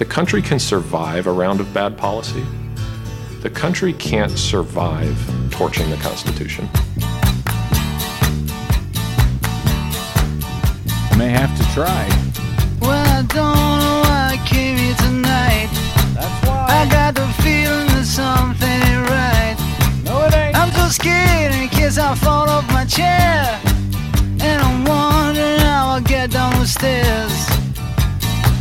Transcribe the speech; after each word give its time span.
the 0.00 0.06
country 0.06 0.40
can 0.40 0.58
survive 0.58 1.26
a 1.26 1.30
round 1.30 1.60
of 1.60 1.74
bad 1.74 1.94
policy. 1.98 2.42
The 3.42 3.50
country 3.50 3.92
can't 3.92 4.30
survive 4.30 5.14
torching 5.50 5.90
the 5.90 5.96
Constitution. 5.96 6.66
I 11.10 11.16
May 11.18 11.28
have 11.28 11.54
to 11.54 11.64
try. 11.74 12.08
Well, 12.80 13.06
I 13.18 13.20
don't 13.28 13.58
know 13.84 14.00
why 14.06 14.38
I 14.40 14.46
came 14.46 14.78
here 14.78 14.94
tonight. 14.94 15.68
That's 16.14 16.46
why. 16.48 16.64
I 16.66 16.88
got 16.88 17.14
the 17.14 17.26
feeling 17.42 17.88
that 17.88 18.06
something 18.06 18.66
ain't 18.66 19.06
right. 19.10 19.54
no, 20.02 20.24
it 20.24 20.34
ain't. 20.34 20.56
I'm 20.56 20.72
so 20.72 20.88
scared 20.88 21.52
in 21.52 21.68
case 21.68 21.98
I 21.98 22.14
fall 22.14 22.48
off 22.48 22.66
my 22.72 22.86
chair. 22.86 23.60
And 24.40 24.62
I'm 24.62 24.82
wondering 24.82 25.60
how 25.60 25.88
I'll 25.90 26.00
get 26.00 26.30
down 26.30 26.58
the 26.58 26.66
stairs. 26.66 27.59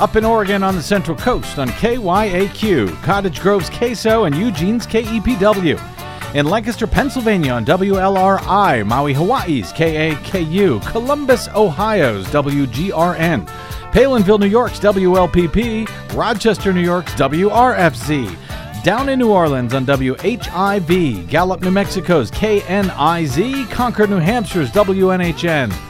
Up 0.00 0.16
in 0.16 0.24
Oregon 0.24 0.62
on 0.62 0.76
the 0.76 0.82
Central 0.82 1.14
Coast 1.14 1.58
on 1.58 1.68
KYAQ, 1.68 3.02
Cottage 3.02 3.38
Grove's 3.38 3.68
KSO, 3.68 4.26
and 4.26 4.34
Eugene's 4.34 4.86
KEPW. 4.86 6.34
In 6.34 6.46
Lancaster, 6.46 6.86
Pennsylvania 6.86 7.52
on 7.52 7.66
WLRI, 7.66 8.86
Maui, 8.86 9.12
Hawaii's 9.12 9.74
KAKU, 9.74 10.80
Columbus, 10.90 11.48
Ohio's 11.48 12.26
WGRN, 12.28 13.46
Palenville, 13.92 14.40
New 14.40 14.46
York's 14.46 14.80
WLPP, 14.80 16.16
Rochester, 16.16 16.72
New 16.72 16.80
York's 16.80 17.12
WRFZ, 17.12 18.82
down 18.82 19.10
in 19.10 19.18
New 19.18 19.30
Orleans 19.30 19.74
on 19.74 19.84
WHIV, 19.84 21.28
Gallup, 21.28 21.60
New 21.60 21.70
Mexico's 21.70 22.30
KNIZ, 22.30 23.70
Concord, 23.70 24.08
New 24.08 24.18
Hampshire's 24.18 24.70
WNHN, 24.70 25.89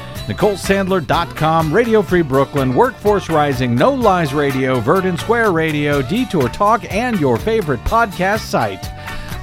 NicoleSandler.com, 0.31 1.73
Radio 1.73 2.01
Free 2.01 2.21
Brooklyn, 2.21 2.73
Workforce 2.73 3.29
Rising, 3.29 3.75
No 3.75 3.93
Lies 3.93 4.33
Radio, 4.33 4.79
Verdant 4.79 5.19
Square 5.19 5.51
Radio, 5.51 6.01
Detour 6.01 6.47
Talk, 6.49 6.85
and 6.93 7.19
your 7.19 7.37
favorite 7.37 7.81
podcast 7.81 8.39
site, 8.39 8.89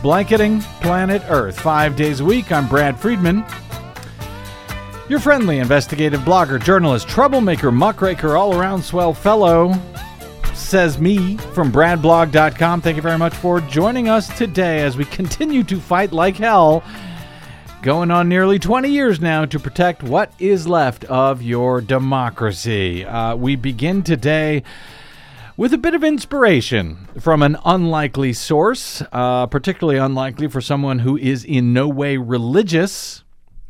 Blanketing 0.03 0.61
Planet 0.81 1.21
Earth. 1.29 1.61
Five 1.61 1.95
days 1.95 2.21
a 2.21 2.25
week, 2.25 2.51
I'm 2.51 2.67
Brad 2.67 2.99
Friedman. 2.99 3.45
Your 5.11 5.19
friendly 5.19 5.59
investigative 5.59 6.21
blogger, 6.21 6.63
journalist, 6.63 7.07
troublemaker, 7.07 7.71
muckraker, 7.71 8.39
all 8.39 8.59
around 8.59 8.83
swell 8.83 9.13
fellow, 9.13 9.75
says 10.55 10.99
me 10.99 11.37
from 11.55 11.71
bradblog.com. 11.71 12.81
Thank 12.81 12.97
you 12.97 13.03
very 13.03 13.19
much 13.19 13.35
for 13.35 13.61
joining 13.61 14.09
us 14.09 14.35
today 14.39 14.81
as 14.81 14.97
we 14.97 15.05
continue 15.05 15.63
to 15.65 15.81
fight 15.81 16.13
like 16.13 16.37
hell, 16.37 16.83
going 17.83 18.11
on 18.11 18.29
nearly 18.29 18.59
20 18.59 18.89
years 18.89 19.21
now 19.21 19.45
to 19.45 19.59
protect 19.59 20.03
what 20.03 20.33
is 20.39 20.67
left 20.67 21.05
of 21.05 21.43
your 21.43 21.81
democracy. 21.81 23.05
Uh, 23.05 23.37
we 23.37 23.57
begin 23.57 24.03
today 24.03 24.63
with 25.57 25.73
a 25.73 25.79
bit 25.79 25.95
of 25.95 26.03
inspiration 26.05 27.09
from 27.21 27.43
an 27.43 27.57
unlikely 27.65 28.33
source, 28.33 29.03
uh, 29.13 29.47
particularly 29.47 29.99
unlikely 29.99 30.49
for 30.49 30.61
someone 30.61 30.99
who 31.01 31.17
is 31.17 31.45
in 31.45 31.73
no 31.73 31.89
way 31.89 32.17
religious. 32.17 33.25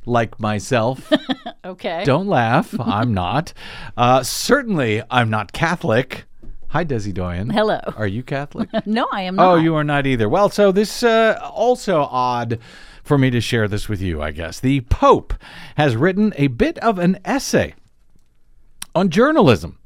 Like 0.06 0.40
myself. 0.40 1.12
Okay. 1.64 2.02
Don't 2.04 2.28
laugh. 2.28 2.74
I'm 2.80 3.12
not. 3.12 3.52
Uh, 3.94 4.22
certainly, 4.22 5.02
I'm 5.10 5.28
not 5.28 5.52
Catholic. 5.52 6.24
Hi, 6.68 6.82
Desi 6.82 7.12
Doyen. 7.12 7.50
Hello. 7.50 7.78
Are 7.94 8.06
you 8.06 8.22
Catholic? 8.22 8.70
No, 8.86 9.06
I 9.12 9.22
am 9.22 9.34
not. 9.36 9.46
oh, 9.52 9.56
you 9.56 9.74
are 9.74 9.84
not 9.84 10.06
either. 10.06 10.30
Well, 10.30 10.48
so 10.48 10.72
this 10.72 11.02
uh, 11.02 11.38
also 11.52 12.04
odd 12.04 12.58
for 13.08 13.18
me 13.18 13.30
to 13.30 13.40
share 13.40 13.66
this 13.66 13.88
with 13.88 14.00
you. 14.00 14.22
I 14.22 14.30
guess 14.30 14.60
the 14.60 14.82
Pope 14.82 15.34
has 15.76 15.96
written 15.96 16.32
a 16.36 16.46
bit 16.46 16.78
of 16.78 16.98
an 16.98 17.18
essay 17.24 17.74
on 18.94 19.08
journalism, 19.08 19.78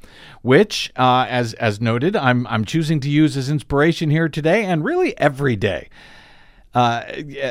which, 0.42 0.92
uh, 0.96 1.26
as 1.28 1.54
as 1.54 1.80
noted, 1.80 2.16
I'm 2.16 2.46
I'm 2.48 2.64
choosing 2.64 3.00
to 3.00 3.08
use 3.08 3.36
as 3.36 3.48
inspiration 3.48 4.10
here 4.10 4.28
today, 4.28 4.64
and 4.64 4.84
really 4.84 5.16
every 5.18 5.56
day 5.56 5.88
uh, 6.74 7.04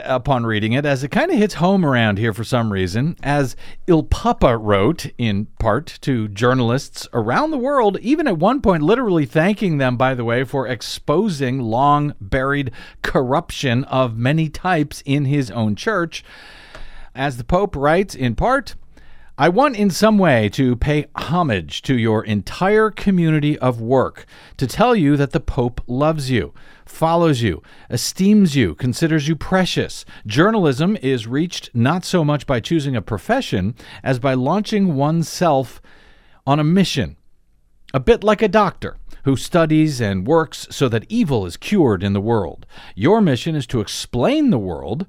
upon 0.03 0.45
reading 0.45 0.73
it, 0.73 0.85
as 0.85 1.03
it 1.03 1.09
kind 1.09 1.31
of 1.31 1.37
hits 1.37 1.55
home 1.55 1.85
around 1.85 2.17
here 2.17 2.33
for 2.33 2.43
some 2.43 2.73
reason. 2.73 3.15
As 3.21 3.55
Il 3.87 4.03
Papa 4.03 4.57
wrote, 4.57 5.07
in 5.17 5.45
part, 5.59 5.99
to 6.01 6.27
journalists 6.27 7.07
around 7.13 7.51
the 7.51 7.57
world, 7.57 7.99
even 7.99 8.27
at 8.27 8.37
one 8.37 8.61
point, 8.61 8.83
literally 8.83 9.25
thanking 9.25 9.77
them, 9.77 9.97
by 9.97 10.15
the 10.15 10.25
way, 10.25 10.43
for 10.43 10.67
exposing 10.67 11.59
long 11.59 12.15
buried 12.19 12.71
corruption 13.01 13.83
of 13.85 14.17
many 14.17 14.49
types 14.49 15.03
in 15.05 15.25
his 15.25 15.51
own 15.51 15.75
church. 15.75 16.23
As 17.13 17.37
the 17.37 17.43
Pope 17.43 17.75
writes, 17.75 18.15
in 18.15 18.35
part, 18.35 18.75
I 19.41 19.49
want 19.49 19.75
in 19.75 19.89
some 19.89 20.19
way 20.19 20.49
to 20.49 20.75
pay 20.75 21.07
homage 21.15 21.81
to 21.81 21.97
your 21.97 22.23
entire 22.23 22.91
community 22.91 23.57
of 23.57 23.81
work, 23.81 24.27
to 24.57 24.67
tell 24.67 24.95
you 24.95 25.17
that 25.17 25.31
the 25.31 25.39
Pope 25.39 25.81
loves 25.87 26.29
you, 26.29 26.53
follows 26.85 27.41
you, 27.41 27.63
esteems 27.89 28.55
you, 28.55 28.75
considers 28.75 29.27
you 29.27 29.35
precious. 29.35 30.05
Journalism 30.27 30.95
is 31.01 31.25
reached 31.25 31.71
not 31.73 32.05
so 32.05 32.23
much 32.23 32.45
by 32.45 32.59
choosing 32.59 32.95
a 32.95 33.01
profession 33.01 33.73
as 34.03 34.19
by 34.19 34.35
launching 34.35 34.93
oneself 34.93 35.81
on 36.45 36.59
a 36.59 36.63
mission. 36.63 37.17
A 37.95 37.99
bit 37.99 38.23
like 38.23 38.43
a 38.43 38.47
doctor 38.47 38.99
who 39.23 39.35
studies 39.35 39.99
and 39.99 40.27
works 40.27 40.67
so 40.69 40.87
that 40.89 41.07
evil 41.09 41.47
is 41.47 41.57
cured 41.57 42.03
in 42.03 42.13
the 42.13 42.21
world. 42.21 42.67
Your 42.93 43.21
mission 43.21 43.55
is 43.55 43.65
to 43.65 43.81
explain 43.81 44.51
the 44.51 44.59
world, 44.59 45.07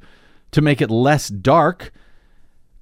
to 0.52 0.62
make 0.62 0.80
it 0.80 0.90
less 0.90 1.28
dark, 1.28 1.92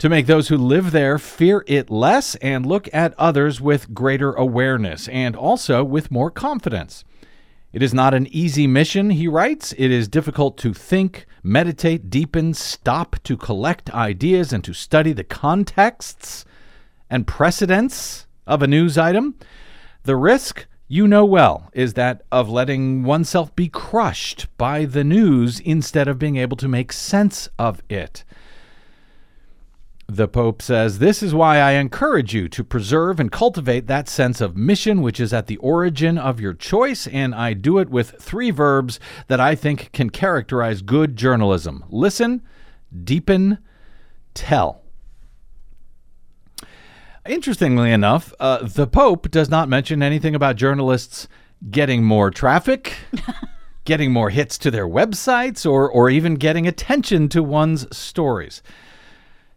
to 0.01 0.09
make 0.09 0.27
those 0.27 0.49
who 0.49 0.57
live 0.57 0.93
there 0.93 1.19
fear 1.19 1.63
it 1.67 1.91
less 1.91 2.35
and 2.37 2.65
look 2.65 2.89
at 2.91 3.13
others 3.19 3.61
with 3.61 3.93
greater 3.93 4.33
awareness 4.33 5.07
and 5.09 5.37
also 5.37 5.85
with 5.85 6.11
more 6.11 6.31
confidence. 6.31 7.05
It 7.71 7.83
is 7.83 7.93
not 7.93 8.15
an 8.15 8.27
easy 8.29 8.67
mission, 8.67 9.11
he 9.11 9.29
writes. 9.29 9.75
It 9.77 9.91
is 9.91 10.09
difficult 10.09 10.57
to 10.59 10.73
think, 10.73 11.27
meditate, 11.43 12.09
deepen, 12.09 12.55
stop 12.55 13.17
to 13.25 13.37
collect 13.37 13.91
ideas 13.91 14.55
and 14.55 14.65
to 14.65 14.73
study 14.73 15.13
the 15.13 15.23
contexts 15.23 16.47
and 17.11 17.27
precedents 17.27 18.27
of 18.47 18.63
a 18.63 18.67
news 18.67 18.97
item. 18.97 19.35
The 20.05 20.17
risk, 20.17 20.67
you 20.89 21.07
know 21.07 21.27
well, 21.27 21.69
is 21.75 21.93
that 21.93 22.23
of 22.33 22.49
letting 22.49 23.03
oneself 23.03 23.55
be 23.55 23.69
crushed 23.69 24.47
by 24.57 24.87
the 24.87 25.05
news 25.05 25.61
instead 25.61 26.09
of 26.09 26.19
being 26.19 26.37
able 26.37 26.57
to 26.57 26.69
make 26.69 26.91
sense 26.91 27.51
of 27.59 27.83
it. 27.91 28.25
The 30.17 30.27
Pope 30.27 30.61
says, 30.61 30.99
This 30.99 31.23
is 31.23 31.35
why 31.35 31.59
I 31.59 31.73
encourage 31.73 32.35
you 32.35 32.49
to 32.49 32.65
preserve 32.65 33.21
and 33.21 33.31
cultivate 33.31 33.87
that 33.87 34.09
sense 34.09 34.41
of 34.41 34.57
mission 34.57 35.03
which 35.03 35.21
is 35.21 35.33
at 35.33 35.47
the 35.47 35.57
origin 35.59 36.19
of 36.19 36.41
your 36.41 36.53
choice, 36.53 37.07
and 37.07 37.33
I 37.33 37.53
do 37.53 37.79
it 37.79 37.89
with 37.89 38.21
three 38.21 38.51
verbs 38.51 38.99
that 39.29 39.39
I 39.39 39.55
think 39.55 39.93
can 39.93 40.11
characterize 40.11 40.83
good 40.83 41.15
journalism 41.15 41.85
listen, 41.89 42.43
deepen, 43.05 43.59
tell. 44.35 44.83
Interestingly 47.29 47.93
enough, 47.93 48.35
uh, 48.41 48.67
the 48.67 48.89
Pope 48.89 49.31
does 49.31 49.49
not 49.49 49.69
mention 49.69 50.03
anything 50.03 50.35
about 50.35 50.57
journalists 50.57 51.29
getting 51.71 52.03
more 52.03 52.33
traffic. 52.33 52.97
getting 53.85 54.13
more 54.13 54.31
hits 54.31 54.59
to 54.59 54.71
their 54.71 54.87
websites 54.87 55.69
or, 55.69 55.91
or 55.91 56.11
even 56.11 56.35
getting 56.35 56.67
attention 56.67 57.29
to 57.29 57.43
one's 57.43 57.87
stories 57.97 58.63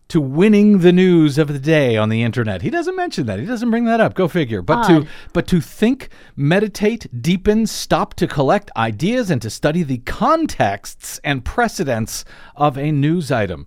to 0.10 0.22
winning 0.22 0.80
the 0.80 0.92
news 0.92 1.38
of 1.38 1.48
the 1.48 1.60
day 1.60 1.98
on 1.98 2.10
the 2.10 2.22
internet. 2.24 2.62
He 2.62 2.70
doesn't 2.70 2.96
mention 2.96 3.26
that. 3.26 3.40
He 3.40 3.46
doesn't 3.46 3.72
bring 3.72 3.86
that 3.86 4.00
up. 4.00 4.14
Go 4.14 4.28
figure. 4.28 4.62
But 4.62 4.86
to 4.88 5.08
but 5.32 5.48
to 5.48 5.60
think, 5.62 6.10
meditate, 6.36 7.08
deepen, 7.22 7.66
stop 7.68 8.14
to 8.16 8.28
collect 8.28 8.70
ideas 8.76 9.32
and 9.32 9.42
to 9.42 9.50
study 9.50 9.82
the 9.82 10.00
contexts 10.00 11.20
and 11.24 11.44
precedents 11.44 12.26
of 12.56 12.78
a 12.78 12.92
news 12.92 13.32
item. 13.32 13.66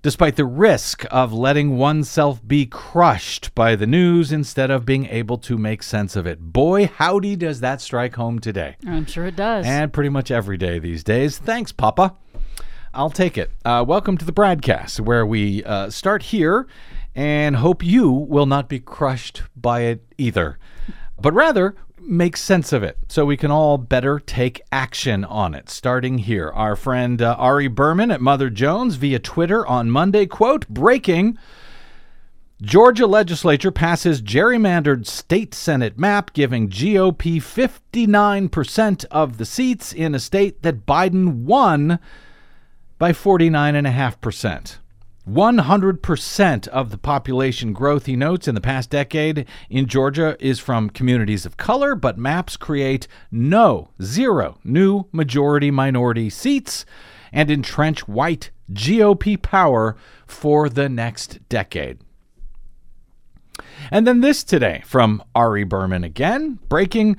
despite 0.00 0.36
the 0.36 0.44
risk 0.44 1.04
of 1.10 1.32
letting 1.32 1.76
oneself 1.76 2.40
be 2.46 2.64
crushed 2.64 3.52
by 3.54 3.74
the 3.74 3.86
news 3.86 4.30
instead 4.32 4.70
of 4.70 4.86
being 4.86 5.06
able 5.06 5.36
to 5.36 5.58
make 5.58 5.82
sense 5.82 6.14
of 6.14 6.26
it. 6.26 6.38
Boy, 6.40 6.86
howdy 6.86 7.36
does 7.36 7.60
that 7.60 7.80
strike 7.80 8.14
home 8.14 8.38
today. 8.38 8.76
I'm 8.86 9.06
sure 9.06 9.26
it 9.26 9.36
does. 9.36 9.66
And 9.66 9.92
pretty 9.92 10.08
much 10.08 10.30
every 10.30 10.56
day 10.56 10.78
these 10.78 11.02
days. 11.02 11.38
Thanks, 11.38 11.72
Papa. 11.72 12.14
I'll 12.94 13.10
take 13.10 13.36
it. 13.36 13.50
Uh, 13.64 13.84
welcome 13.86 14.16
to 14.16 14.24
the 14.24 14.32
BradCast, 14.32 15.00
where 15.00 15.26
we 15.26 15.62
uh, 15.64 15.90
start 15.90 16.22
here 16.24 16.66
and 17.14 17.56
hope 17.56 17.84
you 17.84 18.10
will 18.10 18.46
not 18.46 18.68
be 18.68 18.80
crushed 18.80 19.42
by 19.54 19.80
it 19.80 20.04
either, 20.16 20.58
but 21.20 21.34
rather 21.34 21.74
make 22.00 22.36
sense 22.36 22.72
of 22.72 22.82
it 22.82 22.96
so 23.08 23.26
we 23.26 23.36
can 23.36 23.50
all 23.50 23.76
better 23.76 24.18
take 24.18 24.62
action 24.72 25.24
on 25.24 25.54
it. 25.54 25.68
Starting 25.68 26.18
here, 26.18 26.50
our 26.50 26.76
friend 26.76 27.20
uh, 27.20 27.34
Ari 27.38 27.68
Berman 27.68 28.10
at 28.10 28.22
Mother 28.22 28.48
Jones 28.48 28.94
via 28.94 29.18
Twitter 29.18 29.66
on 29.66 29.90
Monday, 29.90 30.24
quote, 30.24 30.66
breaking. 30.68 31.36
Georgia 32.62 33.06
legislature 33.06 33.70
passes 33.70 34.22
gerrymandered 34.22 35.06
state 35.06 35.54
Senate 35.54 35.98
map 35.98 36.32
giving 36.32 36.68
GOP 36.68 37.36
59% 37.36 39.04
of 39.10 39.36
the 39.36 39.44
seats 39.44 39.92
in 39.92 40.14
a 40.14 40.18
state 40.18 40.62
that 40.62 40.86
Biden 40.86 41.44
won 41.44 42.00
by 42.98 43.12
49.5%. 43.12 44.78
100% 45.28 46.68
of 46.68 46.90
the 46.90 46.98
population 46.98 47.72
growth, 47.72 48.06
he 48.06 48.16
notes, 48.16 48.48
in 48.48 48.54
the 48.54 48.60
past 48.60 48.88
decade 48.88 49.46
in 49.68 49.86
Georgia 49.86 50.36
is 50.40 50.58
from 50.58 50.88
communities 50.88 51.44
of 51.44 51.58
color, 51.58 51.94
but 51.94 52.16
maps 52.16 52.56
create 52.56 53.06
no, 53.30 53.90
zero 54.02 54.58
new 54.64 55.04
majority 55.12 55.70
minority 55.70 56.30
seats 56.30 56.86
and 57.30 57.50
entrench 57.50 58.08
white 58.08 58.50
GOP 58.72 59.40
power 59.40 59.96
for 60.26 60.68
the 60.70 60.88
next 60.88 61.46
decade. 61.48 61.98
And 63.90 64.06
then 64.06 64.20
this 64.22 64.44
today 64.44 64.82
from 64.86 65.22
Ari 65.34 65.64
Berman 65.64 66.04
again, 66.04 66.58
breaking 66.68 67.16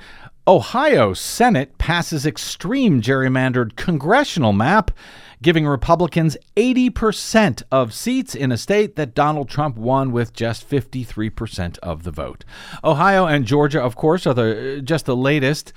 Ohio 0.47 1.13
Senate 1.13 1.77
passes 1.77 2.25
extreme 2.25 3.01
gerrymandered 3.01 3.75
congressional 3.75 4.51
map 4.51 4.89
giving 5.41 5.65
Republicans 5.65 6.35
80% 6.55 7.63
of 7.71 7.93
seats 7.93 8.35
in 8.35 8.51
a 8.51 8.57
state 8.57 8.95
that 8.95 9.15
Donald 9.15 9.49
Trump 9.49 9.77
won 9.77 10.11
with 10.11 10.33
just 10.33 10.69
53% 10.69 11.77
of 11.79 12.03
the 12.03 12.11
vote. 12.11 12.43
Ohio 12.83 13.25
and 13.25 13.45
Georgia, 13.45 13.81
of 13.81 13.95
course, 13.95 14.27
are 14.27 14.33
the 14.33 14.81
just 14.83 15.05
the 15.05 15.15
latest 15.15 15.73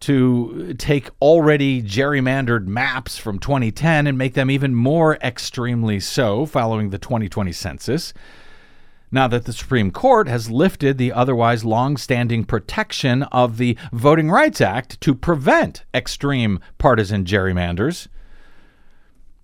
to 0.00 0.74
take 0.78 1.10
already 1.20 1.80
gerrymandered 1.80 2.66
maps 2.66 3.18
from 3.18 3.38
2010 3.38 4.08
and 4.08 4.18
make 4.18 4.34
them 4.34 4.50
even 4.50 4.74
more 4.74 5.16
extremely 5.16 6.00
so 6.00 6.44
following 6.44 6.90
the 6.90 6.98
2020 6.98 7.52
census. 7.52 8.12
Now 9.12 9.28
that 9.28 9.44
the 9.44 9.52
Supreme 9.52 9.90
Court 9.90 10.26
has 10.26 10.50
lifted 10.50 10.98
the 10.98 11.12
otherwise 11.12 11.64
long 11.64 11.96
standing 11.96 12.44
protection 12.44 13.22
of 13.24 13.58
the 13.58 13.76
Voting 13.92 14.30
Rights 14.30 14.60
Act 14.60 15.00
to 15.02 15.14
prevent 15.14 15.84
extreme 15.94 16.58
partisan 16.78 17.24
gerrymanders. 17.24 18.08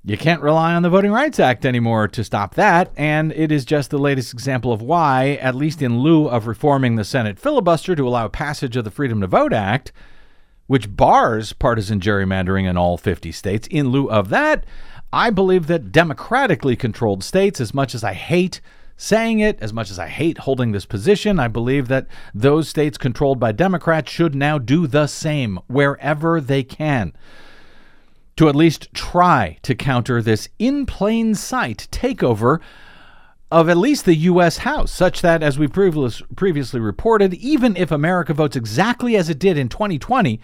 You 0.09 0.17
can't 0.17 0.41
rely 0.41 0.73
on 0.73 0.83
the 0.83 0.89
Voting 0.89 1.13
Rights 1.13 1.39
Act 1.39 1.67
anymore 1.67 2.09
to 2.09 2.25
stop 2.25 2.55
that, 2.55 2.91
and 2.97 3.31
it 3.33 3.53
is 3.53 3.67
just 3.67 3.91
the 3.91 3.99
latest 3.99 4.33
example 4.33 4.73
of 4.73 4.81
why, 4.81 5.33
at 5.33 5.55
least 5.55 5.83
in 5.83 5.99
lieu 5.99 6.29
of 6.29 6.47
reforming 6.47 6.97
the 6.97 7.05
Senate 7.05 7.39
filibuster 7.39 7.95
to 7.95 8.09
allow 8.09 8.27
passage 8.27 8.75
of 8.79 8.85
the 8.85 8.91
Freedom 8.91 9.21
to 9.21 9.27
Vote 9.27 9.53
Act, 9.53 9.93
which 10.67 10.97
bars 10.97 11.53
partisan 11.53 12.01
gerrymandering 12.01 12.67
in 12.67 12.79
all 12.79 12.97
50 12.97 13.31
states, 13.33 13.69
in 13.71 13.91
lieu 13.91 14.09
of 14.09 14.31
that, 14.31 14.65
I 15.13 15.29
believe 15.29 15.67
that 15.67 15.93
democratically 15.93 16.75
controlled 16.75 17.23
states, 17.23 17.61
as 17.61 17.75
much 17.75 17.95
as 17.95 18.03
I 18.03 18.15
hate 18.15 18.63
saying 18.97 19.41
it, 19.41 19.59
as 19.61 19.75
much 19.75 19.91
as 19.91 19.99
I 19.99 20.09
hate 20.09 20.39
holding 20.39 20.73
this 20.73 20.87
position, 20.87 21.39
I 21.39 21.49
believe 21.49 21.89
that 21.89 22.07
those 22.33 22.67
states 22.67 22.97
controlled 22.97 23.39
by 23.39 23.53
Democrats 23.53 24.11
should 24.11 24.35
now 24.35 24.57
do 24.57 24.87
the 24.87 25.07
same 25.07 25.59
wherever 25.67 26.41
they 26.41 26.63
can 26.63 27.13
to 28.39 28.49
at 28.49 28.55
least 28.55 28.87
try 28.95 29.59
to 29.63 29.75
counter 29.75 30.23
this 30.23 30.49
in 30.61 30.87
plain 30.87 31.35
sight 31.35 31.89
takeover 31.91 32.61
of 33.51 33.69
at 33.69 33.77
least 33.77 34.05
the 34.05 34.15
U.S. 34.15 34.59
House, 34.59 34.93
such 34.93 35.23
that, 35.23 35.43
as 35.43 35.59
we 35.59 35.67
previously 35.67 36.79
reported, 36.79 37.35
even 37.35 37.77
if 37.77 37.91
America 37.91 38.33
votes 38.33 38.55
exactly 38.55 39.17
as 39.17 39.29
it 39.29 39.41
did 39.41 39.59
in 39.59 39.69
2020, 39.69 40.41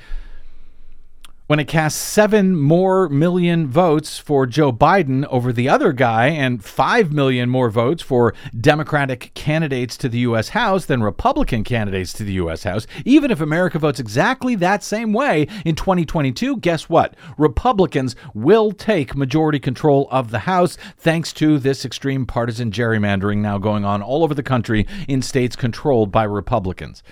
when 1.46 1.61
it 1.61 1.69
cast 1.69 1.99
seven 1.99 2.56
more 2.58 3.06
million 3.11 3.67
votes 3.67 4.17
for 4.17 4.46
Joe 4.46 4.73
Biden 4.73 5.26
over 5.26 5.52
the 5.52 5.69
other 5.69 5.93
guy 5.93 6.29
and 6.29 6.64
five 6.64 7.12
million 7.12 7.50
more 7.50 7.69
votes 7.69 8.02
for 8.02 8.35
Democratic 8.58 9.31
candidates 9.35 9.99
to 9.99 10.08
the 10.08 10.20
U.S. 10.20 10.50
House 10.50 10.87
than 10.87 11.02
Republican 11.02 11.62
candidates 11.62 12.14
to 12.14 12.25
the 12.25 12.32
U.S. 12.35 12.62
House, 12.62 12.87
even 13.05 13.31
if 13.31 13.43
America 13.43 13.79
votes 13.79 14.00
exactly 14.00 14.55
that 14.55 14.82
same 14.82 15.12
way 15.12 15.46
in 15.67 15.75
2022, 15.75 16.56
guess 16.58 16.88
what? 16.88 17.14
Republicans 17.37 18.17
will 18.32 18.73
take 18.73 19.14
majority 19.14 19.58
control 19.58 20.08
of 20.11 20.31
the 20.31 20.40
House 20.40 20.79
thanks 20.97 21.31
to 21.35 21.58
this 21.58 21.85
extreme 21.85 22.25
partisan 22.25 22.70
gerrymandering 22.70 23.38
now 23.38 23.58
going 23.58 23.85
on 23.85 24.00
all 24.00 24.25
over 24.25 24.35
the 24.35 24.43
country 24.43 24.87
in 25.08 25.20
states 25.20 25.56
controlled 25.56 26.11
by 26.11 26.25
Republicans. 26.25 27.02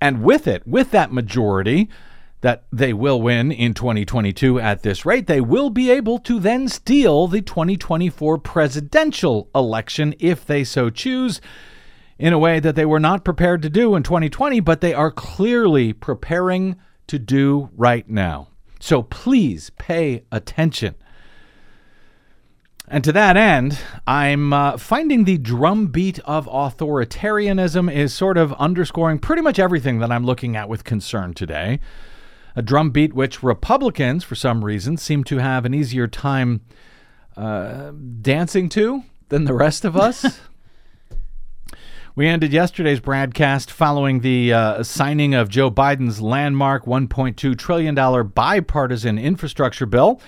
And 0.00 0.24
with 0.24 0.48
it, 0.48 0.66
with 0.66 0.90
that 0.90 1.12
majority, 1.12 1.88
that 2.44 2.64
they 2.70 2.92
will 2.92 3.22
win 3.22 3.50
in 3.50 3.72
2022 3.72 4.60
at 4.60 4.82
this 4.82 5.06
rate, 5.06 5.26
they 5.26 5.40
will 5.40 5.70
be 5.70 5.90
able 5.90 6.18
to 6.18 6.38
then 6.38 6.68
steal 6.68 7.26
the 7.26 7.40
2024 7.40 8.36
presidential 8.36 9.48
election 9.54 10.14
if 10.18 10.44
they 10.44 10.62
so 10.62 10.90
choose 10.90 11.40
in 12.18 12.34
a 12.34 12.38
way 12.38 12.60
that 12.60 12.76
they 12.76 12.84
were 12.84 13.00
not 13.00 13.24
prepared 13.24 13.62
to 13.62 13.70
do 13.70 13.94
in 13.94 14.02
2020, 14.02 14.60
but 14.60 14.82
they 14.82 14.92
are 14.92 15.10
clearly 15.10 15.94
preparing 15.94 16.76
to 17.06 17.18
do 17.18 17.70
right 17.74 18.10
now. 18.10 18.48
So 18.78 19.02
please 19.02 19.70
pay 19.78 20.26
attention. 20.30 20.96
And 22.86 23.02
to 23.04 23.12
that 23.12 23.38
end, 23.38 23.78
I'm 24.06 24.52
uh, 24.52 24.76
finding 24.76 25.24
the 25.24 25.38
drumbeat 25.38 26.18
of 26.26 26.44
authoritarianism 26.44 27.90
is 27.90 28.12
sort 28.12 28.36
of 28.36 28.52
underscoring 28.52 29.18
pretty 29.18 29.40
much 29.40 29.58
everything 29.58 30.00
that 30.00 30.12
I'm 30.12 30.26
looking 30.26 30.56
at 30.56 30.68
with 30.68 30.84
concern 30.84 31.32
today 31.32 31.80
a 32.56 32.62
drumbeat 32.62 33.14
which 33.14 33.42
Republicans, 33.42 34.24
for 34.24 34.34
some 34.34 34.64
reason, 34.64 34.96
seem 34.96 35.24
to 35.24 35.38
have 35.38 35.64
an 35.64 35.74
easier 35.74 36.06
time 36.06 36.60
uh, 37.36 37.92
dancing 38.20 38.68
to 38.70 39.02
than 39.28 39.44
the 39.44 39.54
rest 39.54 39.84
of 39.84 39.96
us. 39.96 40.40
we 42.16 42.28
ended 42.28 42.52
yesterday's 42.52 43.00
broadcast 43.00 43.70
following 43.70 44.20
the 44.20 44.52
uh, 44.52 44.82
signing 44.82 45.34
of 45.34 45.48
Joe 45.48 45.70
Biden's 45.70 46.20
landmark 46.20 46.84
$1.2 46.84 47.58
trillion 47.58 47.94
bipartisan 48.28 49.18
infrastructure 49.18 49.86
bill, 49.86 50.20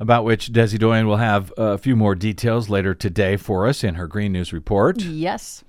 about 0.00 0.24
which 0.24 0.52
Desi 0.52 0.78
Doyen 0.78 1.06
will 1.06 1.18
have 1.18 1.52
a 1.58 1.76
few 1.76 1.96
more 1.96 2.14
details 2.14 2.70
later 2.70 2.94
today 2.94 3.36
for 3.36 3.66
us 3.66 3.84
in 3.84 3.96
her 3.96 4.06
Green 4.06 4.32
News 4.32 4.52
report. 4.52 5.02
Yes. 5.02 5.64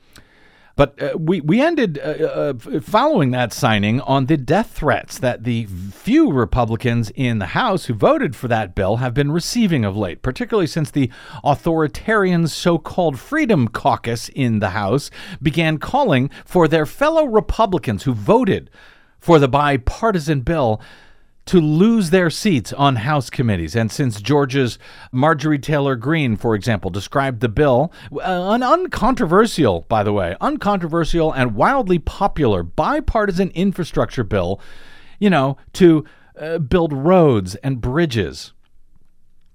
But 0.75 1.01
uh, 1.01 1.17
we, 1.17 1.39
we 1.41 1.61
ended 1.61 1.99
uh, 1.99 2.53
uh, 2.53 2.79
following 2.81 3.29
that 3.31 3.53
signing 3.53 4.01
on 4.01 4.25
the 4.25 4.37
death 4.37 4.71
threats 4.71 5.19
that 5.19 5.43
the 5.43 5.65
few 5.65 6.31
Republicans 6.31 7.11
in 7.15 7.37
the 7.37 7.47
House 7.47 7.85
who 7.85 7.93
voted 7.93 8.35
for 8.35 8.47
that 8.47 8.73
bill 8.73 8.97
have 8.97 9.13
been 9.13 9.31
receiving 9.31 9.85
of 9.85 9.95
late, 9.95 10.23
particularly 10.23 10.65
since 10.65 10.89
the 10.89 11.11
authoritarian 11.43 12.47
so 12.47 12.79
called 12.79 13.19
Freedom 13.19 13.67
Caucus 13.67 14.29
in 14.29 14.59
the 14.59 14.69
House 14.69 15.11
began 15.41 15.77
calling 15.77 16.31
for 16.43 16.67
their 16.67 16.87
fellow 16.87 17.25
Republicans 17.25 18.03
who 18.03 18.13
voted 18.13 18.71
for 19.19 19.37
the 19.37 19.47
bipartisan 19.47 20.41
bill 20.41 20.81
to 21.45 21.59
lose 21.59 22.09
their 22.09 22.29
seats 22.29 22.71
on 22.73 22.97
House 22.97 23.29
committees. 23.29 23.75
And 23.75 23.91
since 23.91 24.21
Georgia's 24.21 24.79
Marjorie 25.11 25.59
Taylor 25.59 25.95
Greene, 25.95 26.37
for 26.37 26.55
example, 26.55 26.89
described 26.89 27.41
the 27.41 27.49
bill, 27.49 27.91
uh, 28.13 28.51
an 28.51 28.63
uncontroversial, 28.63 29.85
by 29.89 30.03
the 30.03 30.13
way, 30.13 30.37
uncontroversial 30.39 31.31
and 31.33 31.55
wildly 31.55 31.99
popular 31.99 32.63
bipartisan 32.63 33.49
infrastructure 33.51 34.23
bill, 34.23 34.61
you 35.19 35.29
know, 35.29 35.57
to 35.73 36.05
uh, 36.39 36.59
build 36.59 36.93
roads 36.93 37.55
and 37.55 37.81
bridges. 37.81 38.53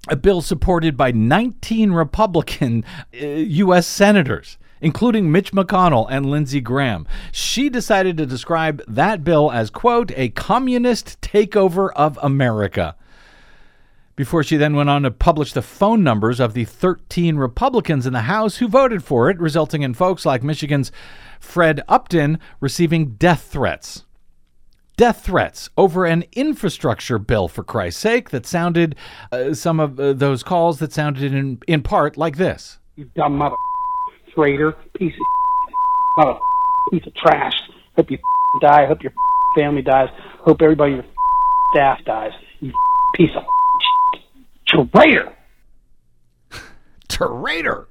A 0.09 0.17
bill 0.17 0.43
supported 0.43 0.97
by 0.97 1.11
19 1.11 1.93
Republican 1.93 2.85
uh, 3.15 3.27
U.S. 3.27 3.87
senators 3.87 4.59
including 4.81 5.31
Mitch 5.33 5.53
McConnell 5.53 6.07
and 6.11 6.27
Lindsey 6.27 6.61
Graham. 6.61 7.07
She 7.33 7.69
decided 7.69 8.17
to 8.17 8.27
describe 8.27 8.83
that 8.87 9.25
bill 9.25 9.51
as, 9.51 9.71
quote, 9.71 10.13
a 10.17 10.31
communist 10.31 11.21
takeover 11.21 11.91
of 11.97 12.19
America. 12.23 12.97
Before 14.17 14.43
she 14.43 14.57
then 14.57 14.75
went 14.75 14.91
on 14.91 15.03
to 15.03 15.13
publish 15.13 15.53
the 15.53 15.63
phone 15.63 16.03
numbers 16.03 16.41
of 16.41 16.53
the 16.53 16.65
13 16.65 17.37
Republicans 17.37 18.05
in 18.05 18.13
the 18.13 18.23
House 18.23 18.57
who 18.57 18.67
voted 18.67 19.05
for 19.05 19.31
it, 19.31 19.39
resulting 19.39 19.83
in 19.83 19.95
folks 19.95 20.27
like 20.27 20.43
Michigan's 20.43 20.91
Fred 21.39 21.83
Upton 21.87 22.41
receiving 22.61 23.15
death 23.15 23.43
threats. 23.45 24.05
death 24.97 25.25
threats 25.25 25.71
over 25.77 26.05
an 26.05 26.25
infrastructure 26.33 27.21
bill, 27.21 27.47
for 27.47 27.63
Christ's 27.63 28.01
sake, 28.01 28.31
that 28.31 28.45
sounded, 28.45 28.97
uh, 29.31 29.55
some 29.55 29.79
of 29.79 30.01
uh, 30.01 30.13
those 30.13 30.43
calls 30.43 30.81
that 30.81 30.93
sounded 30.93 31.33
in, 31.33 31.61
in 31.69 31.83
part 31.85 32.17
like 32.17 32.37
this. 32.37 32.81
You 32.97 33.09
dumb 33.15 33.37
mother 33.39 33.55
traitor, 34.39 34.75
piece 34.95 35.15
of 35.15 36.25
mother 36.25 36.39
piece 36.91 37.07
of 37.07 37.15
trash. 37.15 37.53
Hope 37.97 38.11
you 38.11 38.19
die. 38.61 38.87
Hope 38.87 39.03
your 39.03 39.13
family 39.57 39.83
dies. 39.83 40.09
Hope 40.41 40.63
everybody 40.63 40.93
in 40.93 40.99
your 40.99 41.07
staff 41.75 41.99
dies. 42.05 42.33
You 42.61 42.73
piece 43.15 43.31
of 43.37 43.43
traitor. 44.67 45.35
Traitor! 47.09 47.89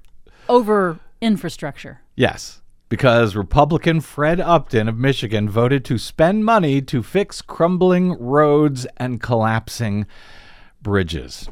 Over 0.47 0.99
infrastructure. 1.21 2.01
Yes, 2.15 2.61
because 2.89 3.35
Republican 3.35 3.99
Fred 4.01 4.39
Upton 4.39 4.87
of 4.87 4.97
Michigan 4.97 5.49
voted 5.49 5.83
to 5.85 5.97
spend 5.97 6.45
money 6.45 6.81
to 6.83 7.03
fix 7.03 7.41
crumbling 7.41 8.13
roads 8.13 8.87
and 8.97 9.21
collapsing 9.21 10.05
bridges. 10.81 11.49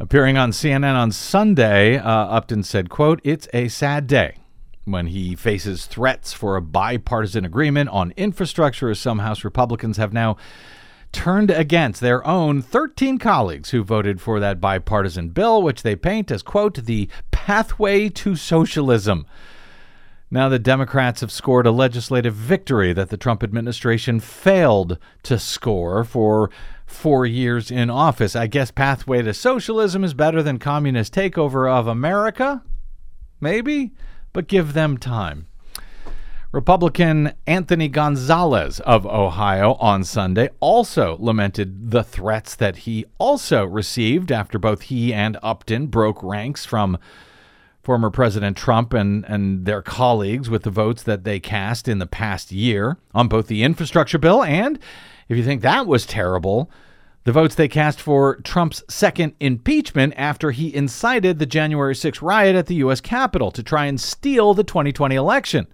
Appearing 0.00 0.38
on 0.38 0.52
CNN 0.52 0.94
on 0.94 1.10
Sunday, 1.10 1.98
uh, 1.98 2.08
Upton 2.08 2.62
said, 2.62 2.88
quote, 2.88 3.20
It's 3.24 3.48
a 3.52 3.66
sad 3.66 4.06
day 4.06 4.36
when 4.84 5.08
he 5.08 5.34
faces 5.34 5.86
threats 5.86 6.32
for 6.32 6.54
a 6.54 6.62
bipartisan 6.62 7.44
agreement 7.44 7.90
on 7.90 8.12
infrastructure 8.16 8.90
as 8.90 9.00
some 9.00 9.18
House 9.18 9.42
Republicans 9.42 9.96
have 9.96 10.12
now 10.12 10.36
turned 11.10 11.50
against 11.50 12.00
their 12.00 12.24
own 12.24 12.62
13 12.62 13.18
colleagues 13.18 13.70
who 13.70 13.82
voted 13.82 14.20
for 14.20 14.38
that 14.38 14.60
bipartisan 14.60 15.30
bill, 15.30 15.60
which 15.60 15.82
they 15.82 15.96
paint 15.96 16.30
as, 16.30 16.44
quote, 16.44 16.76
the 16.84 17.08
pathway 17.32 18.08
to 18.08 18.36
socialism. 18.36 19.26
Now, 20.30 20.48
the 20.48 20.60
Democrats 20.60 21.22
have 21.22 21.32
scored 21.32 21.66
a 21.66 21.72
legislative 21.72 22.34
victory 22.34 22.92
that 22.92 23.08
the 23.08 23.16
Trump 23.16 23.42
administration 23.42 24.20
failed 24.20 24.98
to 25.24 25.40
score 25.40 26.04
for 26.04 26.50
four 26.88 27.26
years 27.26 27.70
in 27.70 27.90
office. 27.90 28.34
I 28.34 28.46
guess 28.46 28.70
pathway 28.70 29.22
to 29.22 29.34
socialism 29.34 30.02
is 30.02 30.14
better 30.14 30.42
than 30.42 30.58
communist 30.58 31.14
takeover 31.14 31.70
of 31.70 31.86
America? 31.86 32.62
Maybe, 33.40 33.92
but 34.32 34.48
give 34.48 34.72
them 34.72 34.98
time. 34.98 35.46
Republican 36.50 37.32
Anthony 37.46 37.88
Gonzalez 37.88 38.80
of 38.80 39.06
Ohio 39.06 39.74
on 39.74 40.02
Sunday 40.02 40.48
also 40.60 41.18
lamented 41.20 41.90
the 41.90 42.02
threats 42.02 42.54
that 42.54 42.78
he 42.78 43.04
also 43.18 43.66
received 43.66 44.32
after 44.32 44.58
both 44.58 44.82
he 44.82 45.12
and 45.12 45.36
Upton 45.42 45.88
broke 45.88 46.22
ranks 46.22 46.64
from 46.64 46.96
former 47.82 48.10
President 48.10 48.56
Trump 48.56 48.94
and, 48.94 49.26
and 49.26 49.66
their 49.66 49.82
colleagues 49.82 50.48
with 50.48 50.62
the 50.62 50.70
votes 50.70 51.02
that 51.02 51.24
they 51.24 51.38
cast 51.38 51.86
in 51.86 51.98
the 51.98 52.06
past 52.06 52.50
year 52.50 52.96
on 53.14 53.28
both 53.28 53.46
the 53.46 53.62
infrastructure 53.62 54.18
bill 54.18 54.42
and, 54.42 54.78
if 55.28 55.36
you 55.36 55.44
think 55.44 55.62
that 55.62 55.86
was 55.86 56.06
terrible, 56.06 56.70
the 57.24 57.32
votes 57.32 57.54
they 57.54 57.68
cast 57.68 58.00
for 58.00 58.36
Trump's 58.36 58.82
second 58.88 59.34
impeachment 59.38 60.14
after 60.16 60.50
he 60.50 60.74
incited 60.74 61.38
the 61.38 61.44
January 61.44 61.94
6 61.94 62.22
riot 62.22 62.56
at 62.56 62.66
the 62.66 62.76
U.S. 62.76 63.02
Capitol 63.02 63.50
to 63.50 63.62
try 63.62 63.84
and 63.84 64.00
steal 64.00 64.54
the 64.54 64.64
2020 64.64 65.14
election 65.14 65.66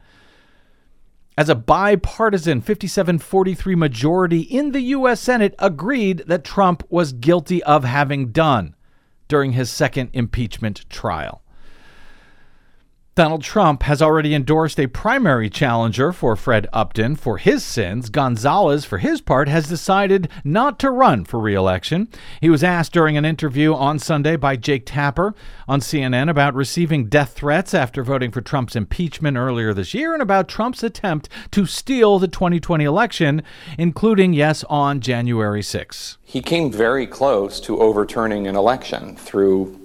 as 1.39 1.49
a 1.49 1.55
bipartisan 1.55 2.61
57 2.61 3.19
43 3.21 3.75
majority 3.77 4.41
in 4.41 4.73
the 4.73 4.81
U.S. 4.81 5.21
Senate 5.21 5.55
agreed 5.61 6.25
that 6.27 6.43
Trump 6.43 6.83
was 6.91 7.13
guilty 7.13 7.63
of 7.63 7.85
having 7.85 8.33
done 8.33 8.75
during 9.29 9.53
his 9.53 9.71
second 9.71 10.11
impeachment 10.13 10.89
trial. 10.91 11.44
Donald 13.17 13.43
Trump 13.43 13.85
has 13.85 14.03
already 14.03 14.35
endorsed 14.35 14.81
a 14.81 14.89
primary 14.89 15.49
challenger 15.49 16.13
for 16.13 16.35
Fred 16.35 16.67
Upton 16.73 17.15
for 17.15 17.39
his 17.39 17.63
sins. 17.63 18.11
Gonzalez, 18.11 18.85
for 18.85 18.99
his 18.99 19.21
part, 19.21 19.49
has 19.49 19.69
decided 19.69 20.29
not 20.43 20.81
to 20.81 20.91
run 20.91 21.25
for 21.25 21.39
reelection. 21.39 22.09
He 22.41 22.51
was 22.51 22.65
asked 22.65 22.93
during 22.93 23.17
an 23.17 23.25
interview 23.25 23.73
on 23.73 24.01
Sunday 24.01 24.35
by 24.35 24.57
Jake 24.57 24.83
Tapper 24.87 25.33
on 25.69 25.79
CNN 25.79 26.29
about 26.29 26.57
receiving 26.57 27.07
death 27.07 27.35
threats 27.35 27.73
after 27.73 28.03
voting 28.03 28.33
for 28.33 28.41
Trump's 28.41 28.75
impeachment 28.75 29.37
earlier 29.37 29.73
this 29.73 29.95
year 29.95 30.13
and 30.13 30.21
about 30.23 30.49
Trump's 30.49 30.83
attempt 30.83 31.29
to 31.53 31.67
steal 31.67 32.19
the 32.19 32.27
2020 32.27 32.83
election, 32.83 33.45
including, 33.79 34.33
yes, 34.33 34.65
on 34.65 35.01
January 35.01 35.63
6. 35.63 36.19
He 36.25 36.41
came 36.41 36.73
very 36.73 37.07
close 37.07 37.61
to 37.61 37.79
overturning 37.79 38.49
an 38.49 38.57
election 38.57 39.15
through 39.15 39.79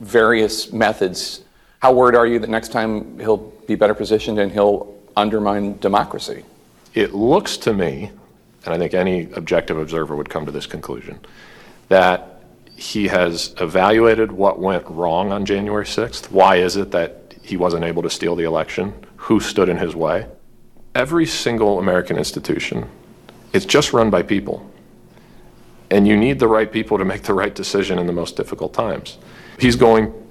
various 0.00 0.72
methods 0.72 1.43
how 1.84 1.92
worried 1.92 2.16
are 2.16 2.26
you 2.26 2.38
that 2.38 2.48
next 2.48 2.72
time 2.72 3.18
he'll 3.18 3.52
be 3.66 3.74
better 3.74 3.92
positioned 3.92 4.38
and 4.38 4.50
he'll 4.50 4.90
undermine 5.18 5.76
democracy? 5.80 6.42
It 6.94 7.12
looks 7.12 7.58
to 7.58 7.74
me, 7.74 8.10
and 8.64 8.72
I 8.72 8.78
think 8.78 8.94
any 8.94 9.30
objective 9.32 9.76
observer 9.76 10.16
would 10.16 10.30
come 10.30 10.46
to 10.46 10.50
this 10.50 10.64
conclusion, 10.66 11.20
that 11.90 12.42
he 12.74 13.08
has 13.08 13.54
evaluated 13.60 14.32
what 14.32 14.58
went 14.58 14.88
wrong 14.88 15.30
on 15.30 15.44
January 15.44 15.84
6th. 15.84 16.30
Why 16.30 16.56
is 16.56 16.76
it 16.76 16.90
that 16.92 17.34
he 17.42 17.58
wasn't 17.58 17.84
able 17.84 18.02
to 18.02 18.08
steal 18.08 18.34
the 18.34 18.44
election? 18.44 18.94
Who 19.16 19.38
stood 19.38 19.68
in 19.68 19.76
his 19.76 19.94
way? 19.94 20.26
Every 20.94 21.26
single 21.26 21.78
American 21.78 22.16
institution 22.16 22.88
is 23.52 23.66
just 23.66 23.92
run 23.92 24.08
by 24.08 24.22
people. 24.22 24.66
And 25.90 26.08
you 26.08 26.16
need 26.16 26.38
the 26.38 26.48
right 26.48 26.72
people 26.72 26.96
to 26.96 27.04
make 27.04 27.24
the 27.24 27.34
right 27.34 27.54
decision 27.54 27.98
in 27.98 28.06
the 28.06 28.14
most 28.14 28.38
difficult 28.38 28.72
times. 28.72 29.18
He's 29.58 29.76
going 29.76 30.23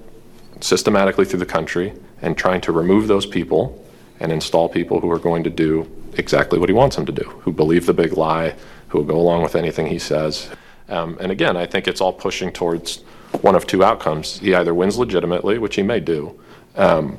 systematically 0.60 1.24
through 1.24 1.38
the 1.38 1.46
country 1.46 1.92
and 2.22 2.36
trying 2.36 2.60
to 2.62 2.72
remove 2.72 3.08
those 3.08 3.26
people 3.26 3.84
and 4.20 4.32
install 4.32 4.68
people 4.68 5.00
who 5.00 5.10
are 5.10 5.18
going 5.18 5.44
to 5.44 5.50
do 5.50 5.90
exactly 6.16 6.58
what 6.58 6.68
he 6.68 6.74
wants 6.74 6.96
them 6.96 7.06
to 7.06 7.12
do, 7.12 7.24
who 7.42 7.52
believe 7.52 7.86
the 7.86 7.94
big 7.94 8.12
lie, 8.16 8.54
who 8.88 8.98
will 8.98 9.04
go 9.04 9.16
along 9.16 9.42
with 9.42 9.56
anything 9.56 9.86
he 9.86 9.98
says. 9.98 10.48
Um, 10.88 11.16
and 11.20 11.32
again, 11.32 11.56
I 11.56 11.66
think 11.66 11.88
it's 11.88 12.00
all 12.00 12.12
pushing 12.12 12.52
towards 12.52 13.02
one 13.40 13.54
of 13.54 13.66
two 13.66 13.82
outcomes. 13.82 14.38
He 14.38 14.54
either 14.54 14.72
wins 14.72 14.96
legitimately, 14.96 15.58
which 15.58 15.76
he 15.76 15.82
may 15.82 16.00
do, 16.00 16.38
um, 16.76 17.18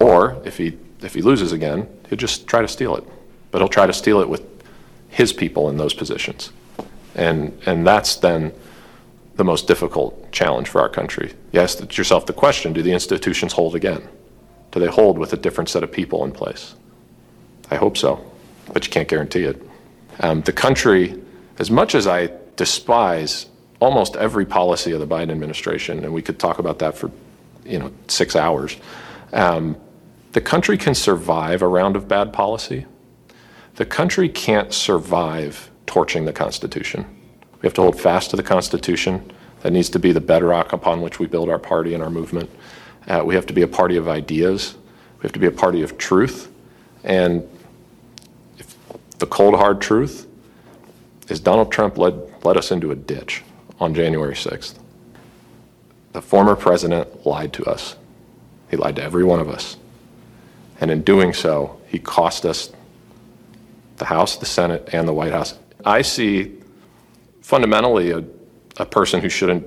or 0.00 0.40
if 0.44 0.56
he 0.58 0.76
if 1.02 1.14
he 1.14 1.22
loses 1.22 1.52
again, 1.52 1.88
he'll 2.08 2.18
just 2.18 2.46
try 2.46 2.60
to 2.60 2.68
steal 2.68 2.94
it. 2.96 3.04
But 3.50 3.60
he'll 3.60 3.68
try 3.68 3.86
to 3.86 3.92
steal 3.92 4.20
it 4.20 4.28
with 4.28 4.42
his 5.08 5.32
people 5.32 5.70
in 5.70 5.76
those 5.76 5.94
positions, 5.94 6.52
and 7.14 7.58
and 7.66 7.86
that's 7.86 8.16
then 8.16 8.52
the 9.40 9.44
most 9.44 9.66
difficult 9.66 10.30
challenge 10.32 10.68
for 10.68 10.82
our 10.82 10.88
country. 10.90 11.32
You 11.52 11.60
ask 11.60 11.96
yourself 11.96 12.26
the 12.26 12.34
question 12.34 12.74
do 12.74 12.82
the 12.82 12.92
institutions 12.92 13.54
hold 13.54 13.74
again? 13.74 14.06
Do 14.70 14.80
they 14.80 14.86
hold 14.86 15.16
with 15.16 15.32
a 15.32 15.38
different 15.38 15.70
set 15.70 15.82
of 15.82 15.90
people 15.90 16.24
in 16.24 16.30
place? 16.30 16.74
I 17.70 17.76
hope 17.76 17.96
so, 17.96 18.22
but 18.74 18.84
you 18.84 18.92
can't 18.92 19.08
guarantee 19.08 19.44
it. 19.44 19.56
Um, 20.20 20.42
the 20.42 20.52
country, 20.52 21.18
as 21.58 21.70
much 21.70 21.94
as 21.94 22.06
I 22.06 22.28
despise 22.56 23.46
almost 23.80 24.14
every 24.16 24.44
policy 24.44 24.92
of 24.92 25.00
the 25.00 25.06
Biden 25.06 25.30
administration, 25.30 26.04
and 26.04 26.12
we 26.12 26.20
could 26.20 26.38
talk 26.38 26.58
about 26.58 26.78
that 26.80 26.94
for 26.98 27.10
you 27.64 27.78
know 27.78 27.90
six 28.08 28.36
hours, 28.36 28.76
um, 29.32 29.74
the 30.32 30.42
country 30.42 30.76
can 30.76 30.94
survive 30.94 31.62
a 31.62 31.66
round 31.66 31.96
of 31.96 32.06
bad 32.06 32.34
policy. 32.34 32.84
The 33.76 33.86
country 33.86 34.28
can't 34.28 34.74
survive 34.74 35.70
torching 35.86 36.26
the 36.26 36.34
Constitution. 36.34 37.06
We 37.60 37.66
have 37.66 37.74
to 37.74 37.82
hold 37.82 38.00
fast 38.00 38.30
to 38.30 38.36
the 38.36 38.42
Constitution. 38.42 39.32
That 39.62 39.72
needs 39.72 39.90
to 39.90 39.98
be 39.98 40.12
the 40.12 40.20
bedrock 40.20 40.72
upon 40.72 41.02
which 41.02 41.18
we 41.18 41.26
build 41.26 41.50
our 41.50 41.58
party 41.58 41.92
and 41.92 42.02
our 42.02 42.08
movement. 42.08 42.50
Uh, 43.06 43.22
we 43.24 43.34
have 43.34 43.46
to 43.46 43.52
be 43.52 43.62
a 43.62 43.68
party 43.68 43.96
of 43.96 44.08
ideas. 44.08 44.76
We 45.18 45.22
have 45.24 45.32
to 45.32 45.38
be 45.38 45.46
a 45.46 45.52
party 45.52 45.82
of 45.82 45.98
truth. 45.98 46.50
And 47.04 47.46
the 49.18 49.26
cold, 49.26 49.54
hard 49.54 49.82
truth 49.82 50.26
is 51.28 51.40
Donald 51.40 51.70
Trump 51.70 51.98
led, 51.98 52.44
led 52.44 52.56
us 52.56 52.70
into 52.70 52.90
a 52.90 52.96
ditch 52.96 53.42
on 53.78 53.94
January 53.94 54.34
6th. 54.34 54.78
The 56.12 56.22
former 56.22 56.56
president 56.56 57.26
lied 57.26 57.52
to 57.54 57.64
us. 57.64 57.96
He 58.70 58.76
lied 58.76 58.96
to 58.96 59.02
every 59.02 59.24
one 59.24 59.40
of 59.40 59.48
us. 59.48 59.76
And 60.80 60.90
in 60.90 61.02
doing 61.02 61.34
so, 61.34 61.78
he 61.86 61.98
cost 61.98 62.46
us 62.46 62.72
the 63.98 64.06
House, 64.06 64.36
the 64.36 64.46
Senate, 64.46 64.88
and 64.92 65.06
the 65.06 65.12
White 65.12 65.32
House. 65.32 65.58
I 65.84 66.00
see 66.00 66.59
fundamentally 67.50 68.12
a, 68.12 68.22
a 68.76 68.86
person 68.86 69.20
who 69.20 69.28
shouldn't 69.28 69.66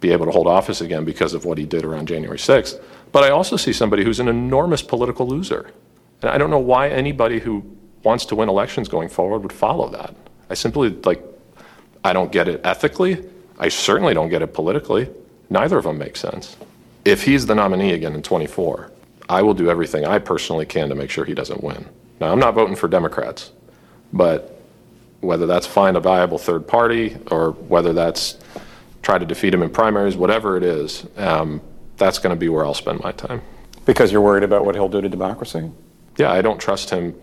be 0.00 0.12
able 0.12 0.26
to 0.26 0.30
hold 0.30 0.46
office 0.46 0.82
again 0.82 1.06
because 1.06 1.32
of 1.32 1.46
what 1.46 1.56
he 1.56 1.64
did 1.64 1.82
around 1.82 2.06
January 2.06 2.36
6th. 2.36 2.80
But 3.12 3.24
I 3.24 3.30
also 3.30 3.56
see 3.56 3.72
somebody 3.72 4.04
who's 4.04 4.20
an 4.20 4.28
enormous 4.28 4.82
political 4.82 5.26
loser. 5.26 5.72
And 6.20 6.30
I 6.30 6.36
don't 6.36 6.50
know 6.50 6.58
why 6.58 6.90
anybody 6.90 7.38
who 7.40 7.64
wants 8.02 8.26
to 8.26 8.34
win 8.36 8.50
elections 8.50 8.88
going 8.88 9.08
forward 9.08 9.38
would 9.38 9.54
follow 9.54 9.88
that. 9.88 10.14
I 10.50 10.54
simply, 10.54 10.90
like, 10.90 11.22
I 12.04 12.12
don't 12.12 12.30
get 12.30 12.46
it 12.46 12.60
ethically. 12.62 13.24
I 13.58 13.70
certainly 13.70 14.12
don't 14.12 14.28
get 14.28 14.42
it 14.42 14.52
politically. 14.52 15.08
Neither 15.48 15.78
of 15.78 15.84
them 15.84 15.96
make 15.96 16.16
sense. 16.16 16.58
If 17.06 17.24
he's 17.24 17.46
the 17.46 17.54
nominee 17.54 17.92
again 17.92 18.14
in 18.14 18.22
24, 18.22 18.92
I 19.30 19.40
will 19.40 19.54
do 19.54 19.70
everything 19.70 20.04
I 20.04 20.18
personally 20.18 20.66
can 20.66 20.90
to 20.90 20.94
make 20.94 21.08
sure 21.08 21.24
he 21.24 21.34
doesn't 21.34 21.64
win. 21.64 21.88
Now, 22.20 22.32
I'm 22.32 22.38
not 22.38 22.54
voting 22.54 22.76
for 22.76 22.86
Democrats, 22.86 23.50
but 24.12 24.57
whether 25.20 25.46
that's 25.46 25.66
find 25.66 25.96
a 25.96 26.00
viable 26.00 26.38
third 26.38 26.66
party 26.66 27.16
or 27.30 27.52
whether 27.52 27.92
that's 27.92 28.38
try 29.02 29.18
to 29.18 29.26
defeat 29.26 29.54
him 29.54 29.62
in 29.62 29.70
primaries, 29.70 30.16
whatever 30.16 30.56
it 30.56 30.62
is, 30.62 31.06
um, 31.16 31.60
that's 31.96 32.18
going 32.18 32.34
to 32.34 32.38
be 32.38 32.48
where 32.48 32.64
I'll 32.64 32.74
spend 32.74 33.00
my 33.00 33.12
time. 33.12 33.42
Because 33.84 34.12
you're 34.12 34.20
worried 34.20 34.44
about 34.44 34.64
what 34.64 34.74
he'll 34.74 34.88
do 34.88 35.00
to 35.00 35.08
democracy? 35.08 35.70
Yeah, 36.16 36.30
I 36.30 36.42
don't 36.42 36.58
trust 36.58 36.90
him 36.90 37.14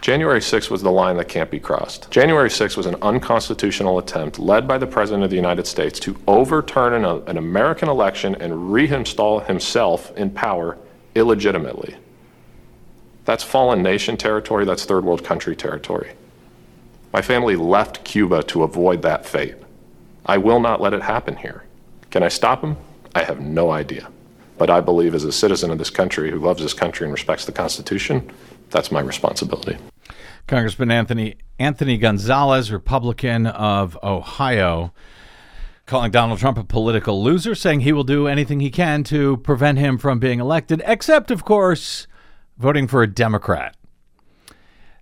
January 0.00 0.40
6th 0.40 0.70
was 0.70 0.82
the 0.82 0.90
line 0.90 1.18
that 1.18 1.28
can't 1.28 1.50
be 1.50 1.60
crossed. 1.60 2.10
January 2.10 2.48
6th 2.48 2.76
was 2.76 2.86
an 2.86 2.96
unconstitutional 3.02 3.98
attempt 3.98 4.38
led 4.38 4.66
by 4.66 4.78
the 4.78 4.86
President 4.86 5.24
of 5.24 5.30
the 5.30 5.36
United 5.36 5.66
States 5.66 6.00
to 6.00 6.16
overturn 6.26 7.04
an, 7.04 7.04
an 7.26 7.36
American 7.36 7.88
election 7.88 8.34
and 8.36 8.52
reinstall 8.52 9.46
himself 9.46 10.16
in 10.16 10.30
power 10.30 10.78
illegitimately. 11.14 11.96
That's 13.26 13.44
fallen 13.44 13.82
nation 13.82 14.16
territory, 14.16 14.64
that's 14.64 14.86
third 14.86 15.04
world 15.04 15.22
country 15.22 15.54
territory. 15.54 16.12
My 17.12 17.22
family 17.22 17.56
left 17.56 18.04
Cuba 18.04 18.42
to 18.44 18.62
avoid 18.62 19.02
that 19.02 19.26
fate. 19.26 19.56
I 20.26 20.38
will 20.38 20.60
not 20.60 20.80
let 20.80 20.94
it 20.94 21.02
happen 21.02 21.36
here. 21.36 21.64
Can 22.10 22.22
I 22.22 22.28
stop 22.28 22.62
him? 22.62 22.76
I 23.14 23.24
have 23.24 23.40
no 23.40 23.70
idea. 23.70 24.08
But 24.58 24.70
I 24.70 24.80
believe, 24.80 25.14
as 25.14 25.24
a 25.24 25.32
citizen 25.32 25.70
of 25.70 25.78
this 25.78 25.90
country 25.90 26.30
who 26.30 26.38
loves 26.38 26.62
this 26.62 26.74
country 26.74 27.04
and 27.06 27.12
respects 27.12 27.46
the 27.46 27.52
Constitution, 27.52 28.30
that's 28.70 28.92
my 28.92 29.00
responsibility. 29.00 29.78
Congressman 30.46 30.90
Anthony 30.90 31.36
Anthony 31.58 31.96
Gonzalez, 31.96 32.70
Republican 32.70 33.46
of 33.46 33.98
Ohio, 34.02 34.92
calling 35.86 36.10
Donald 36.10 36.38
Trump 36.38 36.58
a 36.58 36.64
political 36.64 37.22
loser, 37.22 37.54
saying 37.54 37.80
he 37.80 37.92
will 37.92 38.04
do 38.04 38.26
anything 38.26 38.60
he 38.60 38.70
can 38.70 39.02
to 39.04 39.38
prevent 39.38 39.78
him 39.78 39.98
from 39.98 40.18
being 40.18 40.40
elected, 40.40 40.82
except, 40.86 41.30
of 41.30 41.44
course, 41.44 42.06
voting 42.58 42.86
for 42.86 43.02
a 43.02 43.06
Democrat. 43.06 43.76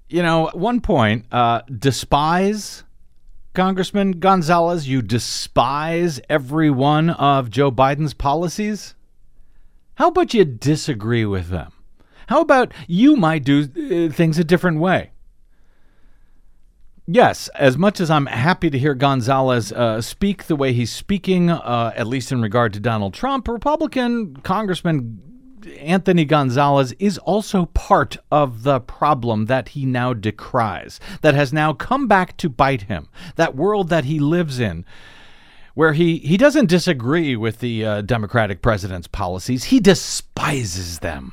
You 0.09 0.23
know, 0.23 0.49
at 0.49 0.57
one 0.57 0.81
point, 0.81 1.27
uh, 1.31 1.63
despise 1.71 2.85
Congressman 3.53 4.13
Gonzalez, 4.21 4.89
you 4.89 5.03
despise 5.03 6.19
every 6.31 6.71
one 6.71 7.11
of 7.11 7.51
Joe 7.51 7.71
Biden's 7.71 8.15
policies? 8.15 8.95
How 9.97 10.09
about 10.09 10.33
you 10.33 10.47
disagree 10.47 11.27
with 11.27 11.49
them? 11.49 11.73
How 12.29 12.41
about 12.41 12.73
you 12.87 13.17
might 13.17 13.45
do 13.45 13.63
uh, 13.63 14.13
things 14.13 14.39
a 14.39 14.45
different 14.45 14.81
way? 14.81 15.11
Yes, 17.07 17.49
as 17.55 17.77
much 17.77 18.01
as 18.01 18.11
I'm 18.11 18.27
happy 18.27 18.71
to 18.71 18.79
hear 18.79 18.95
Gonzalez 18.95 19.73
uh, 19.73 20.01
speak 20.01 20.45
the 20.45 20.57
way 20.57 20.73
he's 20.73 20.93
speaking, 20.93 21.51
uh, 21.51 21.93
at 21.97 22.07
least 22.07 22.33
in 22.33 22.41
regard 22.43 22.73
to 22.75 22.81
Donald 22.81 23.15
Trump, 23.15 23.49
Republican 23.49 24.37
Congressman 24.37 25.28
Anthony 25.79 26.25
Gonzalez 26.25 26.93
is 26.99 27.19
also 27.19 27.67
part 27.67 28.17
of 28.31 28.63
the 28.63 28.81
problem 28.81 29.47
that 29.47 29.71
he 29.71 29.85
now 29.85 30.13
decries, 30.13 31.01
that 31.23 31.35
has 31.35 31.53
now 31.53 31.73
come 31.73 32.07
back 32.07 32.37
to 32.39 32.49
bite 32.49 32.83
him, 32.83 33.09
that 33.37 33.57
world 33.57 33.89
that 33.89 34.05
he 34.05 34.19
lives 34.19 34.59
in. 34.61 34.85
Where 35.75 35.93
he, 35.93 36.19
he 36.19 36.37
doesn't 36.37 36.67
disagree 36.67 37.37
with 37.37 37.61
the 37.61 37.85
uh, 37.85 38.01
Democratic 38.03 38.63
president's 38.63 39.07
policies, 39.07 39.65
he 39.65 39.79
despises 39.79 40.99
them. 40.99 41.33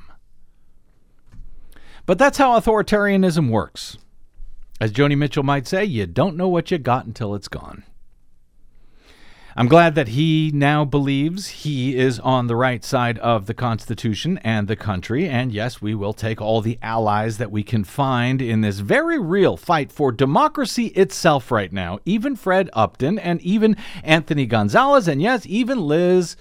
But 2.05 2.19
that's 2.19 2.37
how 2.37 2.59
authoritarianism 2.59 3.49
works. 3.49 3.97
As 4.79 4.91
Joni 4.91 5.17
Mitchell 5.17 5.43
might 5.43 5.67
say, 5.67 5.85
you 5.85 6.05
don't 6.05 6.37
know 6.37 6.47
what 6.47 6.69
you 6.69 6.77
got 6.77 7.05
until 7.05 7.33
it's 7.33 7.47
gone. 7.47 7.83
I'm 9.57 9.69
glad 9.69 9.95
that 9.95 10.09
he 10.09 10.51
now 10.53 10.83
believes 10.83 11.47
he 11.47 11.95
is 11.95 12.19
on 12.19 12.47
the 12.47 12.57
right 12.57 12.83
side 12.83 13.17
of 13.19 13.45
the 13.45 13.53
Constitution 13.53 14.37
and 14.39 14.67
the 14.67 14.75
country. 14.75 15.29
And 15.29 15.49
yes, 15.49 15.81
we 15.81 15.95
will 15.95 16.11
take 16.11 16.41
all 16.41 16.59
the 16.59 16.77
allies 16.81 17.37
that 17.37 17.51
we 17.51 17.63
can 17.63 17.85
find 17.85 18.41
in 18.41 18.59
this 18.59 18.79
very 18.79 19.17
real 19.17 19.55
fight 19.55 19.93
for 19.93 20.11
democracy 20.11 20.87
itself 20.87 21.51
right 21.51 21.71
now. 21.71 21.99
Even 22.03 22.35
Fred 22.35 22.69
Upton 22.73 23.17
and 23.17 23.39
even 23.43 23.77
Anthony 24.03 24.45
Gonzalez, 24.45 25.07
and 25.07 25.21
yes, 25.21 25.45
even 25.45 25.79
Liz 25.79 26.35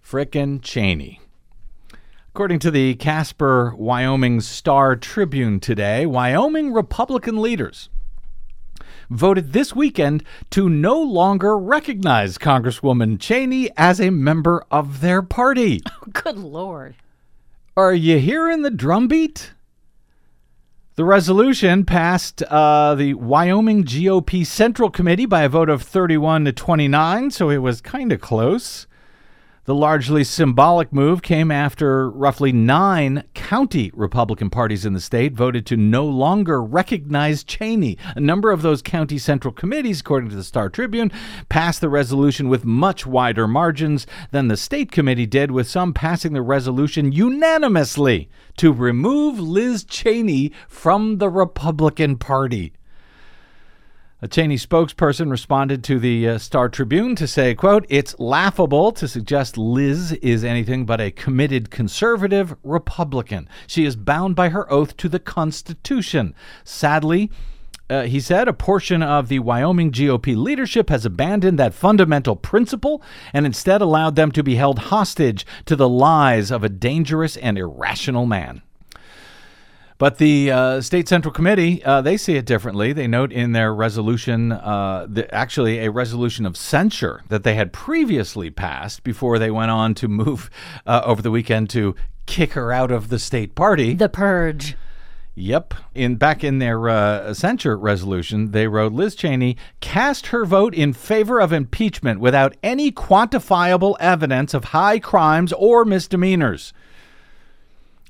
frickin' 0.00 0.62
Cheney. 0.62 1.20
According 2.28 2.60
to 2.60 2.70
the 2.70 2.94
Casper, 2.94 3.74
Wyoming 3.76 4.40
Star 4.40 4.94
Tribune 4.94 5.58
today, 5.58 6.06
Wyoming 6.06 6.72
Republican 6.72 7.42
leaders 7.42 7.88
voted 9.10 9.52
this 9.52 9.74
weekend 9.74 10.24
to 10.50 10.68
no 10.68 11.00
longer 11.00 11.58
recognize 11.58 12.38
Congresswoman 12.38 13.20
Cheney 13.20 13.70
as 13.76 14.00
a 14.00 14.10
member 14.10 14.64
of 14.70 15.00
their 15.00 15.22
party. 15.22 15.80
Good 16.12 16.38
Lord. 16.38 16.94
Are 17.76 17.94
you 17.94 18.18
hearing 18.18 18.62
the 18.62 18.70
drumbeat? 18.70 19.52
The 20.96 21.04
resolution 21.04 21.84
passed 21.84 22.42
uh, 22.44 22.94
the 22.94 23.14
Wyoming 23.14 23.82
GOP 23.82 24.46
Central 24.46 24.90
Committee 24.90 25.26
by 25.26 25.42
a 25.42 25.48
vote 25.48 25.68
of 25.68 25.82
31 25.82 26.44
to 26.44 26.52
29, 26.52 27.32
so 27.32 27.50
it 27.50 27.58
was 27.58 27.80
kind 27.80 28.12
of 28.12 28.20
close. 28.20 28.86
The 29.66 29.74
largely 29.74 30.24
symbolic 30.24 30.92
move 30.92 31.22
came 31.22 31.50
after 31.50 32.10
roughly 32.10 32.52
nine 32.52 33.24
county 33.32 33.90
Republican 33.94 34.50
parties 34.50 34.84
in 34.84 34.92
the 34.92 35.00
state 35.00 35.32
voted 35.32 35.64
to 35.64 35.76
no 35.78 36.04
longer 36.04 36.62
recognize 36.62 37.42
Cheney. 37.42 37.96
A 38.14 38.20
number 38.20 38.50
of 38.50 38.60
those 38.60 38.82
county 38.82 39.16
central 39.16 39.54
committees, 39.54 40.00
according 40.00 40.28
to 40.28 40.36
the 40.36 40.44
Star 40.44 40.68
Tribune, 40.68 41.10
passed 41.48 41.80
the 41.80 41.88
resolution 41.88 42.50
with 42.50 42.66
much 42.66 43.06
wider 43.06 43.48
margins 43.48 44.06
than 44.32 44.48
the 44.48 44.58
state 44.58 44.92
committee 44.92 45.24
did, 45.24 45.50
with 45.50 45.66
some 45.66 45.94
passing 45.94 46.34
the 46.34 46.42
resolution 46.42 47.10
unanimously 47.10 48.28
to 48.58 48.70
remove 48.70 49.40
Liz 49.40 49.82
Cheney 49.82 50.52
from 50.68 51.16
the 51.16 51.30
Republican 51.30 52.18
Party. 52.18 52.74
A 54.24 54.26
Cheney 54.26 54.56
spokesperson 54.56 55.30
responded 55.30 55.84
to 55.84 55.98
the 55.98 56.26
uh, 56.26 56.38
Star 56.38 56.70
Tribune 56.70 57.14
to 57.16 57.26
say, 57.26 57.54
quote, 57.54 57.84
"It's 57.90 58.18
laughable 58.18 58.90
to 58.92 59.06
suggest 59.06 59.58
Liz 59.58 60.12
is 60.12 60.44
anything 60.44 60.86
but 60.86 60.98
a 60.98 61.10
committed 61.10 61.70
conservative 61.70 62.56
Republican. 62.62 63.50
She 63.66 63.84
is 63.84 63.96
bound 63.96 64.34
by 64.34 64.48
her 64.48 64.72
oath 64.72 64.96
to 64.96 65.10
the 65.10 65.18
Constitution. 65.18 66.34
Sadly, 66.64 67.30
uh, 67.90 68.04
he 68.04 68.18
said 68.18 68.48
a 68.48 68.54
portion 68.54 69.02
of 69.02 69.28
the 69.28 69.40
Wyoming 69.40 69.92
GOP 69.92 70.34
leadership 70.34 70.88
has 70.88 71.04
abandoned 71.04 71.58
that 71.58 71.74
fundamental 71.74 72.34
principle 72.34 73.02
and 73.34 73.44
instead 73.44 73.82
allowed 73.82 74.16
them 74.16 74.32
to 74.32 74.42
be 74.42 74.54
held 74.54 74.78
hostage 74.78 75.44
to 75.66 75.76
the 75.76 75.86
lies 75.86 76.50
of 76.50 76.64
a 76.64 76.70
dangerous 76.70 77.36
and 77.36 77.58
irrational 77.58 78.24
man. 78.24 78.62
But 79.96 80.18
the 80.18 80.50
uh, 80.50 80.80
state 80.80 81.08
central 81.08 81.32
committee, 81.32 81.82
uh, 81.84 82.00
they 82.00 82.16
see 82.16 82.34
it 82.34 82.46
differently. 82.46 82.92
They 82.92 83.06
note 83.06 83.32
in 83.32 83.52
their 83.52 83.72
resolution, 83.72 84.50
uh, 84.50 85.06
the, 85.08 85.32
actually 85.32 85.78
a 85.78 85.90
resolution 85.90 86.46
of 86.46 86.56
censure 86.56 87.22
that 87.28 87.44
they 87.44 87.54
had 87.54 87.72
previously 87.72 88.50
passed 88.50 89.04
before 89.04 89.38
they 89.38 89.52
went 89.52 89.70
on 89.70 89.94
to 89.94 90.08
move 90.08 90.50
uh, 90.86 91.02
over 91.04 91.22
the 91.22 91.30
weekend 91.30 91.70
to 91.70 91.94
kick 92.26 92.54
her 92.54 92.72
out 92.72 92.90
of 92.90 93.08
the 93.08 93.18
state 93.18 93.54
party. 93.54 93.94
The 93.94 94.08
purge. 94.08 94.76
Yep. 95.36 95.74
In 95.94 96.14
back 96.14 96.44
in 96.44 96.58
their 96.58 96.88
uh, 96.88 97.34
censure 97.34 97.76
resolution, 97.76 98.52
they 98.52 98.68
wrote 98.68 98.92
Liz 98.92 99.16
Cheney 99.16 99.56
cast 99.80 100.28
her 100.28 100.44
vote 100.44 100.74
in 100.74 100.92
favor 100.92 101.40
of 101.40 101.52
impeachment 101.52 102.20
without 102.20 102.56
any 102.62 102.92
quantifiable 102.92 103.96
evidence 103.98 104.54
of 104.54 104.66
high 104.66 105.00
crimes 105.00 105.52
or 105.52 105.84
misdemeanors. 105.84 106.72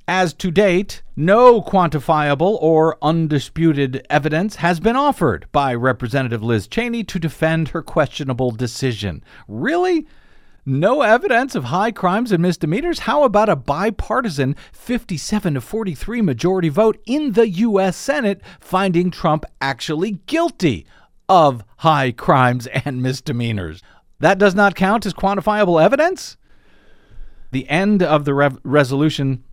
As 0.07 0.35
to 0.35 0.51
date, 0.51 1.03
no 1.17 1.63
quantifiable 1.63 2.59
or 2.61 2.99
undisputed 3.01 4.07
evidence 4.11 4.57
has 4.57 4.79
been 4.79 4.97
offered 4.97 5.47
by 5.51 5.75
Representative 5.75 6.43
Liz 6.43 6.67
Cheney 6.67 7.05
to 7.05 7.19
defend 7.19 7.69
her 7.69 7.81
questionable 7.81 8.51
decision. 8.51 9.25
Really? 9.49 10.07
No 10.67 11.01
evidence 11.01 11.55
of 11.55 11.65
high 11.65 11.91
crimes 11.91 12.33
and 12.33 12.43
misdemeanors? 12.43 13.01
How 13.01 13.25
about 13.25 13.49
a 13.49 13.57
bipartisan 13.57 14.57
57 14.73 15.55
to 15.55 15.61
43 15.63 16.21
majority 16.21 16.69
vote 16.69 17.01
in 17.07 17.33
the 17.33 17.49
U.S. 17.49 17.97
Senate 17.97 18.43
finding 18.61 19.11
Trump 19.11 19.47
actually 19.63 20.21
guilty 20.27 20.87
of 21.31 21.65
high 21.79 22.13
crimes 22.13 22.67
and 22.67 23.03
misdemeanors? 23.03 23.83
That 24.21 24.39
does 24.39 24.55
not 24.55 24.75
count 24.75 25.07
as 25.07 25.15
quantifiable 25.15 25.83
evidence? 25.83 26.37
The 27.53 27.67
end 27.71 28.03
of 28.03 28.27
the 28.27 28.35
rev- 28.35 28.59
resolution 28.65 29.45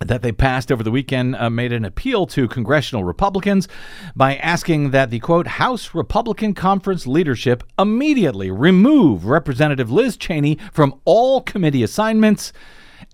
that 0.00 0.22
they 0.22 0.32
passed 0.32 0.72
over 0.72 0.82
the 0.82 0.90
weekend 0.90 1.36
uh, 1.36 1.50
made 1.50 1.72
an 1.72 1.84
appeal 1.84 2.26
to 2.26 2.48
congressional 2.48 3.04
Republicans 3.04 3.68
by 4.16 4.36
asking 4.36 4.90
that 4.92 5.10
the 5.10 5.20
quote 5.20 5.46
House 5.46 5.94
Republican 5.94 6.54
Conference 6.54 7.06
leadership 7.06 7.62
immediately 7.78 8.50
remove 8.50 9.26
Representative 9.26 9.90
Liz 9.90 10.16
Cheney 10.16 10.58
from 10.72 10.98
all 11.04 11.42
committee 11.42 11.82
assignments 11.82 12.52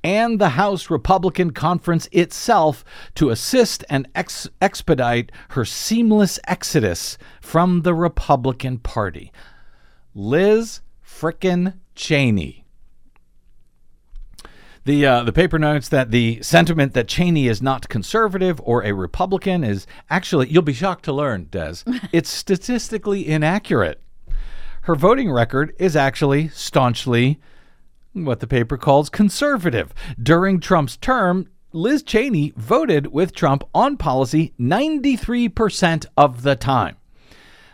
and 0.05 0.40
the 0.40 0.51
House 0.51 0.88
Republican 0.88 1.51
Conference 1.51 2.09
itself 2.12 2.85
to 3.16 3.31
assist 3.31 3.85
and 3.90 4.09
ex- 4.14 4.49
expedite 4.62 5.33
her 5.51 5.64
seamless 5.64 6.38
exodus 6.46 7.18
from 7.40 7.83
the 7.83 7.94
Republican 7.94 8.79
Party. 8.79 9.33
Liz 10.14 10.83
frickin' 11.05 11.75
Cheney. 11.96 12.65
The, 14.87 15.05
uh, 15.05 15.25
the 15.25 15.33
paper 15.33 15.59
notes 15.59 15.88
that 15.88 16.12
the 16.12 16.40
sentiment 16.42 16.94
that 16.94 17.09
Cheney 17.09 17.49
is 17.49 17.61
not 17.61 17.88
conservative 17.88 18.61
or 18.62 18.85
a 18.85 18.92
Republican 18.92 19.64
is 19.64 19.85
actually, 20.09 20.49
you'll 20.49 20.62
be 20.62 20.72
shocked 20.72 21.05
to 21.07 21.12
learn, 21.12 21.49
Des, 21.51 21.79
it's 22.12 22.31
statistically 22.31 23.27
inaccurate. 23.27 24.01
Her 24.83 24.94
voting 24.94 25.29
record 25.33 25.75
is 25.81 25.96
actually 25.96 26.51
staunchly 26.51 27.40
what 28.12 28.38
the 28.38 28.46
paper 28.46 28.77
calls 28.77 29.11
conservative. 29.11 29.92
During 30.22 30.61
Trump's 30.61 30.96
term, 30.96 31.49
Liz 31.72 32.05
Cheney 32.05 32.53
voted 32.57 33.09
with 33.09 33.35
Trump 33.35 33.64
on 33.75 33.96
policy 33.96 34.55
93% 34.61 36.07
of 36.16 36.42
the 36.42 36.55
time. 36.55 36.96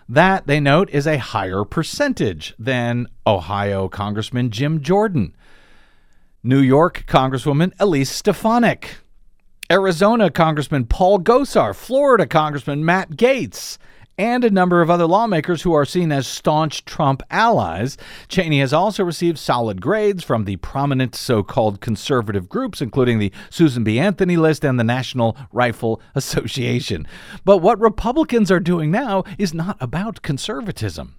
That, 0.09 0.47
they 0.47 0.61
note, 0.61 0.89
is 0.89 1.07
a 1.07 1.19
higher 1.19 1.65
percentage 1.65 2.55
than 2.59 3.07
Ohio 3.27 3.89
Congressman 3.89 4.49
Jim 4.49 4.81
Jordan, 4.81 5.37
New 6.45 6.59
York 6.59 7.05
Congresswoman 7.07 7.73
Elise 7.79 8.11
Stefanik, 8.11 8.97
Arizona 9.71 10.29
Congressman 10.29 10.87
Paul 10.87 11.21
Gosar, 11.21 11.73
Florida 11.73 12.27
Congressman 12.27 12.85
Matt 12.85 13.11
Gaetz, 13.11 13.79
and 14.19 14.43
a 14.43 14.51
number 14.51 14.83
of 14.83 14.91
other 14.91 15.07
lawmakers 15.07 15.63
who 15.63 15.73
are 15.73 15.85
seen 15.85 16.11
as 16.11 16.27
staunch 16.27 16.85
Trump 16.85 17.23
allies. 17.31 17.97
Cheney 18.27 18.59
has 18.59 18.73
also 18.73 19.05
received 19.05 19.39
solid 19.39 19.81
grades 19.81 20.25
from 20.25 20.45
the 20.45 20.57
prominent 20.57 21.15
so 21.15 21.45
called 21.45 21.81
conservative 21.81 22.49
groups, 22.49 22.83
including 22.83 23.21
the 23.21 23.31
Susan 23.49 23.85
B. 23.85 24.01
Anthony 24.01 24.37
list 24.37 24.65
and 24.65 24.81
the 24.81 24.85
National 24.85 25.37
Rifle 25.53 26.03
Association. 26.17 27.07
But 27.45 27.59
what 27.59 27.79
Republicans 27.79 28.51
are 28.51 28.59
doing 28.59 28.91
now 28.91 29.23
is 29.39 29.55
not 29.55 29.77
about 29.81 30.23
conservatism 30.23 31.15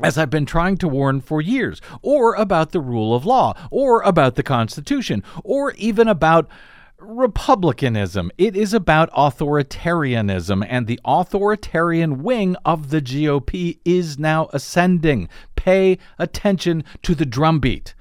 as 0.00 0.18
I've 0.18 0.30
been 0.30 0.46
trying 0.46 0.76
to 0.78 0.88
warn 0.88 1.20
for 1.20 1.40
years, 1.40 1.80
or 2.02 2.34
about 2.34 2.72
the 2.72 2.80
rule 2.80 3.14
of 3.14 3.24
law, 3.24 3.54
or 3.70 4.02
about 4.02 4.34
the 4.34 4.42
Constitution, 4.42 5.22
or 5.44 5.72
even 5.74 6.08
about 6.08 6.48
republicanism. 6.98 8.30
It 8.38 8.56
is 8.56 8.72
about 8.72 9.12
authoritarianism, 9.12 10.66
and 10.68 10.86
the 10.86 11.00
authoritarian 11.04 12.22
wing 12.22 12.56
of 12.64 12.90
the 12.90 13.00
GOP 13.00 13.78
is 13.84 14.18
now 14.18 14.48
ascending. 14.52 15.28
Pay 15.54 15.98
attention 16.18 16.84
to 17.02 17.14
the 17.14 17.26
drumbeat. 17.26 17.94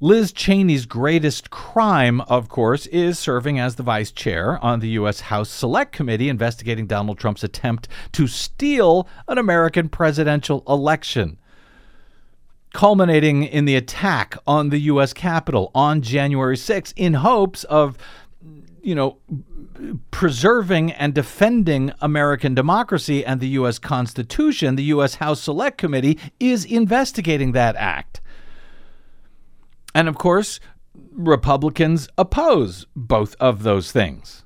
Liz 0.00 0.32
Cheney's 0.32 0.86
greatest 0.86 1.50
crime, 1.50 2.20
of 2.22 2.48
course, 2.48 2.86
is 2.86 3.18
serving 3.18 3.58
as 3.58 3.74
the 3.74 3.82
vice 3.82 4.12
chair 4.12 4.56
on 4.64 4.78
the 4.78 4.90
U.S. 4.90 5.22
House 5.22 5.50
Select 5.50 5.90
Committee 5.90 6.28
investigating 6.28 6.86
Donald 6.86 7.18
Trump's 7.18 7.42
attempt 7.42 7.88
to 8.12 8.28
steal 8.28 9.08
an 9.26 9.38
American 9.38 9.88
presidential 9.88 10.62
election 10.68 11.36
culminating 12.72 13.42
in 13.42 13.64
the 13.64 13.74
attack 13.74 14.36
on 14.46 14.68
the 14.68 14.78
U.S. 14.82 15.12
Capitol 15.12 15.72
on 15.74 16.00
January 16.00 16.56
6 16.56 16.92
in 16.96 17.14
hopes 17.14 17.64
of, 17.64 17.98
you 18.80 18.94
know, 18.94 19.16
preserving 20.12 20.92
and 20.92 21.12
defending 21.12 21.92
American 22.00 22.54
democracy 22.54 23.24
and 23.24 23.40
the 23.40 23.48
U.S. 23.48 23.80
Constitution. 23.80 24.76
The 24.76 24.84
U.S. 24.84 25.16
House 25.16 25.40
Select 25.40 25.76
Committee 25.76 26.20
is 26.38 26.64
investigating 26.64 27.50
that 27.52 27.74
act. 27.74 28.17
And 29.94 30.08
of 30.08 30.16
course, 30.18 30.60
Republicans 31.12 32.08
oppose 32.16 32.86
both 32.94 33.34
of 33.40 33.62
those 33.62 33.92
things 33.92 34.44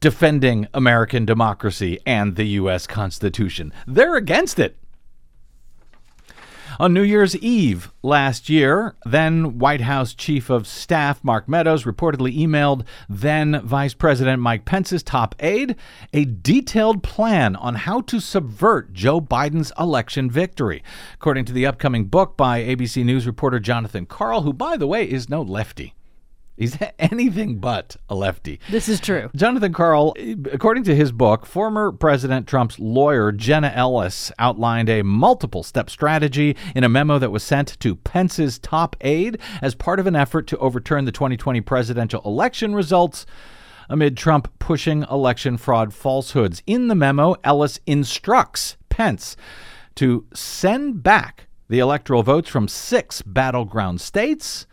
defending 0.00 0.66
American 0.74 1.24
democracy 1.24 1.96
and 2.04 2.34
the 2.34 2.44
U.S. 2.60 2.88
Constitution. 2.88 3.72
They're 3.86 4.16
against 4.16 4.58
it. 4.58 4.76
On 6.80 6.94
New 6.94 7.02
Year's 7.02 7.36
Eve 7.36 7.92
last 8.02 8.48
year, 8.48 8.96
then 9.04 9.58
White 9.58 9.82
House 9.82 10.14
Chief 10.14 10.48
of 10.48 10.66
Staff 10.66 11.22
Mark 11.22 11.48
Meadows 11.48 11.84
reportedly 11.84 12.36
emailed 12.36 12.86
then 13.08 13.60
Vice 13.62 13.94
President 13.94 14.40
Mike 14.40 14.64
Pence's 14.64 15.02
top 15.02 15.34
aide 15.40 15.76
a 16.12 16.24
detailed 16.24 17.02
plan 17.02 17.56
on 17.56 17.74
how 17.74 18.00
to 18.02 18.20
subvert 18.20 18.92
Joe 18.92 19.20
Biden's 19.20 19.72
election 19.78 20.30
victory. 20.30 20.82
According 21.14 21.44
to 21.46 21.52
the 21.52 21.66
upcoming 21.66 22.06
book 22.06 22.36
by 22.36 22.62
ABC 22.62 23.04
News 23.04 23.26
reporter 23.26 23.60
Jonathan 23.60 24.06
Karl, 24.06 24.42
who, 24.42 24.52
by 24.52 24.76
the 24.76 24.86
way, 24.86 25.04
is 25.04 25.28
no 25.28 25.42
lefty. 25.42 25.94
He's 26.62 26.78
anything 27.00 27.58
but 27.58 27.96
a 28.08 28.14
lefty. 28.14 28.60
This 28.70 28.88
is 28.88 29.00
true. 29.00 29.30
Jonathan 29.34 29.72
Karl, 29.72 30.14
according 30.52 30.84
to 30.84 30.94
his 30.94 31.10
book, 31.10 31.44
former 31.44 31.90
President 31.90 32.46
Trump's 32.46 32.78
lawyer, 32.78 33.32
Jenna 33.32 33.72
Ellis, 33.74 34.30
outlined 34.38 34.88
a 34.88 35.02
multiple 35.02 35.64
step 35.64 35.90
strategy 35.90 36.56
in 36.76 36.84
a 36.84 36.88
memo 36.88 37.18
that 37.18 37.32
was 37.32 37.42
sent 37.42 37.80
to 37.80 37.96
Pence's 37.96 38.60
top 38.60 38.94
aide 39.00 39.40
as 39.60 39.74
part 39.74 39.98
of 39.98 40.06
an 40.06 40.14
effort 40.14 40.46
to 40.46 40.58
overturn 40.58 41.04
the 41.04 41.10
2020 41.10 41.60
presidential 41.62 42.22
election 42.24 42.76
results 42.76 43.26
amid 43.88 44.16
Trump 44.16 44.46
pushing 44.60 45.02
election 45.10 45.56
fraud 45.56 45.92
falsehoods. 45.92 46.62
In 46.64 46.86
the 46.86 46.94
memo, 46.94 47.34
Ellis 47.42 47.80
instructs 47.86 48.76
Pence 48.88 49.36
to 49.96 50.26
send 50.32 51.02
back 51.02 51.48
the 51.68 51.80
electoral 51.80 52.22
votes 52.22 52.48
from 52.48 52.68
six 52.68 53.20
battleground 53.20 54.00
states 54.00 54.68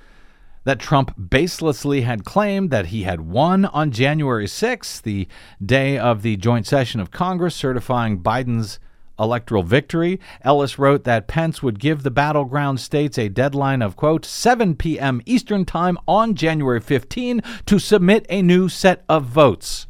that 0.69 0.77
Trump 0.77 1.17
baselessly 1.19 2.03
had 2.03 2.23
claimed 2.23 2.69
that 2.69 2.85
he 2.87 3.01
had 3.01 3.21
won 3.21 3.65
on 3.65 3.89
January 3.89 4.45
6th, 4.45 5.01
the 5.01 5.27
day 5.65 5.97
of 5.97 6.21
the 6.21 6.37
joint 6.37 6.67
session 6.67 6.99
of 6.99 7.09
Congress 7.09 7.55
certifying 7.55 8.21
Biden's 8.21 8.77
electoral 9.17 9.63
victory. 9.63 10.19
Ellis 10.43 10.77
wrote 10.77 11.05
that 11.05 11.27
Pence 11.27 11.63
would 11.63 11.79
give 11.79 12.03
the 12.03 12.11
battleground 12.11 12.79
states 12.79 13.17
a 13.17 13.29
deadline 13.29 13.81
of, 13.81 13.95
quote, 13.95 14.23
7 14.23 14.75
p.m. 14.75 15.23
Eastern 15.25 15.65
Time 15.65 15.97
on 16.07 16.35
January 16.35 16.79
15 16.79 17.41
to 17.65 17.79
submit 17.79 18.27
a 18.29 18.43
new 18.43 18.69
set 18.69 19.03
of 19.09 19.25
votes. 19.25 19.87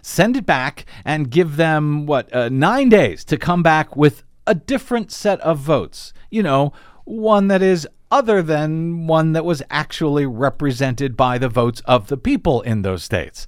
Send 0.00 0.38
it 0.38 0.46
back 0.46 0.86
and 1.04 1.30
give 1.30 1.56
them, 1.56 2.06
what, 2.06 2.34
uh, 2.34 2.48
nine 2.48 2.88
days 2.88 3.26
to 3.26 3.36
come 3.36 3.62
back 3.62 3.94
with 3.94 4.22
a 4.46 4.54
different 4.54 5.12
set 5.12 5.38
of 5.40 5.58
votes. 5.58 6.14
You 6.30 6.42
know, 6.42 6.72
one 7.04 7.48
that 7.48 7.60
is 7.60 7.86
other 8.12 8.42
than 8.42 9.06
one 9.06 9.32
that 9.32 9.44
was 9.44 9.62
actually 9.70 10.26
represented 10.26 11.16
by 11.16 11.38
the 11.38 11.48
votes 11.48 11.80
of 11.86 12.08
the 12.08 12.16
people 12.16 12.60
in 12.60 12.82
those 12.82 13.02
states. 13.02 13.46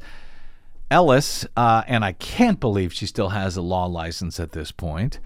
Ellis, 0.90 1.46
uh, 1.56 1.82
and 1.86 2.04
I 2.04 2.12
can't 2.12 2.58
believe 2.58 2.92
she 2.92 3.06
still 3.06 3.28
has 3.28 3.56
a 3.56 3.62
law 3.62 3.84
license 3.84 4.40
at 4.40 4.52
this 4.52 4.72
point. 4.72 5.20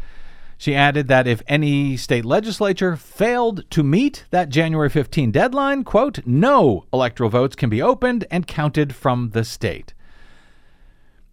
She 0.56 0.74
added 0.74 1.06
that 1.06 1.28
if 1.28 1.40
any 1.46 1.96
state 1.96 2.24
legislature 2.24 2.96
failed 2.96 3.64
to 3.70 3.84
meet 3.84 4.24
that 4.30 4.48
January 4.48 4.90
15 4.90 5.30
deadline, 5.30 5.84
quote, 5.84 6.26
no 6.26 6.86
electoral 6.92 7.30
votes 7.30 7.54
can 7.54 7.70
be 7.70 7.80
opened 7.80 8.26
and 8.32 8.44
counted 8.44 8.92
from 8.92 9.30
the 9.30 9.44
state. 9.44 9.94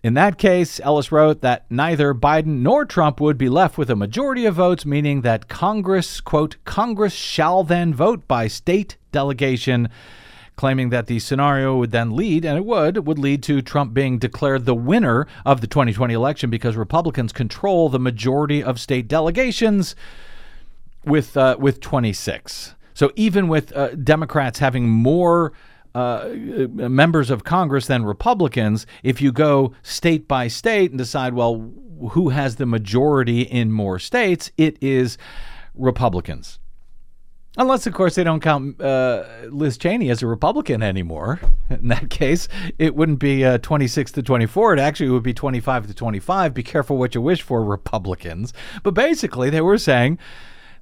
In 0.06 0.14
that 0.14 0.38
case, 0.38 0.80
Ellis 0.82 1.12
wrote 1.12 1.42
that 1.42 1.66
neither 1.68 2.14
Biden 2.14 2.60
nor 2.60 2.86
Trump 2.86 3.20
would 3.20 3.40
be 3.40 3.50
left 3.50 3.76
with 3.76 3.90
a 3.90 3.96
majority 3.96 4.46
of 4.46 4.54
votes, 4.54 4.86
meaning 4.86 5.22
that 5.22 5.48
Congress, 5.48 6.22
quote, 6.22 6.58
Congress 6.64 7.12
shall 7.12 7.64
then 7.64 7.92
vote 7.92 8.28
by 8.28 8.48
state 8.48 8.98
delegation, 9.12 9.90
claiming 10.56 10.92
that 10.92 11.08
the 11.08 11.18
scenario 11.18 11.76
would 11.78 11.90
then 11.90 12.16
lead, 12.16 12.46
and 12.46 12.56
it 12.56 12.66
would, 12.66 13.08
would 13.08 13.18
lead 13.18 13.42
to 13.42 13.64
Trump 13.64 13.96
being 13.96 14.20
declared 14.20 14.66
the 14.66 14.76
winner 14.76 15.26
of 15.44 15.62
the 15.62 15.66
2020 15.66 16.14
election 16.14 16.52
because 16.52 16.76
Republicans 16.76 17.34
control 17.34 17.90
the 17.90 17.98
majority 17.98 18.62
of 18.62 18.80
state 18.80 19.08
delegations 19.08 19.96
with 21.04 21.36
uh, 21.36 21.58
with 21.60 21.82
26. 21.82 22.76
So 22.94 23.12
even 23.16 23.48
with 23.48 23.76
uh, 23.76 23.96
Democrats 23.96 24.60
having 24.60 24.88
more 24.88 25.52
uh, 25.96 26.30
members 26.68 27.30
of 27.32 27.44
Congress 27.46 27.88
than 27.88 28.06
Republicans 28.06 28.86
if 29.02 29.22
you 29.22 29.32
go 29.32 29.72
state 29.82 30.28
by 30.28 30.48
state 30.48 30.92
and 30.92 30.98
decide, 30.98 31.34
well, 31.34 31.72
who 32.12 32.30
has 32.30 32.58
the 32.58 32.66
majority 32.66 33.42
in 33.42 33.72
more 33.72 33.98
states? 33.98 34.52
It 34.58 34.78
is 34.82 35.18
Republicans. 35.74 36.60
Unless, 37.58 37.88
of 37.88 37.94
course, 37.94 38.16
they 38.16 38.24
don't 38.26 38.42
count 38.42 38.82
uh, 38.82 39.24
Liz 39.50 39.78
Cheney 39.78 40.10
as 40.10 40.22
a 40.22 40.28
Republican 40.28 40.84
anymore. 40.84 41.40
In 41.70 41.88
that 41.88 42.10
case, 42.10 42.50
it 42.78 42.96
wouldn't 42.96 43.20
be 43.20 43.46
uh, 43.46 43.60
26 43.60 44.12
to 44.14 44.22
24. 44.22 44.74
It 44.74 44.80
actually 44.80 45.10
would 45.10 45.24
be 45.24 45.34
25 45.34 45.88
to 45.88 45.94
25. 45.94 46.54
Be 46.54 46.64
careful 46.64 46.98
what 46.98 47.16
you 47.16 47.22
wish 47.22 47.42
for, 47.42 47.64
Republicans. 47.64 48.52
But 48.84 48.94
basically, 48.94 49.50
they 49.50 49.62
were 49.62 49.78
saying 49.78 50.20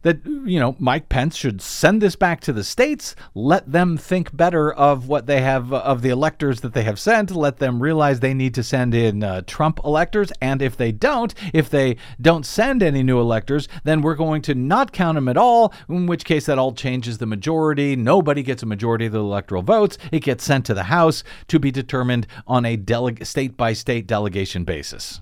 that 0.03 0.25
you 0.25 0.59
know 0.59 0.75
Mike 0.79 1.09
Pence 1.09 1.35
should 1.35 1.61
send 1.61 2.01
this 2.01 2.15
back 2.15 2.39
to 2.41 2.53
the 2.53 2.63
states, 2.63 3.15
let 3.33 3.71
them 3.71 3.97
think 3.97 4.35
better 4.35 4.71
of 4.71 5.07
what 5.07 5.25
they 5.25 5.41
have 5.41 5.73
of 5.73 6.01
the 6.01 6.09
electors 6.09 6.61
that 6.61 6.73
they 6.73 6.83
have 6.83 6.99
sent, 6.99 7.31
let 7.31 7.57
them 7.57 7.81
realize 7.81 8.19
they 8.19 8.33
need 8.33 8.53
to 8.53 8.63
send 8.63 8.93
in 8.93 9.23
uh, 9.23 9.41
Trump 9.47 9.79
electors, 9.83 10.31
and 10.41 10.61
if 10.61 10.77
they 10.77 10.91
don't, 10.91 11.33
if 11.53 11.69
they 11.69 11.97
don't 12.21 12.45
send 12.45 12.83
any 12.83 13.03
new 13.03 13.19
electors, 13.19 13.67
then 13.83 14.01
we're 14.01 14.15
going 14.15 14.41
to 14.43 14.53
not 14.53 14.91
count 14.91 15.15
them 15.15 15.27
at 15.27 15.37
all. 15.37 15.73
In 15.89 16.05
which 16.05 16.25
case, 16.25 16.45
that 16.45 16.59
all 16.59 16.73
changes 16.73 17.17
the 17.17 17.25
majority. 17.25 17.95
Nobody 17.95 18.43
gets 18.43 18.63
a 18.63 18.67
majority 18.67 19.05
of 19.05 19.11
the 19.11 19.19
electoral 19.19 19.63
votes. 19.63 19.97
It 20.11 20.19
gets 20.19 20.43
sent 20.43 20.65
to 20.67 20.73
the 20.73 20.83
House 20.83 21.23
to 21.47 21.59
be 21.59 21.71
determined 21.71 22.27
on 22.47 22.65
a 22.65 22.77
state 23.23 23.57
by 23.57 23.73
state 23.73 24.07
delegation 24.07 24.63
basis. 24.63 25.21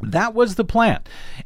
That 0.00 0.34
was 0.34 0.56
the 0.56 0.64
plan. 0.64 1.00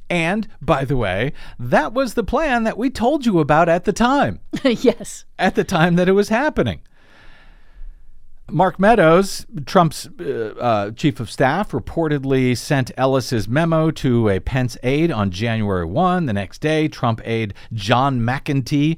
And 0.08 0.48
by 0.60 0.84
the 0.84 0.96
way, 0.96 1.32
that 1.58 1.92
was 1.92 2.14
the 2.14 2.24
plan 2.24 2.64
that 2.64 2.76
we 2.76 2.90
told 2.90 3.26
you 3.26 3.38
about 3.38 3.68
at 3.68 3.84
the 3.84 3.92
time, 3.92 4.40
yes. 4.64 5.24
at 5.38 5.54
the 5.54 5.64
time 5.64 5.96
that 5.96 6.08
it 6.08 6.12
was 6.12 6.28
happening. 6.28 6.80
Mark 8.48 8.80
Meadows, 8.80 9.46
Trump's 9.64 10.08
uh, 10.18 10.54
uh, 10.58 10.90
chief 10.92 11.20
of 11.20 11.30
staff, 11.30 11.70
reportedly 11.70 12.56
sent 12.56 12.90
Ellis's 12.96 13.48
memo 13.48 13.92
to 13.92 14.28
a 14.28 14.40
Pence 14.40 14.76
aide 14.82 15.12
on 15.12 15.30
January 15.30 15.84
1. 15.84 16.26
The 16.26 16.32
next 16.32 16.60
day, 16.60 16.88
Trump 16.88 17.20
aide 17.24 17.54
John 17.72 18.20
McEntee, 18.20 18.96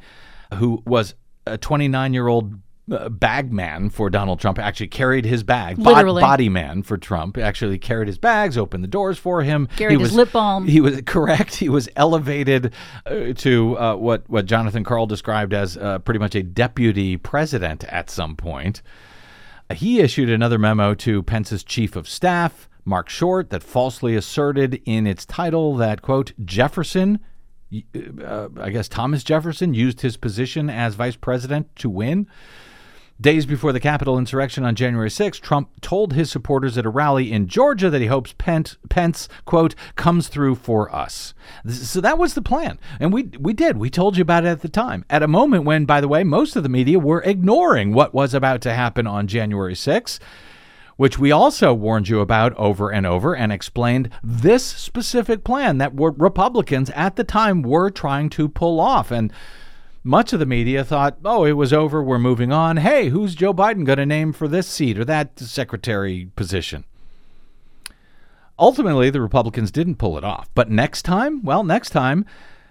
who 0.54 0.82
was 0.86 1.14
a 1.46 1.58
29 1.58 2.14
year 2.14 2.28
old 2.28 2.54
uh, 2.90 3.08
bag 3.08 3.52
man 3.52 3.90
for 3.90 4.10
Donald 4.10 4.40
Trump 4.40 4.58
actually 4.58 4.88
carried 4.88 5.24
his 5.24 5.42
bag. 5.42 5.78
Literally. 5.78 6.20
body 6.20 6.48
man 6.48 6.82
for 6.82 6.96
Trump 6.96 7.38
actually 7.38 7.78
carried 7.78 8.08
his 8.08 8.18
bags, 8.18 8.58
opened 8.58 8.82
the 8.82 8.88
doors 8.88 9.18
for 9.18 9.42
him. 9.42 9.68
Carried 9.76 10.00
his 10.00 10.14
lip 10.14 10.32
balm. 10.32 10.66
He 10.66 10.80
was 10.80 11.00
correct. 11.06 11.54
He 11.56 11.68
was 11.68 11.88
elevated 11.96 12.72
uh, 13.06 13.32
to 13.34 13.78
uh, 13.78 13.96
what 13.96 14.28
what 14.28 14.46
Jonathan 14.46 14.84
Karl 14.84 15.06
described 15.06 15.54
as 15.54 15.76
uh, 15.76 16.00
pretty 16.00 16.18
much 16.18 16.34
a 16.34 16.42
deputy 16.42 17.16
president 17.16 17.84
at 17.84 18.10
some 18.10 18.36
point. 18.36 18.82
He 19.72 20.00
issued 20.00 20.28
another 20.28 20.58
memo 20.58 20.94
to 20.96 21.22
Pence's 21.22 21.64
chief 21.64 21.96
of 21.96 22.06
staff, 22.06 22.68
Marc 22.84 23.08
Short, 23.08 23.48
that 23.50 23.62
falsely 23.62 24.16
asserted 24.16 24.82
in 24.84 25.06
its 25.06 25.24
title 25.24 25.76
that 25.76 26.02
quote 26.02 26.32
Jefferson 26.44 27.20
uh, 28.22 28.48
I 28.60 28.70
guess 28.70 28.88
Thomas 28.88 29.24
Jefferson 29.24 29.74
used 29.74 30.02
his 30.02 30.16
position 30.16 30.68
as 30.68 30.94
vice 30.94 31.16
president 31.16 31.74
to 31.76 31.88
win. 31.88 32.26
Days 33.20 33.46
before 33.46 33.72
the 33.72 33.80
Capitol 33.80 34.18
insurrection 34.18 34.64
on 34.64 34.74
January 34.74 35.10
6, 35.10 35.38
Trump 35.38 35.70
told 35.80 36.12
his 36.12 36.30
supporters 36.30 36.76
at 36.76 36.86
a 36.86 36.90
rally 36.90 37.30
in 37.30 37.46
Georgia 37.46 37.88
that 37.88 38.00
he 38.00 38.08
hopes 38.08 38.34
Pence, 38.36 38.76
Pence, 38.88 39.28
quote, 39.44 39.74
comes 39.94 40.28
through 40.28 40.56
for 40.56 40.92
us. 40.94 41.34
So 41.68 42.00
that 42.00 42.18
was 42.18 42.34
the 42.34 42.42
plan. 42.42 42.78
And 42.98 43.12
we, 43.12 43.30
we 43.38 43.52
did. 43.52 43.76
We 43.76 43.90
told 43.90 44.16
you 44.16 44.22
about 44.22 44.44
it 44.44 44.48
at 44.48 44.62
the 44.62 44.68
time. 44.68 45.04
At 45.08 45.22
a 45.22 45.28
moment 45.28 45.64
when, 45.64 45.84
by 45.84 46.00
the 46.00 46.08
way, 46.08 46.24
most 46.24 46.56
of 46.56 46.62
the 46.62 46.68
media 46.68 46.98
were 46.98 47.22
ignoring 47.22 47.92
what 47.92 48.12
was 48.12 48.34
about 48.34 48.60
to 48.62 48.74
happen 48.74 49.06
on 49.06 49.26
January 49.26 49.76
6 49.76 50.18
which 50.96 51.18
we 51.18 51.32
also 51.32 51.72
warned 51.72 52.08
you 52.08 52.20
about 52.20 52.54
over 52.54 52.90
and 52.90 53.06
over 53.06 53.34
and 53.34 53.50
explained 53.50 54.10
this 54.22 54.64
specific 54.64 55.42
plan 55.42 55.78
that 55.78 55.90
Republicans 55.94 56.90
at 56.90 57.16
the 57.16 57.24
time 57.24 57.62
were 57.62 57.90
trying 57.90 58.28
to 58.28 58.48
pull 58.48 58.78
off. 58.78 59.10
And 59.10 59.32
much 60.04 60.32
of 60.32 60.40
the 60.40 60.46
media 60.46 60.84
thought, 60.84 61.18
oh, 61.24 61.44
it 61.44 61.52
was 61.52 61.72
over, 61.72 62.02
we're 62.02 62.18
moving 62.18 62.52
on. 62.52 62.78
Hey, 62.78 63.08
who's 63.08 63.34
Joe 63.34 63.54
Biden 63.54 63.84
going 63.84 63.98
to 63.98 64.06
name 64.06 64.32
for 64.32 64.48
this 64.48 64.66
seat 64.66 64.98
or 64.98 65.04
that 65.04 65.38
secretary 65.38 66.30
position? 66.34 66.84
Ultimately, 68.58 69.10
the 69.10 69.20
Republicans 69.20 69.70
didn't 69.70 69.96
pull 69.96 70.18
it 70.18 70.24
off. 70.24 70.48
But 70.54 70.70
next 70.70 71.02
time, 71.02 71.42
well, 71.42 71.64
next 71.64 71.90
time, 71.90 72.24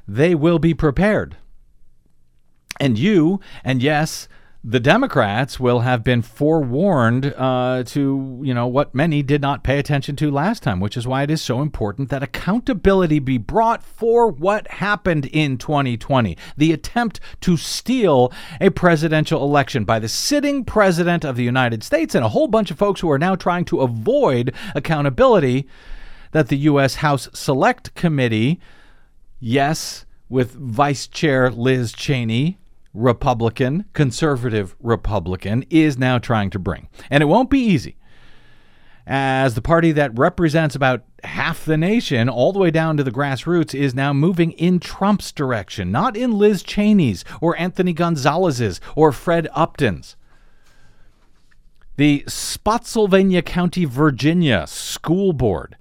they 0.08 0.36
will 0.36 0.60
be 0.60 0.74
prepared. 0.74 1.38
And 2.80 2.98
you, 2.98 3.40
and 3.64 3.82
yes, 3.82 4.28
the 4.64 4.80
Democrats 4.80 5.60
will 5.60 5.80
have 5.80 6.04
been 6.04 6.22
forewarned 6.22 7.34
uh, 7.36 7.82
to, 7.84 8.40
you 8.44 8.54
know, 8.54 8.68
what 8.68 8.94
many 8.94 9.24
did 9.24 9.42
not 9.42 9.64
pay 9.64 9.80
attention 9.80 10.16
to 10.18 10.30
last 10.30 10.62
time, 10.62 10.80
which 10.80 10.96
is 10.96 11.08
why 11.08 11.24
it 11.24 11.32
is 11.32 11.42
so 11.42 11.64
important 11.64 12.10
that 12.10 12.22
accountability 12.22 13.18
be 13.18 13.40
brought 13.40 13.84
for 13.84 14.28
what 14.28 14.68
happened 14.68 15.26
in 15.28 15.58
2020 15.58 16.38
the 16.56 16.72
attempt 16.72 17.20
to 17.42 17.58
steal 17.58 18.32
a 18.60 18.70
presidential 18.70 19.44
election 19.44 19.84
by 19.84 19.98
the 19.98 20.08
sitting 20.08 20.64
president 20.64 21.26
of 21.26 21.36
the 21.36 21.44
United 21.44 21.84
States 21.84 22.14
and 22.14 22.24
a 22.24 22.30
whole 22.30 22.48
bunch 22.48 22.70
of 22.70 22.78
folks 22.78 23.02
who 23.02 23.10
are 23.10 23.18
now 23.18 23.36
trying 23.36 23.66
to 23.66 23.82
avoid 23.82 24.54
accountability 24.76 25.68
that 26.34 26.50
the 26.50 26.58
U.S. 26.58 26.96
House 26.96 27.28
Select 27.34 27.96
Committee, 27.96 28.60
yes, 29.40 30.06
with 30.30 30.52
Vice 30.52 31.08
Chair 31.08 31.50
Liz 31.50 31.92
Cheney, 31.92 32.60
Republican, 32.94 33.86
conservative 33.94 34.76
Republican, 34.80 35.66
is 35.70 35.98
now 35.98 36.18
trying 36.18 36.50
to 36.50 36.60
bring. 36.60 36.90
And 37.10 37.22
it 37.22 37.28
won't 37.28 37.50
be 37.50 37.60
easy. 37.60 37.98
As 39.08 39.56
the 39.56 39.62
party 39.62 39.92
that 39.94 40.18
represents 40.18 40.76
about 40.76 41.04
half 41.24 41.66
the 41.66 41.78
nation, 41.78 42.30
all 42.30 42.54
the 42.54 42.60
way 42.60 42.72
down 42.72 42.98
to 42.98 43.04
the 43.04 43.12
grassroots, 43.12 43.74
is 43.74 43.96
now 43.96 44.14
moving 44.14 44.52
in 44.52 44.80
Trump's 44.80 45.32
direction, 45.32 45.92
not 45.92 46.16
in 46.16 46.38
Liz 46.38 46.64
Cheney's 46.64 47.26
or 47.42 47.58
Anthony 47.58 47.94
Gonzalez's 47.94 48.80
or 48.96 49.12
Fred 49.12 49.48
Upton's. 49.54 50.16
The 51.98 52.24
Spotsylvania 52.28 53.42
County, 53.42 53.86
Virginia 53.86 54.66
School 54.68 55.34
Board 55.34 55.76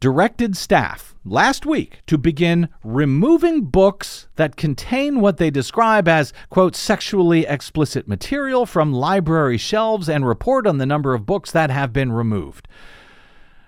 directed 0.00 0.56
staff 0.56 1.14
last 1.24 1.66
week 1.66 2.00
to 2.06 2.16
begin 2.16 2.68
removing 2.84 3.64
books 3.64 4.28
that 4.36 4.56
contain 4.56 5.20
what 5.20 5.38
they 5.38 5.50
describe 5.50 6.06
as, 6.06 6.32
quote, 6.50 6.76
sexually 6.76 7.46
explicit 7.46 8.06
material 8.06 8.64
from 8.64 8.92
library 8.92 9.58
shelves 9.58 10.08
and 10.08 10.26
report 10.26 10.66
on 10.66 10.78
the 10.78 10.86
number 10.86 11.14
of 11.14 11.26
books 11.26 11.50
that 11.50 11.70
have 11.70 11.92
been 11.92 12.12
removed. 12.12 12.68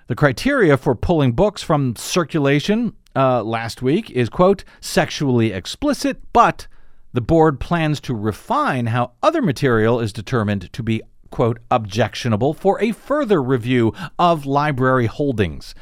The 0.06 0.14
criteria 0.16 0.76
for 0.76 0.94
pulling 0.94 1.32
books 1.32 1.62
from 1.62 1.94
circulation 1.96 2.94
uh, 3.14 3.42
last 3.42 3.82
week 3.82 4.10
is, 4.10 4.28
quote, 4.28 4.64
sexually 4.80 5.52
explicit, 5.52 6.20
but 6.32 6.66
the 7.12 7.20
board 7.20 7.58
plans 7.58 8.00
to 8.00 8.14
refine 8.14 8.86
how 8.86 9.12
other 9.22 9.42
material 9.42 10.00
is 10.00 10.12
determined 10.12 10.72
to 10.72 10.82
be, 10.82 11.02
quote, 11.30 11.58
objectionable 11.70 12.54
for 12.54 12.80
a 12.80 12.92
further 12.92 13.42
review 13.42 13.92
of 14.18 14.46
library 14.46 15.06
holdings. 15.06 15.74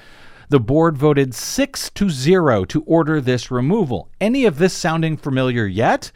The 0.50 0.60
board 0.60 0.96
voted 0.96 1.34
6 1.34 1.90
to 1.90 2.08
0 2.08 2.64
to 2.66 2.82
order 2.84 3.20
this 3.20 3.50
removal. 3.50 4.10
Any 4.18 4.46
of 4.46 4.58
this 4.58 4.72
sounding 4.72 5.18
familiar 5.18 5.66
yet? 5.66 6.10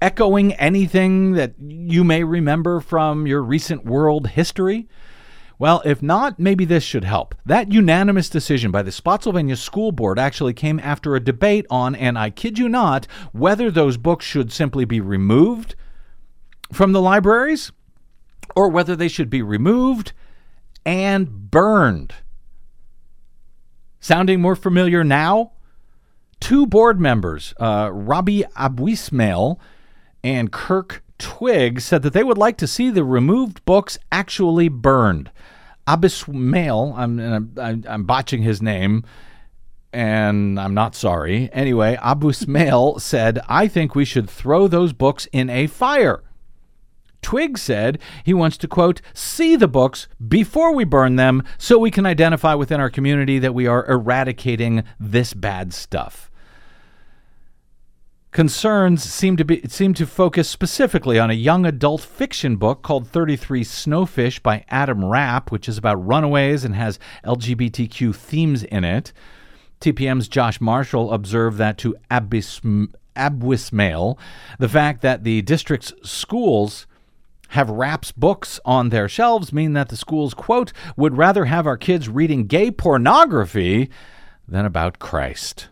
Echoing 0.00 0.54
anything 0.54 1.32
that 1.32 1.54
you 1.58 2.04
may 2.04 2.22
remember 2.22 2.78
from 2.78 3.26
your 3.26 3.42
recent 3.42 3.84
world 3.84 4.28
history? 4.28 4.88
Well, 5.58 5.82
if 5.84 6.00
not, 6.00 6.38
maybe 6.38 6.64
this 6.64 6.84
should 6.84 7.02
help. 7.02 7.34
That 7.44 7.72
unanimous 7.72 8.30
decision 8.30 8.70
by 8.70 8.82
the 8.82 8.92
Spotsylvania 8.92 9.56
School 9.56 9.90
Board 9.90 10.20
actually 10.20 10.54
came 10.54 10.78
after 10.78 11.16
a 11.16 11.20
debate 11.20 11.66
on, 11.68 11.96
and 11.96 12.16
I 12.16 12.30
kid 12.30 12.60
you 12.60 12.68
not, 12.68 13.08
whether 13.32 13.72
those 13.72 13.96
books 13.96 14.24
should 14.24 14.52
simply 14.52 14.84
be 14.84 15.00
removed 15.00 15.74
from 16.72 16.92
the 16.92 17.02
libraries 17.02 17.72
or 18.54 18.68
whether 18.68 18.94
they 18.94 19.08
should 19.08 19.30
be 19.30 19.42
removed 19.42 20.12
and 20.86 21.50
burned. 21.50 22.14
Sounding 24.00 24.40
more 24.40 24.56
familiar 24.56 25.02
now? 25.04 25.52
Two 26.40 26.66
board 26.66 27.00
members, 27.00 27.52
uh, 27.58 27.90
Robbie 27.92 28.44
Abuismail 28.56 29.58
and 30.22 30.52
Kirk 30.52 31.02
Twigg, 31.18 31.80
said 31.80 32.02
that 32.02 32.12
they 32.12 32.22
would 32.22 32.38
like 32.38 32.56
to 32.58 32.68
see 32.68 32.90
the 32.90 33.02
removed 33.02 33.64
books 33.64 33.98
actually 34.12 34.68
burned. 34.68 35.30
Abismail, 35.88 36.96
I'm, 36.96 37.18
I'm, 37.58 37.84
I'm 37.88 38.04
botching 38.04 38.42
his 38.42 38.62
name, 38.62 39.04
and 39.92 40.60
I'm 40.60 40.74
not 40.74 40.94
sorry. 40.94 41.50
Anyway, 41.52 41.96
Abusmail 42.00 43.00
said, 43.00 43.40
I 43.48 43.66
think 43.66 43.94
we 43.94 44.04
should 44.04 44.30
throw 44.30 44.68
those 44.68 44.92
books 44.92 45.26
in 45.32 45.50
a 45.50 45.66
fire. 45.66 46.22
Twigg 47.22 47.58
said 47.58 47.98
he 48.24 48.32
wants 48.32 48.56
to, 48.58 48.68
quote, 48.68 49.00
see 49.12 49.56
the 49.56 49.68
books 49.68 50.08
before 50.26 50.74
we 50.74 50.84
burn 50.84 51.16
them 51.16 51.42
so 51.58 51.78
we 51.78 51.90
can 51.90 52.06
identify 52.06 52.54
within 52.54 52.80
our 52.80 52.90
community 52.90 53.38
that 53.38 53.54
we 53.54 53.66
are 53.66 53.86
eradicating 53.86 54.84
this 54.98 55.34
bad 55.34 55.72
stuff. 55.72 56.30
Concerns 58.30 59.02
seem 59.02 59.38
to 59.38 59.44
be 59.44 59.66
seem 59.68 59.94
to 59.94 60.06
focus 60.06 60.50
specifically 60.50 61.18
on 61.18 61.30
a 61.30 61.34
young 61.34 61.64
adult 61.64 62.02
fiction 62.02 62.56
book 62.56 62.82
called 62.82 63.08
33 63.08 63.64
Snowfish 63.64 64.42
by 64.42 64.64
Adam 64.68 65.02
Rapp, 65.02 65.50
which 65.50 65.66
is 65.66 65.78
about 65.78 66.06
runaways 66.06 66.62
and 66.62 66.74
has 66.74 66.98
LGBTQ 67.24 68.14
themes 68.14 68.64
in 68.64 68.84
it. 68.84 69.14
TPM's 69.80 70.28
Josh 70.28 70.60
Marshall 70.60 71.12
observed 71.12 71.56
that 71.56 71.78
to 71.78 71.96
Abis, 72.10 72.60
Abwismail, 73.16 74.18
the 74.58 74.68
fact 74.68 75.00
that 75.00 75.24
the 75.24 75.40
district's 75.42 75.94
schools 76.02 76.86
have 77.48 77.70
Rapp's 77.70 78.12
books 78.12 78.60
on 78.64 78.90
their 78.90 79.08
shelves 79.08 79.52
mean 79.52 79.72
that 79.72 79.88
the 79.88 79.96
schools, 79.96 80.34
quote, 80.34 80.72
would 80.96 81.16
rather 81.16 81.46
have 81.46 81.66
our 81.66 81.76
kids 81.76 82.08
reading 82.08 82.46
gay 82.46 82.70
pornography 82.70 83.90
than 84.46 84.64
about 84.64 84.98
Christ. 84.98 85.68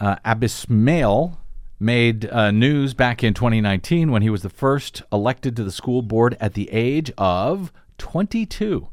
Uh, 0.00 0.16
Abismail 0.24 1.36
made 1.78 2.30
uh, 2.30 2.50
news 2.50 2.94
back 2.94 3.22
in 3.22 3.34
2019 3.34 4.10
when 4.10 4.22
he 4.22 4.30
was 4.30 4.42
the 4.42 4.48
first 4.48 5.02
elected 5.12 5.56
to 5.56 5.64
the 5.64 5.72
school 5.72 6.00
board 6.00 6.36
at 6.40 6.54
the 6.54 6.70
age 6.70 7.12
of 7.18 7.72
22, 7.98 8.88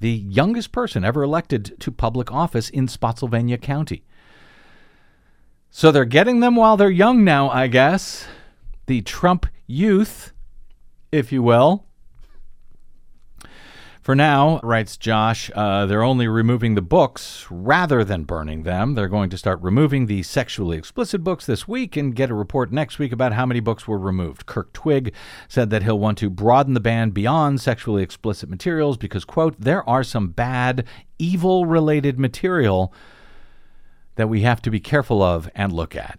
the 0.00 0.10
youngest 0.10 0.72
person 0.72 1.04
ever 1.04 1.22
elected 1.22 1.78
to 1.80 1.90
public 1.90 2.32
office 2.32 2.68
in 2.68 2.86
Spotsylvania 2.86 3.58
County. 3.58 4.04
So 5.70 5.90
they're 5.90 6.04
getting 6.04 6.40
them 6.40 6.56
while 6.56 6.76
they're 6.76 6.90
young 6.90 7.24
now, 7.24 7.48
I 7.48 7.66
guess. 7.66 8.26
The 8.86 9.00
Trump 9.00 9.46
youth 9.66 10.32
if 11.12 11.30
you 11.30 11.42
will. 11.42 11.84
For 14.00 14.16
now, 14.16 14.58
writes 14.64 14.96
Josh, 14.96 15.48
uh, 15.54 15.86
they're 15.86 16.02
only 16.02 16.26
removing 16.26 16.74
the 16.74 16.82
books 16.82 17.46
rather 17.50 18.02
than 18.02 18.24
burning 18.24 18.64
them. 18.64 18.94
They're 18.94 19.06
going 19.06 19.30
to 19.30 19.38
start 19.38 19.62
removing 19.62 20.06
the 20.06 20.24
sexually 20.24 20.76
explicit 20.76 21.22
books 21.22 21.46
this 21.46 21.68
week 21.68 21.96
and 21.96 22.16
get 22.16 22.28
a 22.28 22.34
report 22.34 22.72
next 22.72 22.98
week 22.98 23.12
about 23.12 23.32
how 23.32 23.46
many 23.46 23.60
books 23.60 23.86
were 23.86 23.98
removed. 23.98 24.44
Kirk 24.44 24.72
Twigg 24.72 25.14
said 25.46 25.70
that 25.70 25.84
he'll 25.84 26.00
want 26.00 26.18
to 26.18 26.30
broaden 26.30 26.74
the 26.74 26.80
ban 26.80 27.10
beyond 27.10 27.60
sexually 27.60 28.02
explicit 28.02 28.48
materials 28.48 28.96
because, 28.96 29.24
quote, 29.24 29.54
there 29.60 29.88
are 29.88 30.02
some 30.02 30.30
bad, 30.30 30.84
evil 31.20 31.64
related 31.64 32.18
material 32.18 32.92
that 34.16 34.28
we 34.28 34.40
have 34.40 34.60
to 34.62 34.70
be 34.70 34.80
careful 34.80 35.22
of 35.22 35.48
and 35.54 35.72
look 35.72 35.94
at. 35.94 36.18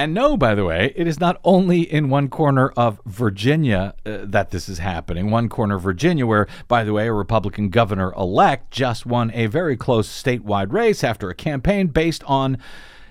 And 0.00 0.14
no, 0.14 0.38
by 0.38 0.54
the 0.54 0.64
way, 0.64 0.94
it 0.96 1.06
is 1.06 1.20
not 1.20 1.38
only 1.44 1.82
in 1.82 2.08
one 2.08 2.30
corner 2.30 2.70
of 2.70 3.02
Virginia 3.04 3.92
uh, 4.06 4.20
that 4.22 4.50
this 4.50 4.66
is 4.66 4.78
happening. 4.78 5.30
One 5.30 5.50
corner 5.50 5.74
of 5.74 5.82
Virginia, 5.82 6.26
where, 6.26 6.46
by 6.68 6.84
the 6.84 6.94
way, 6.94 7.06
a 7.08 7.12
Republican 7.12 7.68
governor 7.68 8.14
elect 8.14 8.70
just 8.70 9.04
won 9.04 9.30
a 9.34 9.44
very 9.44 9.76
close 9.76 10.08
statewide 10.08 10.72
race 10.72 11.04
after 11.04 11.28
a 11.28 11.34
campaign 11.34 11.88
based 11.88 12.24
on, 12.24 12.56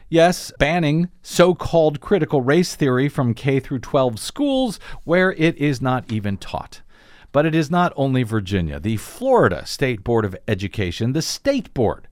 yes, 0.10 0.52
banning 0.58 1.10
so 1.22 1.54
called 1.54 2.02
critical 2.02 2.42
race 2.42 2.74
theory 2.74 3.08
from 3.08 3.36
K 3.36 3.60
through 3.60 3.82
12 3.82 4.20
schools 4.20 4.80
where 5.04 5.34
it 5.34 5.56
is 5.58 5.84
not 5.84 6.12
even 6.12 6.38
taught. 6.38 6.82
But 7.32 7.46
it 7.46 7.54
is 7.54 7.70
not 7.70 7.94
only 7.98 8.24
Virginia. 8.24 8.80
The 8.80 8.98
Florida 8.98 9.64
State 9.68 10.04
Board 10.04 10.26
of 10.26 10.36
Education, 10.48 11.14
the 11.14 11.22
state 11.22 11.72
board, 11.76 12.08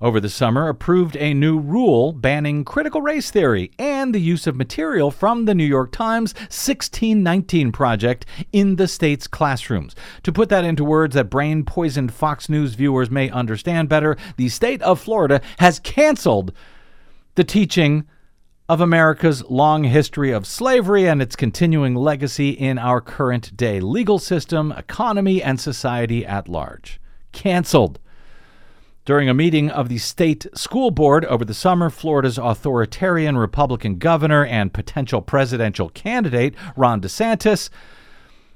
over 0.00 0.20
the 0.20 0.28
summer 0.28 0.68
approved 0.68 1.16
a 1.16 1.34
new 1.34 1.58
rule 1.58 2.12
banning 2.12 2.64
critical 2.64 3.02
race 3.02 3.30
theory 3.30 3.70
and 3.78 4.14
the 4.14 4.20
use 4.20 4.46
of 4.46 4.56
material 4.56 5.10
from 5.10 5.44
the 5.44 5.54
New 5.54 5.64
York 5.64 5.92
Times 5.92 6.34
1619 6.34 7.72
project 7.72 8.26
in 8.52 8.76
the 8.76 8.88
state's 8.88 9.26
classrooms. 9.26 9.94
To 10.22 10.32
put 10.32 10.48
that 10.48 10.64
into 10.64 10.84
words 10.84 11.14
that 11.14 11.30
brain 11.30 11.64
poisoned 11.64 12.12
Fox 12.12 12.48
News 12.48 12.74
viewers 12.74 13.10
may 13.10 13.30
understand 13.30 13.88
better, 13.88 14.16
the 14.36 14.48
state 14.48 14.80
of 14.82 15.00
Florida 15.00 15.40
has 15.58 15.78
canceled 15.80 16.52
the 17.34 17.44
teaching 17.44 18.06
of 18.68 18.80
America's 18.80 19.42
long 19.50 19.82
history 19.82 20.30
of 20.30 20.46
slavery 20.46 21.08
and 21.08 21.20
its 21.20 21.34
continuing 21.34 21.94
legacy 21.94 22.50
in 22.50 22.78
our 22.78 23.00
current 23.00 23.56
day 23.56 23.80
legal 23.80 24.18
system, 24.18 24.72
economy, 24.72 25.42
and 25.42 25.60
society 25.60 26.24
at 26.24 26.48
large. 26.48 27.00
Canceled. 27.32 27.98
During 29.04 29.28
a 29.28 29.34
meeting 29.34 29.70
of 29.70 29.88
the 29.88 29.98
state 29.98 30.46
school 30.54 30.90
board 30.90 31.24
over 31.24 31.44
the 31.44 31.54
summer, 31.54 31.90
Florida's 31.90 32.38
authoritarian 32.38 33.38
Republican 33.38 33.98
governor 33.98 34.44
and 34.44 34.72
potential 34.72 35.22
presidential 35.22 35.88
candidate, 35.88 36.54
Ron 36.76 37.00
DeSantis, 37.00 37.70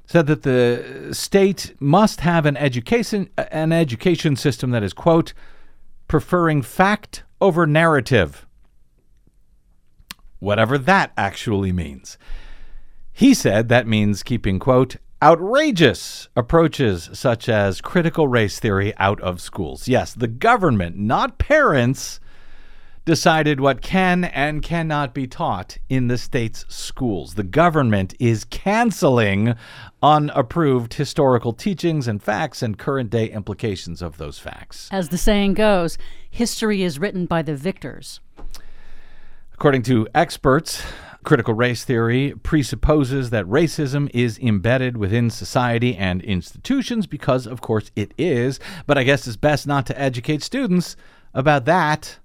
said 0.07 0.26
that 0.26 0.42
the 0.42 1.09
state 1.12 1.74
must 1.80 2.20
have 2.20 2.44
an 2.44 2.57
education 2.59 3.30
an 3.38 3.72
education 3.72 4.37
system 4.37 4.70
that 4.70 4.83
is 4.83 4.92
quote 4.92 5.33
preferring 6.09 6.61
fact 6.61 7.24
over 7.40 7.66
narrative 7.66 8.46
whatever 10.44 10.76
that 10.76 11.11
actually 11.16 11.72
means. 11.72 12.18
He 13.12 13.33
said 13.33 13.68
that 13.68 13.87
means 13.87 14.22
keeping 14.22 14.59
quote 14.59 14.96
outrageous 15.24 16.28
approaches 16.37 17.08
such 17.14 17.48
as 17.48 17.80
critical 17.80 18.28
race 18.28 18.60
theory 18.60 18.92
out 18.98 19.18
of 19.22 19.40
schools. 19.40 19.88
Yes, 19.88 20.12
the 20.12 20.28
government, 20.28 20.98
not 20.98 21.38
parents, 21.38 22.20
decided 23.06 23.58
what 23.58 23.80
can 23.80 24.24
and 24.24 24.62
cannot 24.62 25.14
be 25.14 25.26
taught 25.26 25.78
in 25.88 26.08
the 26.08 26.18
state's 26.18 26.66
schools. 26.68 27.37
The 27.37 27.42
government 27.42 28.12
is 28.18 28.44
canceling 28.44 29.54
unapproved 30.02 30.92
historical 30.92 31.54
teachings 31.54 32.06
and 32.06 32.22
facts 32.22 32.62
and 32.62 32.78
current 32.78 33.08
day 33.08 33.30
implications 33.30 34.02
of 34.02 34.18
those 34.18 34.38
facts. 34.38 34.90
As 34.92 35.08
the 35.08 35.18
saying 35.18 35.54
goes, 35.54 35.96
history 36.30 36.82
is 36.82 36.98
written 36.98 37.24
by 37.24 37.40
the 37.40 37.56
victors. 37.56 38.20
According 39.54 39.84
to 39.84 40.06
experts, 40.14 40.82
Critical 41.24 41.54
race 41.54 41.84
theory 41.84 42.34
presupposes 42.42 43.30
that 43.30 43.46
racism 43.46 44.10
is 44.12 44.38
embedded 44.38 44.98
within 44.98 45.30
society 45.30 45.96
and 45.96 46.22
institutions 46.22 47.06
because, 47.06 47.46
of 47.46 47.62
course, 47.62 47.90
it 47.96 48.12
is. 48.18 48.60
But 48.87 48.98
I 48.98 49.04
guess 49.04 49.26
it's 49.26 49.37
best 49.37 49.66
not 49.66 49.87
to 49.87 49.98
educate 49.98 50.42
students 50.42 50.96
about 51.32 51.64
that. 51.64 52.18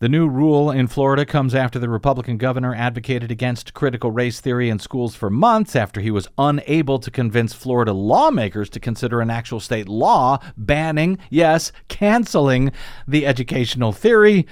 The 0.00 0.10
new 0.10 0.28
rule 0.28 0.70
in 0.70 0.86
Florida 0.88 1.24
comes 1.24 1.54
after 1.54 1.78
the 1.78 1.88
Republican 1.88 2.36
governor 2.36 2.74
advocated 2.74 3.32
against 3.32 3.74
critical 3.74 4.12
race 4.12 4.40
theory 4.40 4.68
in 4.68 4.78
schools 4.78 5.16
for 5.16 5.30
months 5.30 5.74
after 5.74 6.00
he 6.00 6.10
was 6.10 6.28
unable 6.36 6.98
to 7.00 7.10
convince 7.10 7.54
Florida 7.54 7.92
lawmakers 7.94 8.68
to 8.70 8.78
consider 8.78 9.20
an 9.20 9.30
actual 9.30 9.58
state 9.58 9.88
law 9.88 10.38
banning, 10.56 11.18
yes, 11.30 11.72
canceling 11.88 12.70
the 13.08 13.26
educational 13.26 13.90
theory 13.90 14.46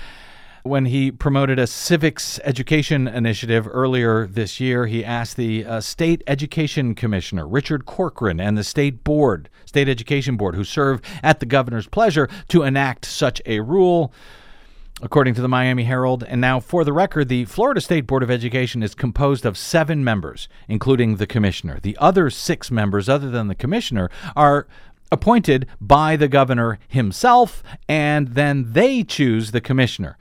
when 0.66 0.86
he 0.86 1.10
promoted 1.10 1.58
a 1.58 1.66
civics 1.66 2.40
education 2.44 3.08
initiative 3.08 3.68
earlier 3.70 4.26
this 4.26 4.60
year, 4.60 4.86
he 4.86 5.04
asked 5.04 5.36
the 5.36 5.64
uh, 5.64 5.80
state 5.80 6.22
education 6.26 6.94
commissioner, 6.94 7.46
Richard 7.46 7.86
Corcoran, 7.86 8.40
and 8.40 8.58
the 8.58 8.64
state 8.64 9.04
board, 9.04 9.48
state 9.64 9.88
education 9.88 10.36
board, 10.36 10.54
who 10.54 10.64
serve 10.64 11.00
at 11.22 11.40
the 11.40 11.46
governor's 11.46 11.86
pleasure, 11.86 12.28
to 12.48 12.62
enact 12.62 13.04
such 13.04 13.40
a 13.46 13.60
rule. 13.60 14.12
According 15.02 15.34
to 15.34 15.42
the 15.42 15.48
Miami 15.48 15.84
Herald, 15.84 16.24
and 16.24 16.40
now 16.40 16.58
for 16.58 16.82
the 16.82 16.92
record, 16.92 17.28
the 17.28 17.44
Florida 17.44 17.82
State 17.82 18.06
Board 18.06 18.22
of 18.22 18.30
Education 18.30 18.82
is 18.82 18.94
composed 18.94 19.44
of 19.44 19.58
seven 19.58 20.02
members, 20.02 20.48
including 20.68 21.16
the 21.16 21.26
commissioner. 21.26 21.78
The 21.82 21.98
other 22.00 22.30
six 22.30 22.70
members, 22.70 23.06
other 23.06 23.28
than 23.28 23.48
the 23.48 23.54
commissioner, 23.54 24.10
are 24.34 24.66
appointed 25.12 25.66
by 25.82 26.16
the 26.16 26.28
governor 26.28 26.78
himself, 26.88 27.62
and 27.86 28.28
then 28.28 28.72
they 28.72 29.02
choose 29.02 29.50
the 29.50 29.60
commissioner 29.60 30.16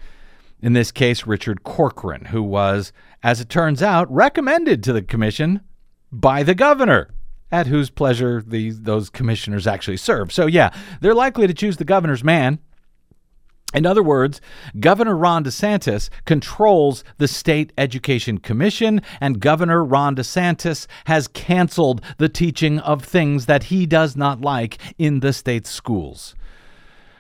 in 0.62 0.74
this 0.74 0.92
case, 0.92 1.28
Richard 1.28 1.64
Corcoran, 1.64 2.26
who 2.26 2.42
was, 2.42 2.92
as 3.22 3.42
it 3.42 3.50
turns 3.50 3.84
out, 3.84 4.12
recommended 4.12 4.84
to 4.84 4.94
the 4.94 5.02
commission 5.02 5.62
by 6.12 6.44
the 6.44 6.56
governor, 6.56 7.10
at 7.52 7.68
whose 7.68 7.90
pleasure 7.90 8.44
these, 8.46 8.82
those 8.82 9.10
commissioners 9.10 9.68
actually 9.68 9.98
serve. 9.98 10.32
So, 10.32 10.46
yeah, 10.46 10.74
they're 11.02 11.14
likely 11.14 11.48
to 11.48 11.54
choose 11.54 11.78
the 11.78 11.86
governor's 11.86 12.24
man. 12.24 12.60
In 13.74 13.86
other 13.86 14.04
words, 14.04 14.40
Governor 14.80 15.18
Ron 15.18 15.44
DeSantis 15.44 16.10
controls 16.24 17.04
the 17.18 17.28
State 17.28 17.74
Education 17.78 18.38
Commission, 18.38 19.02
and 19.20 19.42
Governor 19.42 19.84
Ron 19.84 20.16
DeSantis 20.16 20.88
has 21.06 21.28
canceled 21.28 22.02
the 22.18 22.30
teaching 22.30 22.80
of 22.80 23.04
things 23.04 23.48
that 23.48 23.64
he 23.64 23.86
does 23.86 24.16
not 24.16 24.40
like 24.40 24.78
in 24.98 25.20
the 25.20 25.34
state's 25.34 25.70
schools. 25.70 26.36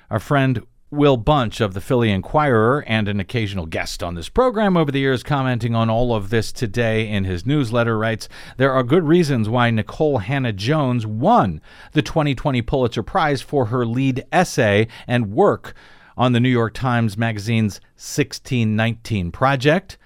Our 0.09 0.19
friend 0.19 0.65
Will 0.95 1.17
Bunch 1.17 1.59
of 1.59 1.73
the 1.73 1.81
Philly 1.81 2.09
Inquirer 2.09 2.83
and 2.87 3.07
an 3.07 3.19
occasional 3.19 3.65
guest 3.65 4.01
on 4.01 4.15
this 4.15 4.29
program 4.29 4.77
over 4.77 4.91
the 4.91 4.99
years, 4.99 5.23
commenting 5.23 5.75
on 5.75 5.89
all 5.89 6.15
of 6.15 6.29
this 6.29 6.53
today 6.53 7.07
in 7.09 7.25
his 7.25 7.45
newsletter, 7.45 7.97
writes 7.97 8.29
There 8.57 8.71
are 8.71 8.83
good 8.83 9.03
reasons 9.03 9.49
why 9.49 9.69
Nikole 9.71 10.21
Hannah-Jones 10.21 11.05
won 11.05 11.61
the 11.91 12.01
2020 12.01 12.61
Pulitzer 12.61 13.03
Prize 13.03 13.41
for 13.41 13.65
her 13.65 13.85
lead 13.85 14.25
essay 14.31 14.87
and 15.05 15.31
work 15.31 15.73
on 16.17 16.31
the 16.31 16.39
New 16.39 16.49
York 16.49 16.73
Times 16.73 17.17
Magazine's 17.17 17.81
1619 17.95 19.31
Project, 19.31 19.97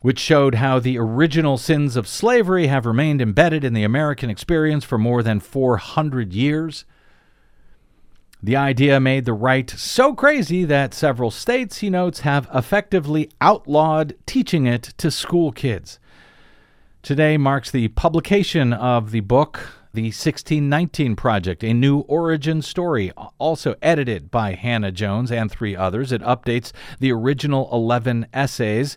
which 0.00 0.18
showed 0.18 0.56
how 0.56 0.78
the 0.78 0.98
original 0.98 1.56
sins 1.56 1.94
of 1.94 2.08
slavery 2.08 2.66
have 2.66 2.84
remained 2.84 3.22
embedded 3.22 3.62
in 3.62 3.74
the 3.74 3.84
American 3.84 4.28
experience 4.28 4.84
for 4.84 4.98
more 4.98 5.22
than 5.22 5.38
400 5.38 6.32
years. 6.32 6.84
The 8.40 8.54
idea 8.54 9.00
made 9.00 9.24
the 9.24 9.32
right 9.32 9.68
so 9.68 10.14
crazy 10.14 10.64
that 10.64 10.94
several 10.94 11.32
states, 11.32 11.78
he 11.78 11.90
notes, 11.90 12.20
have 12.20 12.48
effectively 12.54 13.28
outlawed 13.40 14.14
teaching 14.26 14.64
it 14.64 14.94
to 14.98 15.10
school 15.10 15.50
kids. 15.50 15.98
Today 17.02 17.36
marks 17.36 17.72
the 17.72 17.88
publication 17.88 18.72
of 18.72 19.10
the 19.10 19.20
book, 19.20 19.80
The 19.92 20.02
1619 20.02 21.16
Project, 21.16 21.64
a 21.64 21.74
new 21.74 22.00
origin 22.00 22.62
story, 22.62 23.10
also 23.38 23.74
edited 23.82 24.30
by 24.30 24.54
Hannah-Jones 24.54 25.32
and 25.32 25.50
three 25.50 25.74
others. 25.74 26.12
It 26.12 26.22
updates 26.22 26.70
the 27.00 27.10
original 27.10 27.68
11 27.72 28.28
essays 28.32 28.96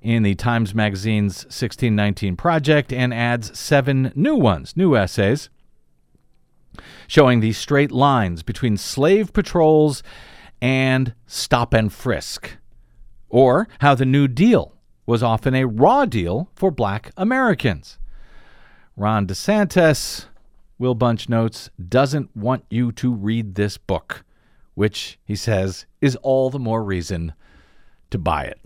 in 0.00 0.22
the 0.22 0.36
Times 0.36 0.76
Magazine's 0.76 1.38
1619 1.46 2.36
Project 2.36 2.92
and 2.92 3.12
adds 3.12 3.58
seven 3.58 4.12
new 4.14 4.36
ones, 4.36 4.76
new 4.76 4.94
essays 4.94 5.50
showing 7.06 7.40
the 7.40 7.52
straight 7.52 7.92
lines 7.92 8.42
between 8.42 8.76
slave 8.76 9.32
patrols 9.32 10.02
and 10.60 11.14
stop 11.26 11.74
and 11.74 11.92
frisk, 11.92 12.56
or 13.28 13.68
how 13.80 13.94
the 13.94 14.06
New 14.06 14.28
Deal 14.28 14.74
was 15.04 15.22
often 15.22 15.54
a 15.54 15.66
raw 15.66 16.04
deal 16.04 16.50
for 16.54 16.70
black 16.70 17.12
Americans. 17.16 17.98
Ron 18.96 19.26
DeSantis, 19.26 20.26
Will 20.78 20.94
Bunch 20.94 21.28
notes, 21.28 21.70
doesn't 21.88 22.34
want 22.36 22.64
you 22.70 22.92
to 22.92 23.12
read 23.12 23.54
this 23.54 23.78
book, 23.78 24.24
which 24.74 25.18
he 25.24 25.36
says 25.36 25.86
is 26.00 26.16
all 26.16 26.50
the 26.50 26.58
more 26.58 26.82
reason 26.82 27.34
to 28.10 28.18
buy 28.18 28.44
it. 28.44 28.58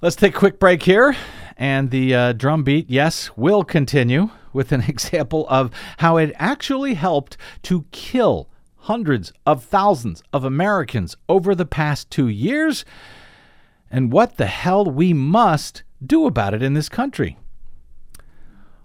Let's 0.00 0.16
take 0.16 0.34
a 0.34 0.38
quick 0.38 0.58
break 0.58 0.82
here, 0.82 1.16
and 1.56 1.90
the 1.90 2.14
uh, 2.14 2.32
drum 2.32 2.64
beat, 2.64 2.90
yes, 2.90 3.30
will 3.36 3.62
continue 3.62 4.30
with 4.52 4.72
an 4.72 4.80
example 4.88 5.46
of 5.48 5.70
how 5.98 6.16
it 6.16 6.32
actually 6.36 6.94
helped 6.94 7.36
to 7.62 7.86
kill 7.92 8.48
hundreds 8.76 9.32
of 9.46 9.64
thousands 9.64 10.22
of 10.32 10.44
Americans 10.44 11.16
over 11.28 11.54
the 11.54 11.66
past 11.66 12.10
two 12.10 12.28
years, 12.28 12.84
and 13.90 14.12
what 14.12 14.36
the 14.36 14.46
hell 14.46 14.84
we 14.84 15.12
must 15.12 15.82
do 16.04 16.26
about 16.26 16.54
it 16.54 16.62
in 16.62 16.74
this 16.74 16.88
country. 16.88 17.38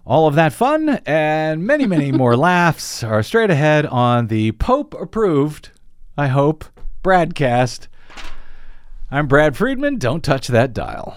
All 0.06 0.26
of 0.26 0.36
that 0.36 0.52
fun 0.52 1.00
and 1.04 1.66
many, 1.66 1.86
many 1.86 2.12
more 2.22 2.36
laughs 2.36 3.02
are 3.02 3.22
straight 3.22 3.50
ahead 3.50 3.84
on 3.86 4.28
the 4.28 4.52
Pope 4.52 4.94
approved, 4.94 5.70
I 6.16 6.28
hope, 6.28 6.64
BradCast 7.02 7.88
I'm 9.10 9.26
Brad 9.26 9.56
Friedman. 9.56 9.96
Don't 9.96 10.22
touch 10.22 10.48
that 10.48 10.74
dial. 10.74 11.16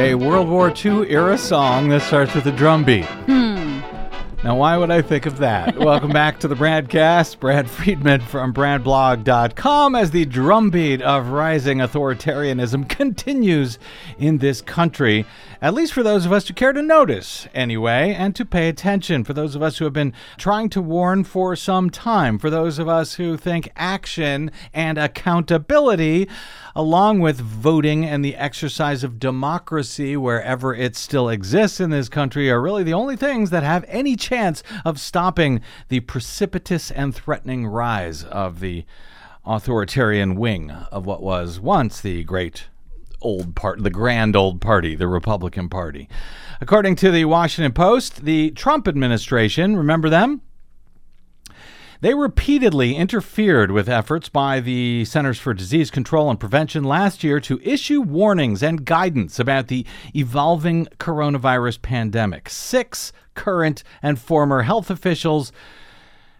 A 0.00 0.14
World 0.14 0.48
War 0.48 0.72
II 0.74 1.10
era 1.10 1.36
song 1.36 1.90
that 1.90 2.00
starts 2.00 2.34
with 2.34 2.46
a 2.46 2.52
drum 2.52 2.84
beat. 2.84 3.04
Hmm. 3.04 3.80
Now, 4.42 4.56
why 4.56 4.78
would 4.78 4.90
I 4.90 5.02
think 5.02 5.26
of 5.26 5.36
that? 5.36 5.76
Welcome 5.78 6.10
back 6.10 6.40
to 6.40 6.48
the 6.48 6.54
Bradcast. 6.54 7.38
Brad 7.38 7.68
Friedman 7.68 8.22
from 8.22 8.54
BradBlog.com 8.54 9.94
as 9.94 10.10
the 10.10 10.24
drumbeat 10.24 11.02
of 11.02 11.28
rising 11.28 11.80
authoritarianism 11.80 12.88
continues 12.88 13.78
in 14.18 14.38
this 14.38 14.62
country, 14.62 15.26
at 15.60 15.74
least 15.74 15.92
for 15.92 16.02
those 16.02 16.24
of 16.24 16.32
us 16.32 16.48
who 16.48 16.54
care 16.54 16.72
to 16.72 16.80
notice, 16.80 17.46
anyway, 17.52 18.14
and 18.14 18.34
to 18.36 18.46
pay 18.46 18.70
attention. 18.70 19.22
For 19.24 19.34
those 19.34 19.54
of 19.54 19.62
us 19.62 19.76
who 19.76 19.84
have 19.84 19.92
been 19.92 20.14
trying 20.38 20.70
to 20.70 20.80
warn 20.80 21.24
for 21.24 21.54
some 21.54 21.90
time. 21.90 22.38
For 22.38 22.48
those 22.48 22.78
of 22.78 22.88
us 22.88 23.16
who 23.16 23.36
think 23.36 23.70
action 23.76 24.50
and 24.72 24.96
accountability 24.96 26.26
along 26.74 27.20
with 27.20 27.40
voting 27.40 28.04
and 28.04 28.24
the 28.24 28.36
exercise 28.36 29.04
of 29.04 29.18
democracy 29.18 30.16
wherever 30.16 30.74
it 30.74 30.96
still 30.96 31.28
exists 31.28 31.80
in 31.80 31.90
this 31.90 32.08
country, 32.08 32.50
are 32.50 32.60
really 32.60 32.82
the 32.82 32.94
only 32.94 33.16
things 33.16 33.50
that 33.50 33.62
have 33.62 33.84
any 33.88 34.16
chance 34.16 34.62
of 34.84 35.00
stopping 35.00 35.60
the 35.88 36.00
precipitous 36.00 36.90
and 36.90 37.14
threatening 37.14 37.66
rise 37.66 38.24
of 38.24 38.60
the 38.60 38.84
authoritarian 39.44 40.36
wing 40.36 40.70
of 40.70 41.06
what 41.06 41.22
was 41.22 41.58
once 41.58 42.00
the 42.00 42.22
great 42.24 42.66
old 43.22 43.54
part, 43.54 43.82
the 43.82 43.90
grand 43.90 44.36
old 44.36 44.60
party, 44.60 44.94
the 44.94 45.08
Republican 45.08 45.68
Party. 45.68 46.08
According 46.60 46.96
to 46.96 47.10
the 47.10 47.24
Washington 47.24 47.72
Post, 47.72 48.24
the 48.24 48.50
Trump 48.52 48.86
administration, 48.86 49.76
remember 49.76 50.08
them? 50.08 50.42
They 52.02 52.14
repeatedly 52.14 52.96
interfered 52.96 53.70
with 53.70 53.86
efforts 53.86 54.30
by 54.30 54.60
the 54.60 55.04
Centers 55.04 55.38
for 55.38 55.52
Disease 55.52 55.90
Control 55.90 56.30
and 56.30 56.40
Prevention 56.40 56.82
last 56.82 57.22
year 57.22 57.40
to 57.40 57.60
issue 57.62 58.00
warnings 58.00 58.62
and 58.62 58.86
guidance 58.86 59.38
about 59.38 59.68
the 59.68 59.84
evolving 60.16 60.86
coronavirus 60.98 61.82
pandemic. 61.82 62.48
Six 62.48 63.12
current 63.34 63.84
and 64.02 64.18
former 64.18 64.62
health 64.62 64.90
officials 64.90 65.52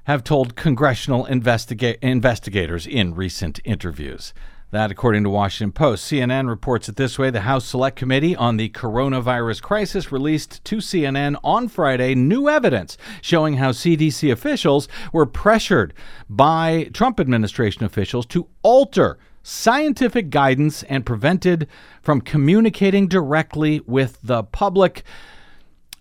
have 0.04 0.24
told 0.24 0.56
congressional 0.56 1.26
investiga- 1.26 1.98
investigators 2.00 2.86
in 2.86 3.14
recent 3.14 3.60
interviews. 3.62 4.32
That, 4.72 4.92
according 4.92 5.24
to 5.24 5.30
Washington 5.30 5.72
Post, 5.72 6.10
CNN 6.10 6.48
reports 6.48 6.88
it 6.88 6.94
this 6.94 7.18
way: 7.18 7.30
the 7.30 7.40
House 7.40 7.64
Select 7.64 7.96
Committee 7.96 8.36
on 8.36 8.56
the 8.56 8.68
Coronavirus 8.68 9.62
Crisis 9.62 10.12
released 10.12 10.64
to 10.64 10.76
CNN 10.76 11.36
on 11.42 11.66
Friday 11.66 12.14
new 12.14 12.48
evidence 12.48 12.96
showing 13.20 13.54
how 13.54 13.72
CDC 13.72 14.30
officials 14.30 14.86
were 15.12 15.26
pressured 15.26 15.92
by 16.28 16.88
Trump 16.94 17.18
administration 17.18 17.82
officials 17.82 18.26
to 18.26 18.46
alter 18.62 19.18
scientific 19.42 20.30
guidance 20.30 20.84
and 20.84 21.04
prevented 21.04 21.66
from 22.00 22.20
communicating 22.20 23.08
directly 23.08 23.80
with 23.86 24.20
the 24.22 24.44
public 24.44 25.02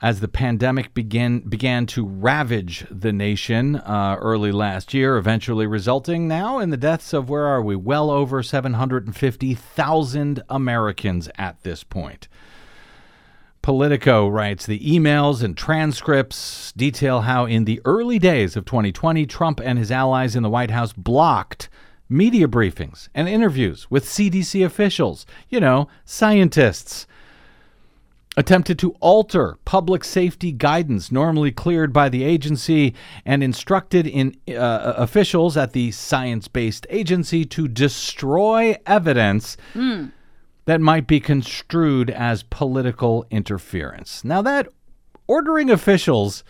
as 0.02 0.22
the 0.22 0.28
pandemic 0.28 0.94
began 0.94 1.40
began 1.40 1.86
to 1.86 2.06
ravage 2.06 2.86
the 2.90 3.12
nation 3.12 3.76
uh, 3.76 4.16
early 4.20 4.52
last 4.52 4.94
year, 4.94 5.18
eventually 5.18 5.68
resulting 5.68 6.28
now 6.28 6.60
in 6.60 6.70
the 6.70 6.78
deaths 6.78 7.14
of 7.14 7.30
where 7.30 7.46
are 7.46 7.62
we? 7.62 7.76
Well 7.76 8.10
over 8.10 8.42
750,000 8.42 10.44
Americans 10.50 11.30
at 11.38 11.62
this 11.64 11.84
point. 11.84 12.28
Politico 13.62 14.30
writes 14.30 14.66
the 14.66 14.80
emails 14.80 15.44
and 15.44 15.58
transcripts 15.58 16.72
detail 16.72 17.22
how 17.22 17.46
in 17.46 17.66
the 17.66 17.82
early 17.84 18.18
days 18.18 18.56
of 18.56 18.64
2020, 18.64 19.26
Trump 19.26 19.60
and 19.60 19.78
his 19.78 19.92
allies 19.92 20.36
in 20.36 20.44
the 20.44 20.50
White 20.50 20.72
House 20.72 20.94
blocked 20.94 21.68
media 22.08 22.48
briefings 22.48 23.10
and 23.14 23.28
interviews 23.28 23.92
with 23.92 24.06
CDC 24.06 24.66
officials, 24.66 25.26
you 25.50 25.60
know, 25.60 25.90
scientists 26.06 27.06
attempted 28.40 28.80
to 28.80 28.96
alter 29.02 29.58
public 29.66 30.02
safety 30.02 30.54
guidance 30.54 31.12
normally 31.12 31.52
cleared 31.52 31.92
by 31.92 32.08
the 32.08 32.24
agency 32.24 32.96
and 33.26 33.44
instructed 33.44 34.08
in 34.08 34.34
uh, 34.48 34.94
officials 34.96 35.58
at 35.58 35.74
the 35.74 35.92
science-based 35.92 36.88
agency 36.90 37.44
to 37.44 37.68
destroy 37.68 38.78
evidence 38.86 39.58
that 40.64 40.80
might 40.80 41.06
be 41.06 41.20
construed 41.20 42.10
as 42.10 42.44
political 42.44 43.26
interference. 43.30 44.24
Now 44.24 44.42
that 44.44 44.70
ordering 45.28 45.70
officials 45.70 46.46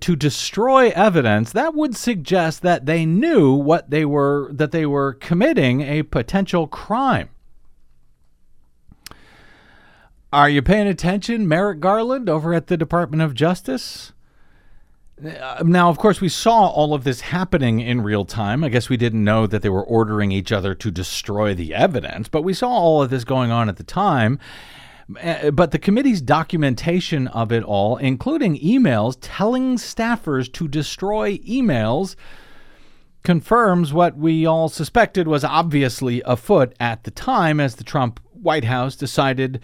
to 0.00 0.14
destroy 0.14 0.90
evidence 0.90 1.52
that 1.52 1.74
would 1.74 1.96
suggest 1.96 2.60
that 2.60 2.84
they 2.84 3.06
knew 3.06 3.54
what 3.54 3.88
they 3.88 4.04
were 4.04 4.50
that 4.52 4.72
they 4.72 4.84
were 4.84 5.14
committing 5.14 5.80
a 5.80 6.02
potential 6.02 6.66
crime. 6.66 7.30
Are 10.32 10.48
you 10.48 10.62
paying 10.62 10.86
attention, 10.86 11.46
Merrick 11.46 11.80
Garland, 11.80 12.30
over 12.30 12.54
at 12.54 12.68
the 12.68 12.78
Department 12.78 13.22
of 13.22 13.34
Justice? 13.34 14.14
Uh, 15.22 15.62
Now, 15.62 15.90
of 15.90 15.98
course, 15.98 16.22
we 16.22 16.30
saw 16.30 16.68
all 16.68 16.94
of 16.94 17.04
this 17.04 17.20
happening 17.20 17.80
in 17.80 18.00
real 18.00 18.24
time. 18.24 18.64
I 18.64 18.70
guess 18.70 18.88
we 18.88 18.96
didn't 18.96 19.22
know 19.22 19.46
that 19.46 19.60
they 19.60 19.68
were 19.68 19.84
ordering 19.84 20.32
each 20.32 20.50
other 20.50 20.74
to 20.74 20.90
destroy 20.90 21.52
the 21.54 21.74
evidence, 21.74 22.28
but 22.28 22.42
we 22.44 22.54
saw 22.54 22.70
all 22.70 23.02
of 23.02 23.10
this 23.10 23.24
going 23.24 23.50
on 23.50 23.68
at 23.68 23.76
the 23.76 23.84
time. 23.84 24.38
Uh, 25.22 25.50
But 25.50 25.70
the 25.70 25.78
committee's 25.78 26.22
documentation 26.22 27.28
of 27.28 27.52
it 27.52 27.62
all, 27.62 27.98
including 27.98 28.58
emails 28.58 29.18
telling 29.20 29.76
staffers 29.76 30.50
to 30.54 30.66
destroy 30.66 31.36
emails, 31.40 32.16
confirms 33.22 33.92
what 33.92 34.16
we 34.16 34.46
all 34.46 34.70
suspected 34.70 35.28
was 35.28 35.44
obviously 35.44 36.22
afoot 36.24 36.74
at 36.80 37.04
the 37.04 37.10
time 37.10 37.60
as 37.60 37.74
the 37.74 37.84
Trump 37.84 38.18
White 38.32 38.64
House 38.64 38.96
decided 38.96 39.60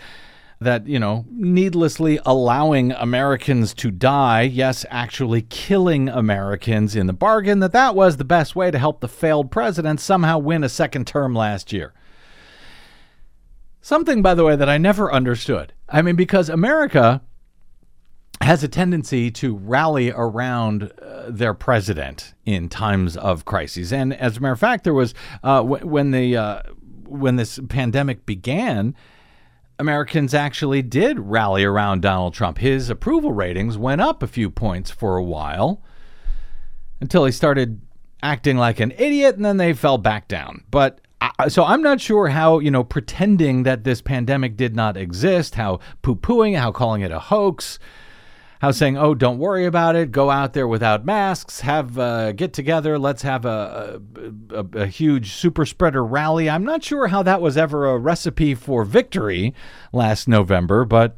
that, 0.61 0.87
you 0.87 0.99
know, 0.99 1.25
needlessly 1.31 2.19
allowing 2.27 2.91
Americans 2.93 3.73
to 3.75 3.91
die, 3.91 4.43
yes, 4.43 4.85
actually 4.91 5.43
killing 5.43 6.09
Americans 6.09 6.97
in 6.97 7.07
the 7.07 7.13
bargain, 7.13 7.61
that 7.61 7.73
that 7.73 7.95
was 7.95 8.17
the 8.17 8.25
best 8.25 8.57
way 8.57 8.71
to 8.71 8.79
help 8.79 9.01
the 9.01 9.09
failed 9.09 9.51
president 9.51 10.01
somehow 10.01 10.39
win 10.39 10.65
a 10.65 10.69
second 10.69 11.07
term 11.07 11.35
last 11.35 11.73
year. 11.73 11.95
Something, 13.81 14.21
by 14.21 14.35
the 14.35 14.45
way, 14.45 14.57
that 14.57 14.69
I 14.69 14.79
never 14.79 15.13
understood. 15.13 15.73
I 15.89 16.03
mean, 16.03 16.17
because 16.17 16.49
America 16.49 17.23
has 18.41 18.63
a 18.63 18.69
tendency 18.69 19.31
to 19.31 19.57
rally 19.57 20.11
around 20.11 20.93
uh, 21.03 21.27
their 21.29 21.55
president 21.55 22.35
in 22.45 22.69
times 22.69 23.17
of 23.17 23.45
crises. 23.45 23.93
And 23.93 24.13
as 24.15 24.37
a 24.37 24.41
matter 24.41 24.53
of 24.53 24.61
fact, 24.61 24.85
there 24.85 24.95
was 24.95 25.15
uh, 25.43 25.59
w- 25.59 25.87
when 25.87 26.11
the 26.11 26.37
uh, 26.37 26.63
when 27.05 27.37
this 27.37 27.59
pandemic 27.69 28.27
began, 28.27 28.95
Americans 29.79 30.35
actually 30.35 30.83
did 30.83 31.19
rally 31.21 31.65
around 31.65 32.03
Donald 32.03 32.35
Trump. 32.35 32.59
His 32.59 32.91
approval 32.91 33.33
ratings 33.33 33.79
went 33.79 34.01
up 34.01 34.23
a 34.23 34.27
few 34.27 34.51
points 34.51 34.91
for 34.91 35.17
a 35.17 35.23
while 35.23 35.83
until 37.01 37.25
he 37.25 37.33
started 37.33 37.81
acting 38.23 38.57
like 38.57 38.81
an 38.81 38.93
idiot 38.99 39.37
and 39.37 39.45
then 39.45 39.57
they 39.57 39.73
fell 39.73 39.99
back 39.99 40.27
down. 40.27 40.65
But 40.71 41.01
I- 41.21 41.49
so 41.49 41.65
I'm 41.65 41.83
not 41.83 42.01
sure 42.01 42.29
how, 42.29 42.59
you 42.59 42.71
know, 42.71 42.83
pretending 42.83 43.63
that 43.63 43.85
this 43.85 44.03
pandemic 44.03 44.57
did 44.57 44.75
not 44.75 44.97
exist, 44.97 45.55
how 45.55 45.79
poo 46.03 46.17
pooing, 46.17 46.57
how 46.59 46.73
calling 46.73 47.03
it 47.03 47.13
a 47.13 47.19
hoax, 47.21 47.79
how 48.61 48.71
saying, 48.71 48.97
"Oh, 48.97 49.15
don't 49.15 49.39
worry 49.39 49.65
about 49.67 49.97
it. 49.97 50.11
Go 50.13 50.31
out 50.31 50.53
there 50.53 50.67
without 50.69 51.05
masks. 51.05 51.61
Have 51.61 51.99
uh, 51.99 52.33
get 52.33 52.53
together. 52.53 52.99
Let's 52.99 53.23
have 53.23 53.45
a, 53.45 54.01
a, 54.51 54.61
a, 54.61 54.83
a 54.83 54.87
huge 54.87 55.33
super 55.33 55.65
spreader 55.65 56.05
rally." 56.05 56.49
I'm 56.51 56.65
not 56.65 56.83
sure 56.85 57.09
how 57.09 57.23
that 57.23 57.41
was 57.41 57.57
ever 57.57 57.87
a 57.87 57.99
recipe 57.99 58.55
for 58.55 58.85
victory 58.85 59.55
last 59.93 60.29
November, 60.29 60.85
but 60.85 61.17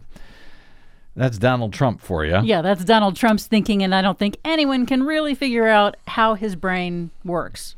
That's 1.17 1.39
Donald 1.39 1.73
Trump 1.73 2.01
for 2.01 2.25
you. 2.25 2.41
Yeah, 2.43 2.63
that's 2.63 2.85
Donald 2.85 3.17
Trump's 3.17 3.47
thinking, 3.47 3.83
and 3.83 3.95
I 3.95 4.01
don't 4.01 4.19
think 4.19 4.39
anyone 4.45 4.87
can 4.87 5.03
really 5.03 5.35
figure 5.35 5.67
out 5.67 5.97
how 6.07 6.35
his 6.35 6.57
brain 6.57 7.11
works. 7.25 7.75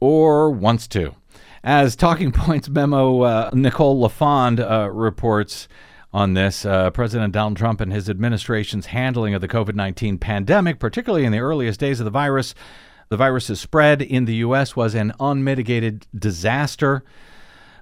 Or 0.00 0.50
wants 0.50 0.88
to. 0.88 1.14
As 1.62 1.94
Talking 1.94 2.32
Points 2.32 2.68
memo 2.70 3.20
uh, 3.20 3.50
Nicole 3.52 4.00
LaFond 4.00 4.60
uh, 4.60 4.88
reports 4.90 5.68
on 6.12 6.34
this, 6.34 6.64
uh, 6.64 6.90
President 6.90 7.32
Donald 7.32 7.56
Trump 7.56 7.80
and 7.80 7.92
his 7.92 8.10
administration's 8.10 8.86
handling 8.86 9.34
of 9.34 9.40
the 9.40 9.48
COVID 9.48 9.74
19 9.74 10.18
pandemic, 10.18 10.78
particularly 10.78 11.24
in 11.24 11.32
the 11.32 11.38
earliest 11.38 11.78
days 11.80 12.00
of 12.00 12.04
the 12.04 12.10
virus, 12.10 12.54
the 13.08 13.16
virus's 13.16 13.60
spread 13.60 14.02
in 14.02 14.24
the 14.24 14.36
U.S. 14.36 14.76
was 14.76 14.94
an 14.94 15.12
unmitigated 15.20 16.06
disaster. 16.16 17.04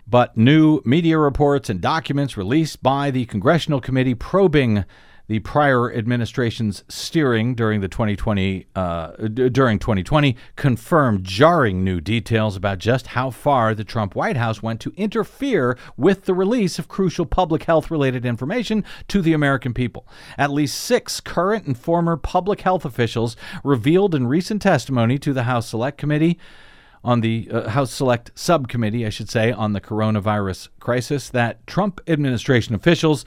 But 0.07 0.39
new 0.39 0.81
media 0.87 1.19
reports 1.19 1.69
and 1.69 1.83
documents 1.83 2.37
released 2.37 2.83
by 2.83 3.11
the 3.11 3.27
Congressional 3.27 3.81
Committee 3.81 4.15
probing 4.15 4.85
the 5.29 5.39
prior 5.41 5.93
administration's 5.93 6.83
steering 6.89 7.55
during 7.55 7.81
the 7.81 7.89
2020 7.89 8.67
uh, 8.75 9.13
d- 9.13 9.49
during 9.51 9.79
2020 9.79 10.37
confirmed 10.57 11.23
jarring 11.23 11.85
new 11.85 12.01
details 12.01 12.57
about 12.57 12.79
just 12.79 13.09
how 13.09 13.31
far 13.31 13.75
the 13.75 13.85
Trump 13.85 14.15
White 14.15 14.37
House 14.37 14.63
went 14.63 14.81
to 14.81 14.93
interfere 14.97 15.79
with 15.97 16.25
the 16.25 16.35
release 16.35 16.79
of 16.79 16.89
crucial 16.89 17.27
public 17.27 17.65
health 17.65 17.91
related 17.91 18.25
information 18.25 18.85
to 19.07 19.23
the 19.23 19.35
American 19.35 19.75
people. 19.75 20.09
At 20.37 20.51
least 20.51 20.81
six 20.81 21.21
current 21.21 21.67
and 21.67 21.79
former 21.79 22.17
public 22.17 22.63
health 22.63 22.85
officials 22.85 23.37
revealed 23.63 24.15
in 24.15 24.27
recent 24.27 24.63
testimony 24.63 25.19
to 25.19 25.33
the 25.33 25.45
House 25.45 25.69
Select 25.69 25.99
Committee 25.99 26.39
on 27.05 27.21
the 27.21 27.49
uh, 27.53 27.69
House 27.71 27.93
Select 27.93 28.33
Subcommittee, 28.35 29.07
I 29.07 29.11
should 29.11 29.31
say, 29.31 29.53
on 29.53 29.73
the 29.73 29.81
coronavirus 29.81 30.69
crisis 30.81 31.29
that 31.31 31.65
Trump 31.67 32.01
administration 32.09 32.75
officials 32.75 33.25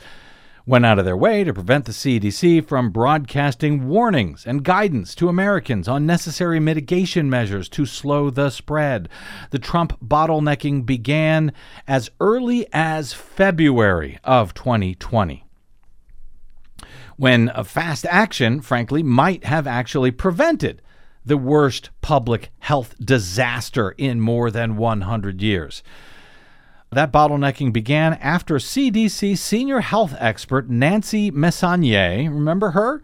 went 0.66 0.86
out 0.86 1.00
of 1.00 1.06
their 1.06 1.18
way 1.18 1.44
to 1.44 1.54
prevent 1.54 1.86
the 1.86 1.92
CDC 1.92 2.68
from 2.68 2.92
broadcasting 2.92 3.88
warnings 3.88 4.46
and 4.46 4.64
guidance 4.64 5.16
to 5.16 5.30
Americans 5.30 5.88
on 5.88 6.06
necessary 6.06 6.60
mitigation 6.60 7.30
measures 7.30 7.68
to 7.70 7.86
slow 7.86 8.30
the 8.30 8.50
spread. 8.50 9.10
The 9.50 9.60
Trump 9.60 9.98
bottlenecking 10.00 10.86
began 10.86 11.54
as 11.88 12.10
early 12.20 12.68
as 12.72 13.14
February 13.14 14.20
of 14.24 14.54
2020 14.54 15.46
when 17.18 17.52
a 17.54 17.64
fast 17.64 18.04
action, 18.10 18.60
frankly, 18.62 19.04
might 19.04 19.44
have 19.44 19.68
actually 19.68 20.10
prevented 20.10 20.82
the 21.24 21.38
worst 21.38 21.92
public 22.02 22.50
health 22.60 22.96
disaster 23.00 23.92
in 23.92 24.20
more 24.20 24.50
than 24.50 24.76
100 24.76 25.40
years. 25.40 25.84
That 26.94 27.14
bottlenecking 27.14 27.72
began 27.72 28.16
after 28.16 28.56
CDC 28.56 29.38
senior 29.38 29.80
health 29.80 30.14
expert 30.20 30.70
Nancy 30.70 31.32
Messonnier, 31.32 32.30
remember 32.30 32.72
her? 32.72 33.02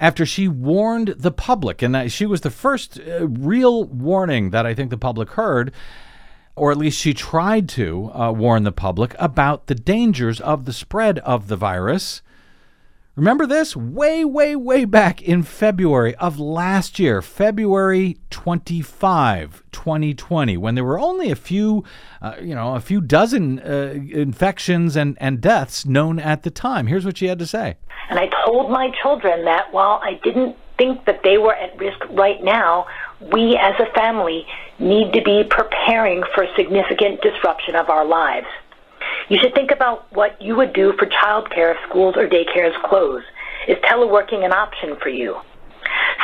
After 0.00 0.24
she 0.24 0.48
warned 0.48 1.08
the 1.08 1.30
public, 1.30 1.82
and 1.82 2.10
she 2.10 2.24
was 2.24 2.40
the 2.40 2.50
first 2.50 2.98
uh, 2.98 3.28
real 3.28 3.84
warning 3.84 4.48
that 4.48 4.64
I 4.64 4.72
think 4.72 4.88
the 4.88 4.96
public 4.96 5.32
heard, 5.32 5.74
or 6.56 6.72
at 6.72 6.78
least 6.78 6.98
she 6.98 7.12
tried 7.12 7.68
to 7.70 8.10
uh, 8.14 8.32
warn 8.32 8.62
the 8.62 8.72
public 8.72 9.14
about 9.18 9.66
the 9.66 9.74
dangers 9.74 10.40
of 10.40 10.64
the 10.64 10.72
spread 10.72 11.18
of 11.18 11.48
the 11.48 11.56
virus. 11.56 12.22
Remember 13.18 13.46
this? 13.46 13.74
Way, 13.74 14.24
way, 14.24 14.54
way 14.54 14.84
back 14.84 15.20
in 15.20 15.42
February 15.42 16.14
of 16.14 16.38
last 16.38 17.00
year, 17.00 17.20
February 17.20 18.16
25, 18.30 19.64
2020, 19.72 20.56
when 20.56 20.76
there 20.76 20.84
were 20.84 21.00
only 21.00 21.32
a 21.32 21.34
few, 21.34 21.82
uh, 22.22 22.36
you 22.40 22.54
know, 22.54 22.76
a 22.76 22.80
few 22.80 23.00
dozen 23.00 23.58
uh, 23.58 23.92
infections 24.12 24.94
and, 24.94 25.18
and 25.20 25.40
deaths 25.40 25.84
known 25.84 26.20
at 26.20 26.44
the 26.44 26.50
time. 26.52 26.86
Here's 26.86 27.04
what 27.04 27.18
she 27.18 27.26
had 27.26 27.40
to 27.40 27.46
say. 27.46 27.74
And 28.08 28.20
I 28.20 28.30
told 28.46 28.70
my 28.70 28.92
children 29.02 29.44
that 29.46 29.72
while 29.72 30.00
I 30.00 30.20
didn't 30.22 30.56
think 30.78 31.04
that 31.06 31.24
they 31.24 31.38
were 31.38 31.56
at 31.56 31.76
risk 31.76 31.98
right 32.10 32.40
now, 32.44 32.86
we 33.32 33.56
as 33.56 33.74
a 33.80 33.92
family 33.94 34.46
need 34.78 35.12
to 35.14 35.22
be 35.22 35.42
preparing 35.42 36.22
for 36.36 36.46
significant 36.54 37.20
disruption 37.22 37.74
of 37.74 37.90
our 37.90 38.04
lives. 38.04 38.46
You 39.28 39.38
should 39.38 39.54
think 39.54 39.70
about 39.70 40.10
what 40.12 40.40
you 40.40 40.56
would 40.56 40.72
do 40.72 40.94
for 40.98 41.06
childcare 41.06 41.72
if 41.72 41.76
schools 41.88 42.14
or 42.16 42.26
daycares 42.26 42.74
close. 42.84 43.22
Is 43.68 43.76
teleworking 43.84 44.44
an 44.44 44.52
option 44.52 44.96
for 45.02 45.10
you? 45.10 45.36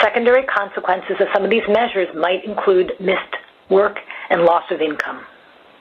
Secondary 0.00 0.44
consequences 0.44 1.16
of 1.20 1.28
some 1.34 1.44
of 1.44 1.50
these 1.50 1.62
measures 1.68 2.08
might 2.14 2.44
include 2.44 2.92
missed 3.00 3.36
work 3.68 3.98
and 4.30 4.42
loss 4.42 4.64
of 4.70 4.80
income. 4.80 5.24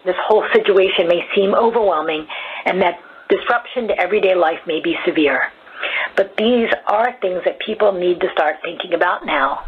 This 0.06 0.16
whole 0.28 0.46
situation 0.54 1.08
may 1.08 1.22
seem 1.34 1.56
overwhelming 1.56 2.28
and 2.66 2.82
that 2.82 3.00
disruption 3.30 3.88
to 3.88 3.98
everyday 3.98 4.36
life 4.36 4.60
may 4.68 4.82
be 4.82 4.96
severe. 5.06 5.44
But 6.18 6.36
these 6.38 6.70
are 6.88 7.16
things 7.22 7.42
that 7.46 7.60
people 7.60 7.94
need 7.94 8.20
to 8.20 8.28
start 8.34 8.58
thinking 8.64 8.94
about 8.94 9.26
now. 9.26 9.64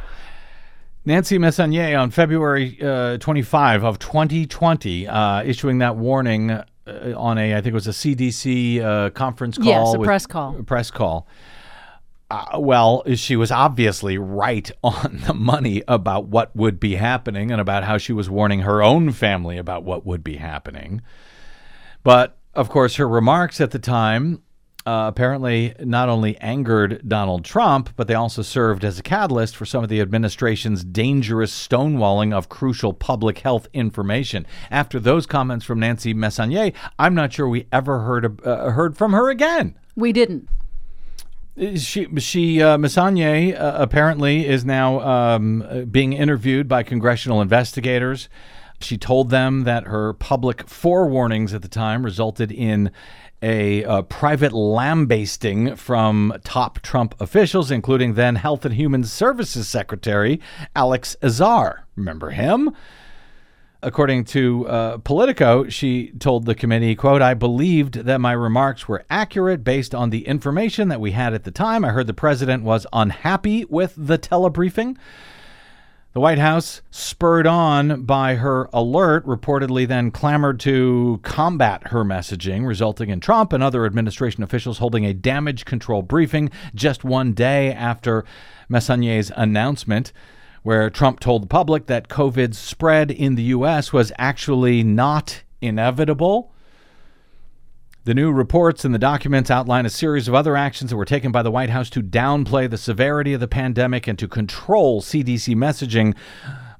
Nancy 1.06 1.38
Messonnier 1.38 1.98
on 2.00 2.12
February 2.12 2.78
uh, 2.82 3.18
25 3.18 3.84
of 3.84 4.00
2020 4.00 5.08
uh, 5.08 5.44
issuing 5.44 5.78
that 5.78 5.96
warning 5.96 6.60
uh, 6.88 7.14
on 7.18 7.38
a 7.38 7.54
I 7.54 7.58
think 7.58 7.68
it 7.68 7.74
was 7.74 7.88
a 7.88 7.92
CDC 7.92 8.82
uh, 8.82 9.10
conference 9.12 9.58
call. 9.58 9.66
Yes, 9.68 9.94
a 9.96 10.00
with- 10.00 10.08
press 10.08 10.26
call. 10.26 10.54
Press 10.64 10.92
call. 10.92 11.28
Uh, 12.32 12.60
well, 12.60 13.04
she 13.16 13.36
was 13.36 13.52
obviously 13.52 14.18
right 14.18 14.72
on 14.84 15.22
the 15.28 15.34
money 15.34 15.84
about 15.88 16.26
what 16.26 16.56
would 16.56 16.80
be 16.80 16.96
happening 16.96 17.52
and 17.52 17.62
about 17.62 17.84
how 17.84 17.98
she 17.98 18.14
was 18.14 18.30
warning 18.30 18.62
her 18.62 18.82
own 18.82 19.12
family 19.12 19.58
about 19.58 19.84
what 19.84 20.06
would 20.06 20.24
be 20.24 20.38
happening. 20.38 21.02
But 22.04 22.38
of 22.56 22.70
course, 22.70 22.96
her 22.96 23.08
remarks 23.08 23.60
at 23.62 23.72
the 23.72 23.80
time 23.80 24.42
uh, 24.86 25.06
apparently 25.08 25.74
not 25.80 26.10
only 26.10 26.38
angered 26.38 27.02
Donald 27.08 27.44
Trump, 27.44 27.90
but 27.96 28.08
they 28.08 28.14
also 28.14 28.42
served 28.42 28.86
as 28.86 29.00
a 29.00 29.04
catalyst 29.04 29.56
for 29.56 29.66
some 29.66 29.84
of 29.84 29.90
the 29.90 30.00
administration's 30.00 30.84
dangerous 30.84 31.52
stonewalling 31.52 32.34
of 32.34 32.50
crucial 32.50 32.94
public 32.94 33.40
health 33.40 33.68
information. 33.74 34.46
After 34.70 35.00
those 35.00 35.26
comments 35.26 35.66
from 35.66 35.80
Nancy 35.80 36.14
Messonnier, 36.14 36.74
I'm 37.00 37.16
not 37.16 37.34
sure 37.34 37.50
we 37.50 37.68
ever 37.72 38.02
heard 38.02 38.46
uh, 38.46 38.72
heard 38.72 38.96
from 38.96 39.14
her 39.14 39.30
again. 39.30 39.76
We 39.96 40.14
didn't. 40.14 40.48
She, 41.78 42.08
she, 42.20 42.62
uh, 42.62 42.78
Messonnier 42.78 43.56
uh, 43.58 43.78
apparently 43.78 44.46
is 44.46 44.66
now 44.66 45.00
um, 45.00 45.88
being 45.90 46.12
interviewed 46.12 46.68
by 46.68 46.84
congressional 46.84 47.42
investigators. 47.42 48.28
She 48.82 48.98
told 48.98 49.30
them 49.30 49.64
that 49.64 49.86
her 49.86 50.14
public 50.14 50.66
forewarnings 50.66 51.54
at 51.54 51.62
the 51.62 51.70
time 51.70 52.04
resulted 52.04 52.52
in 52.52 52.92
a 53.42 53.84
uh, 53.84 54.02
private 54.04 54.54
lambasting 54.54 55.76
from 55.76 56.34
top 56.44 56.80
Trump 56.82 57.16
officials, 57.20 57.72
including 57.72 58.14
then 58.14 58.36
Health 58.36 58.66
and 58.66 58.76
Human 58.76 59.04
Services 59.04 59.68
Secretary 59.68 60.40
Alex 60.76 61.16
Azar. 61.22 61.86
Remember 61.96 62.32
him? 62.32 62.72
According 63.84 64.24
to 64.26 64.68
uh, 64.68 64.98
Politico, 64.98 65.70
she 65.70 66.12
told 66.18 66.46
the 66.46 66.56
committee, 66.56 66.96
quote, 66.96 67.22
I 67.22 67.36
believed 67.36 67.94
that 68.06 68.20
my 68.20 68.32
remarks 68.32 68.88
were 68.88 69.06
accurate 69.12 69.64
based 69.64 69.94
on 69.94 70.10
the 70.10 70.26
information 70.26 70.88
that 70.88 71.00
we 71.00 71.12
had 71.12 71.36
at 71.36 71.44
the 71.44 71.52
time. 71.52 71.86
I 71.86 71.90
heard 71.90 72.08
the 72.08 72.14
president 72.14 72.64
was 72.64 72.88
unhappy 72.92 73.64
with 73.66 73.94
the 73.96 74.18
telebriefing. 74.18 74.98
The 76.16 76.22
White 76.22 76.40
House, 76.40 76.82
spurred 76.92 77.46
on 77.46 78.04
by 78.04 78.36
her 78.36 78.70
alert, 78.72 79.26
reportedly 79.26 79.86
then 79.86 80.12
clamored 80.12 80.62
to 80.62 81.20
combat 81.24 81.88
her 81.88 82.06
messaging, 82.06 82.66
resulting 82.66 83.10
in 83.10 83.20
Trump 83.20 83.52
and 83.52 83.62
other 83.62 83.86
administration 83.86 84.42
officials 84.42 84.78
holding 84.78 85.06
a 85.06 85.14
damage 85.14 85.66
control 85.66 86.04
briefing 86.04 86.52
just 86.74 87.04
one 87.04 87.34
day 87.34 87.74
after 87.74 88.24
Messonnier's 88.70 89.30
announcement 89.36 90.14
where 90.64 90.90
Trump 90.90 91.20
told 91.20 91.44
the 91.44 91.48
public 91.48 91.88
that 91.88 92.08
COVID's 92.08 92.58
spread 92.58 93.12
in 93.12 93.36
the 93.36 93.44
U.S. 93.44 93.92
was 93.92 94.14
actually 94.18 94.84
not 94.84 95.44
inevitable. 95.60 96.50
The 98.06 98.14
new 98.14 98.32
reports 98.32 98.86
and 98.86 98.94
the 98.94 99.00
documents 99.00 99.50
outline 99.50 99.88
a 99.88 99.90
series 99.90 100.28
of 100.28 100.36
other 100.36 100.56
actions 100.56 100.92
that 100.92 100.96
were 100.96 101.06
taken 101.06 101.32
by 101.32 101.42
the 101.42 101.50
White 101.50 101.72
House 101.72 101.90
to 101.90 102.04
downplay 102.04 102.70
the 102.70 102.78
severity 102.78 103.34
of 103.34 103.40
the 103.40 103.48
pandemic 103.48 104.06
and 104.06 104.18
to 104.20 104.28
control 104.28 105.02
CDC 105.02 105.56
messaging 105.56 106.16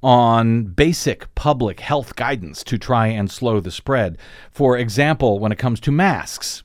on 0.04 0.66
basic 0.66 1.34
public 1.34 1.80
health 1.80 2.16
guidance 2.16 2.64
to 2.66 2.78
try 2.78 3.08
and 3.08 3.32
slow 3.32 3.60
the 3.60 3.72
spread. 3.72 4.20
For 4.52 4.78
example, 4.78 5.40
when 5.40 5.52
it 5.52 5.58
comes 5.58 5.80
to 5.80 5.92
masks, 5.92 6.64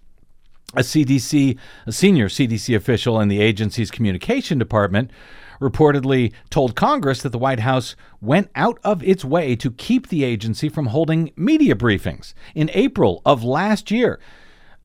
a 0.74 0.80
CDC, 0.80 1.56
a 1.86 1.92
senior 1.92 2.28
CDC 2.28 2.76
official 2.76 3.18
in 3.18 3.28
the 3.28 3.40
agency's 3.40 3.90
communication 3.90 4.58
department 4.58 5.11
reportedly 5.58 6.34
told 6.50 6.76
Congress 6.76 7.22
that 7.22 7.30
the 7.30 7.38
White 7.38 7.61
House 7.61 7.96
went 8.20 8.50
out 8.54 8.78
of 8.84 9.02
its 9.02 9.24
way 9.24 9.56
to 9.56 9.70
keep 9.70 10.08
the 10.08 10.22
agency 10.22 10.68
from 10.68 10.86
holding 10.86 11.32
media 11.34 11.74
briefings. 11.74 12.34
In 12.54 12.70
April 12.74 13.22
of 13.24 13.42
last 13.42 13.90
year, 13.90 14.20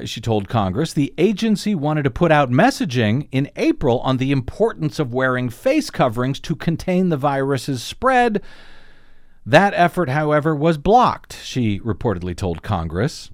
she 0.04 0.20
told 0.20 0.50
Congress 0.50 0.92
the 0.92 1.14
agency 1.18 1.74
wanted 1.74 2.04
to 2.04 2.10
put 2.10 2.32
out 2.32 2.52
messaging 2.52 3.28
in 3.32 3.50
April 3.56 4.00
on 4.02 4.18
the 4.18 4.32
importance 4.32 5.00
of 5.00 5.14
wearing 5.14 5.50
face 5.50 5.90
coverings 5.90 6.40
to 6.42 6.56
contain 6.56 7.10
the 7.10 7.18
virus's 7.18 7.82
spread. 7.82 8.42
That 9.46 9.74
effort, 9.76 10.10
however, 10.10 10.54
was 10.56 10.78
blocked, 10.78 11.40
she 11.44 11.80
reportedly 11.80 12.36
told 12.36 12.62
Congress. 12.62 13.32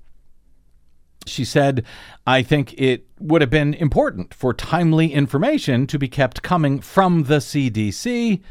She 1.25 1.45
said, 1.45 1.85
I 2.27 2.43
think 2.43 2.73
it 2.73 3.07
would 3.19 3.41
have 3.41 3.49
been 3.49 3.73
important 3.75 4.33
for 4.33 4.53
timely 4.53 5.13
information 5.13 5.87
to 5.87 5.97
be 5.97 6.07
kept 6.07 6.41
coming 6.41 6.79
from 6.79 7.23
the 7.23 7.37
CDC, 7.37 8.41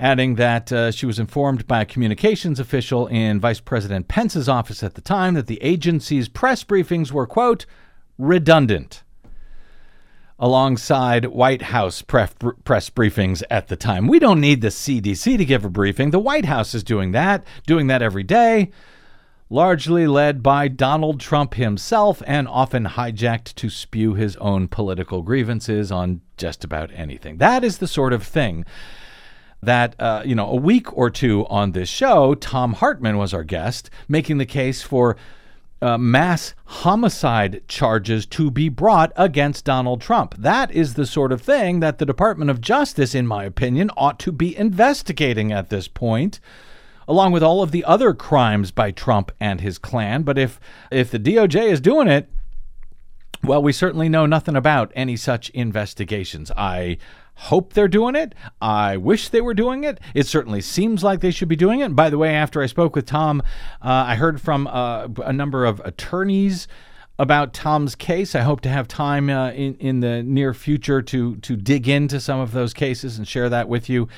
adding 0.00 0.36
that 0.36 0.72
uh, 0.72 0.90
she 0.90 1.04
was 1.04 1.18
informed 1.18 1.66
by 1.66 1.82
a 1.82 1.84
communications 1.84 2.58
official 2.58 3.06
in 3.08 3.38
Vice 3.38 3.60
President 3.60 4.08
Pence's 4.08 4.48
office 4.48 4.82
at 4.82 4.94
the 4.94 5.02
time 5.02 5.34
that 5.34 5.46
the 5.46 5.62
agency's 5.62 6.28
press 6.28 6.64
briefings 6.64 7.12
were, 7.12 7.26
quote, 7.26 7.66
redundant. 8.18 9.02
Alongside 10.38 11.26
White 11.26 11.60
House 11.60 12.00
pref- 12.00 12.34
press 12.64 12.88
briefings 12.88 13.42
at 13.50 13.68
the 13.68 13.76
time. 13.76 14.08
We 14.08 14.18
don't 14.18 14.40
need 14.40 14.62
the 14.62 14.68
CDC 14.68 15.36
to 15.36 15.44
give 15.44 15.66
a 15.66 15.70
briefing. 15.70 16.10
The 16.10 16.18
White 16.18 16.46
House 16.46 16.74
is 16.74 16.82
doing 16.82 17.12
that, 17.12 17.44
doing 17.66 17.88
that 17.88 18.00
every 18.00 18.22
day 18.22 18.70
largely 19.52 20.06
led 20.06 20.44
by 20.44 20.68
Donald 20.68 21.18
Trump 21.18 21.54
himself 21.54 22.22
and 22.24 22.46
often 22.46 22.84
hijacked 22.84 23.52
to 23.56 23.68
spew 23.68 24.14
his 24.14 24.36
own 24.36 24.68
political 24.68 25.22
grievances 25.22 25.90
on 25.90 26.20
just 26.36 26.62
about 26.62 26.88
anything. 26.94 27.38
That 27.38 27.64
is 27.64 27.78
the 27.78 27.88
sort 27.88 28.12
of 28.12 28.22
thing 28.22 28.64
that, 29.62 29.94
uh, 29.98 30.22
you 30.24 30.34
know, 30.34 30.48
a 30.48 30.56
week 30.56 30.96
or 30.96 31.10
two 31.10 31.46
on 31.48 31.72
this 31.72 31.88
show, 31.88 32.34
Thom 32.34 32.74
Hartmann 32.74 33.18
was 33.18 33.34
our 33.34 33.44
guest, 33.44 33.90
making 34.08 34.38
the 34.38 34.46
case 34.46 34.82
for 34.82 35.16
uh, 35.82 35.96
mass 35.96 36.54
homicide 36.66 37.62
charges 37.68 38.26
to 38.26 38.50
be 38.50 38.68
brought 38.68 39.12
against 39.16 39.64
Donald 39.64 40.00
Trump. 40.00 40.34
That 40.36 40.70
is 40.70 40.94
the 40.94 41.06
sort 41.06 41.32
of 41.32 41.40
thing 41.40 41.80
that 41.80 41.98
the 41.98 42.06
Department 42.06 42.50
of 42.50 42.60
Justice, 42.60 43.14
in 43.14 43.26
my 43.26 43.44
opinion, 43.44 43.90
ought 43.96 44.18
to 44.20 44.32
be 44.32 44.56
investigating 44.56 45.52
at 45.52 45.70
this 45.70 45.88
point 45.88 46.40
along 47.08 47.32
with 47.32 47.42
all 47.42 47.60
of 47.60 47.72
the 47.72 47.84
other 47.84 48.14
crimes 48.14 48.70
by 48.70 48.92
Trump 48.92 49.32
and 49.40 49.60
his 49.60 49.78
clan. 49.78 50.22
But 50.22 50.38
if 50.38 50.60
if 50.92 51.10
the 51.10 51.18
DOJ 51.18 51.68
is 51.68 51.80
doing 51.80 52.06
it, 52.06 52.30
well, 53.42 53.60
we 53.60 53.72
certainly 53.72 54.08
know 54.08 54.26
nothing 54.26 54.54
about 54.54 54.92
any 54.94 55.16
such 55.16 55.50
investigations. 55.50 56.52
I 56.56 56.98
hope 57.40 57.72
they're 57.72 57.88
doing 57.88 58.14
it. 58.14 58.34
I 58.60 58.98
wish 58.98 59.30
they 59.30 59.40
were 59.40 59.54
doing 59.54 59.84
it. 59.84 59.98
It 60.14 60.26
certainly 60.26 60.60
seems 60.60 61.02
like 61.02 61.20
they 61.20 61.30
should 61.30 61.48
be 61.48 61.56
doing 61.56 61.80
it. 61.80 61.96
By 61.96 62.10
the 62.10 62.18
way, 62.18 62.34
after 62.34 62.62
I 62.62 62.66
spoke 62.66 62.94
with 62.94 63.06
Thom, 63.06 63.40
uh, 63.82 64.04
I 64.08 64.14
heard 64.16 64.40
from 64.40 64.66
uh, 64.66 65.08
a 65.24 65.32
number 65.32 65.64
of 65.64 65.80
attorneys 65.80 66.68
about 67.18 67.54
Thom's 67.54 67.94
case. 67.94 68.34
I 68.34 68.42
hope 68.42 68.60
to 68.62 68.68
have 68.68 68.88
time 68.88 69.30
uh, 69.30 69.52
in 69.52 69.74
in 69.76 70.00
the 70.00 70.22
near 70.22 70.52
future 70.52 71.00
to 71.02 71.36
to 71.36 71.56
dig 71.56 71.88
into 71.88 72.20
some 72.20 72.40
of 72.40 72.52
those 72.52 72.74
cases 72.74 73.16
and 73.16 73.26
share 73.26 73.48
that 73.48 73.68
with 73.68 73.88
you. 73.88 74.08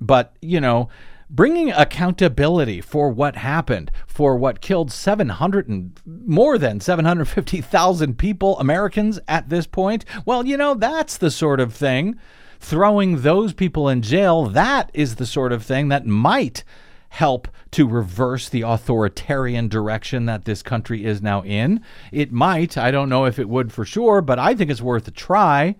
But 0.00 0.36
you 0.42 0.60
know 0.60 0.90
bringing 1.28 1.72
accountability 1.72 2.80
for 2.80 3.10
what 3.10 3.36
happened, 3.36 3.90
for 4.06 4.36
what 4.36 4.60
killed 4.60 4.92
700 4.92 5.68
and 5.68 6.00
more 6.06 6.56
than 6.56 6.80
750,000 6.80 8.16
people, 8.16 8.58
Americans 8.58 9.18
at 9.26 9.48
this 9.48 9.66
point. 9.66 10.04
Well, 10.24 10.46
you 10.46 10.56
know, 10.56 10.74
that's 10.74 11.16
the 11.16 11.30
sort 11.30 11.58
of 11.58 11.74
thing. 11.74 12.16
Throwing 12.58 13.22
those 13.22 13.52
people 13.52 13.88
in 13.88 14.02
jail, 14.02 14.46
that 14.46 14.90
is 14.94 15.16
the 15.16 15.26
sort 15.26 15.52
of 15.52 15.62
thing 15.62 15.88
that 15.88 16.06
might 16.06 16.64
help 17.10 17.48
to 17.70 17.86
reverse 17.86 18.48
the 18.48 18.62
authoritarian 18.62 19.68
direction 19.68 20.26
that 20.26 20.44
this 20.44 20.62
country 20.62 21.04
is 21.04 21.22
now 21.22 21.42
in. 21.42 21.80
It 22.12 22.32
might. 22.32 22.76
I 22.76 22.90
don't 22.90 23.08
know 23.08 23.24
if 23.24 23.38
it 23.38 23.48
would 23.48 23.72
for 23.72 23.84
sure, 23.84 24.20
but 24.20 24.38
I 24.38 24.54
think 24.54 24.70
it's 24.70 24.82
worth 24.82 25.08
a 25.08 25.12
try 25.12 25.76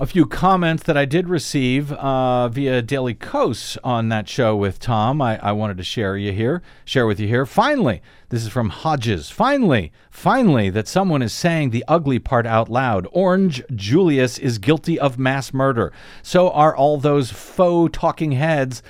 a 0.00 0.06
few 0.06 0.26
comments 0.26 0.84
that 0.84 0.96
I 0.96 1.04
did 1.04 1.28
receive 1.28 1.90
uh, 1.90 2.48
via 2.48 2.82
Daily 2.82 3.14
Kos 3.14 3.76
on 3.82 4.08
that 4.10 4.28
show 4.28 4.54
with 4.54 4.78
Thom. 4.78 5.20
I, 5.20 5.38
I, 5.38 5.50
wanted 5.50 5.76
to 5.78 5.82
share 5.82 6.16
you 6.16 6.30
here, 6.30 6.62
share 6.84 7.04
with 7.04 7.18
you 7.18 7.26
here. 7.26 7.44
Finally, 7.44 8.00
this 8.28 8.44
is 8.44 8.48
from 8.48 8.68
Hodges. 8.68 9.28
Finally, 9.28 9.90
finally, 10.08 10.70
that 10.70 10.86
someone 10.86 11.20
is 11.20 11.32
saying 11.32 11.70
the 11.70 11.84
ugly 11.88 12.20
part 12.20 12.46
out 12.46 12.68
loud. 12.68 13.08
Orange 13.10 13.60
Julius 13.74 14.38
is 14.38 14.58
guilty 14.58 15.00
of 15.00 15.18
mass 15.18 15.52
murder. 15.52 15.92
So 16.22 16.48
are 16.50 16.76
all 16.76 16.98
those 16.98 17.32
faux 17.32 17.98
talking 17.98 18.32
heads 18.32 18.84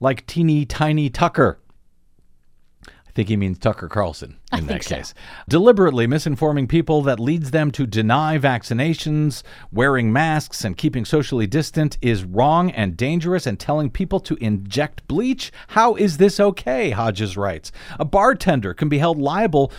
like 0.00 0.26
teeny 0.26 0.66
tiny 0.66 1.08
Tucker. 1.08 1.60
I 3.12 3.14
think 3.14 3.28
he 3.28 3.36
means 3.36 3.58
Tucker 3.58 3.88
Carlson 3.88 4.38
in 4.56 4.66
that 4.68 4.86
case. 4.86 5.08
So. 5.08 5.14
Deliberately 5.46 6.06
misinforming 6.06 6.66
people 6.66 7.02
that 7.02 7.20
leads 7.20 7.50
them 7.50 7.70
to 7.72 7.86
deny 7.86 8.38
vaccinations, 8.38 9.42
wearing 9.70 10.10
masks, 10.10 10.64
and 10.64 10.78
keeping 10.78 11.04
socially 11.04 11.46
distant 11.46 11.98
is 12.00 12.24
wrong 12.24 12.70
and 12.70 12.96
dangerous, 12.96 13.46
and 13.46 13.60
telling 13.60 13.90
people 13.90 14.18
to 14.20 14.36
inject 14.36 15.06
bleach. 15.08 15.52
How 15.68 15.94
is 15.94 16.16
this 16.16 16.40
okay? 16.40 16.88
Hodges 16.88 17.36
writes. 17.36 17.70
A 18.00 18.06
bartender 18.06 18.72
can 18.72 18.88
be 18.88 18.96
held 18.96 19.18
liable 19.18 19.70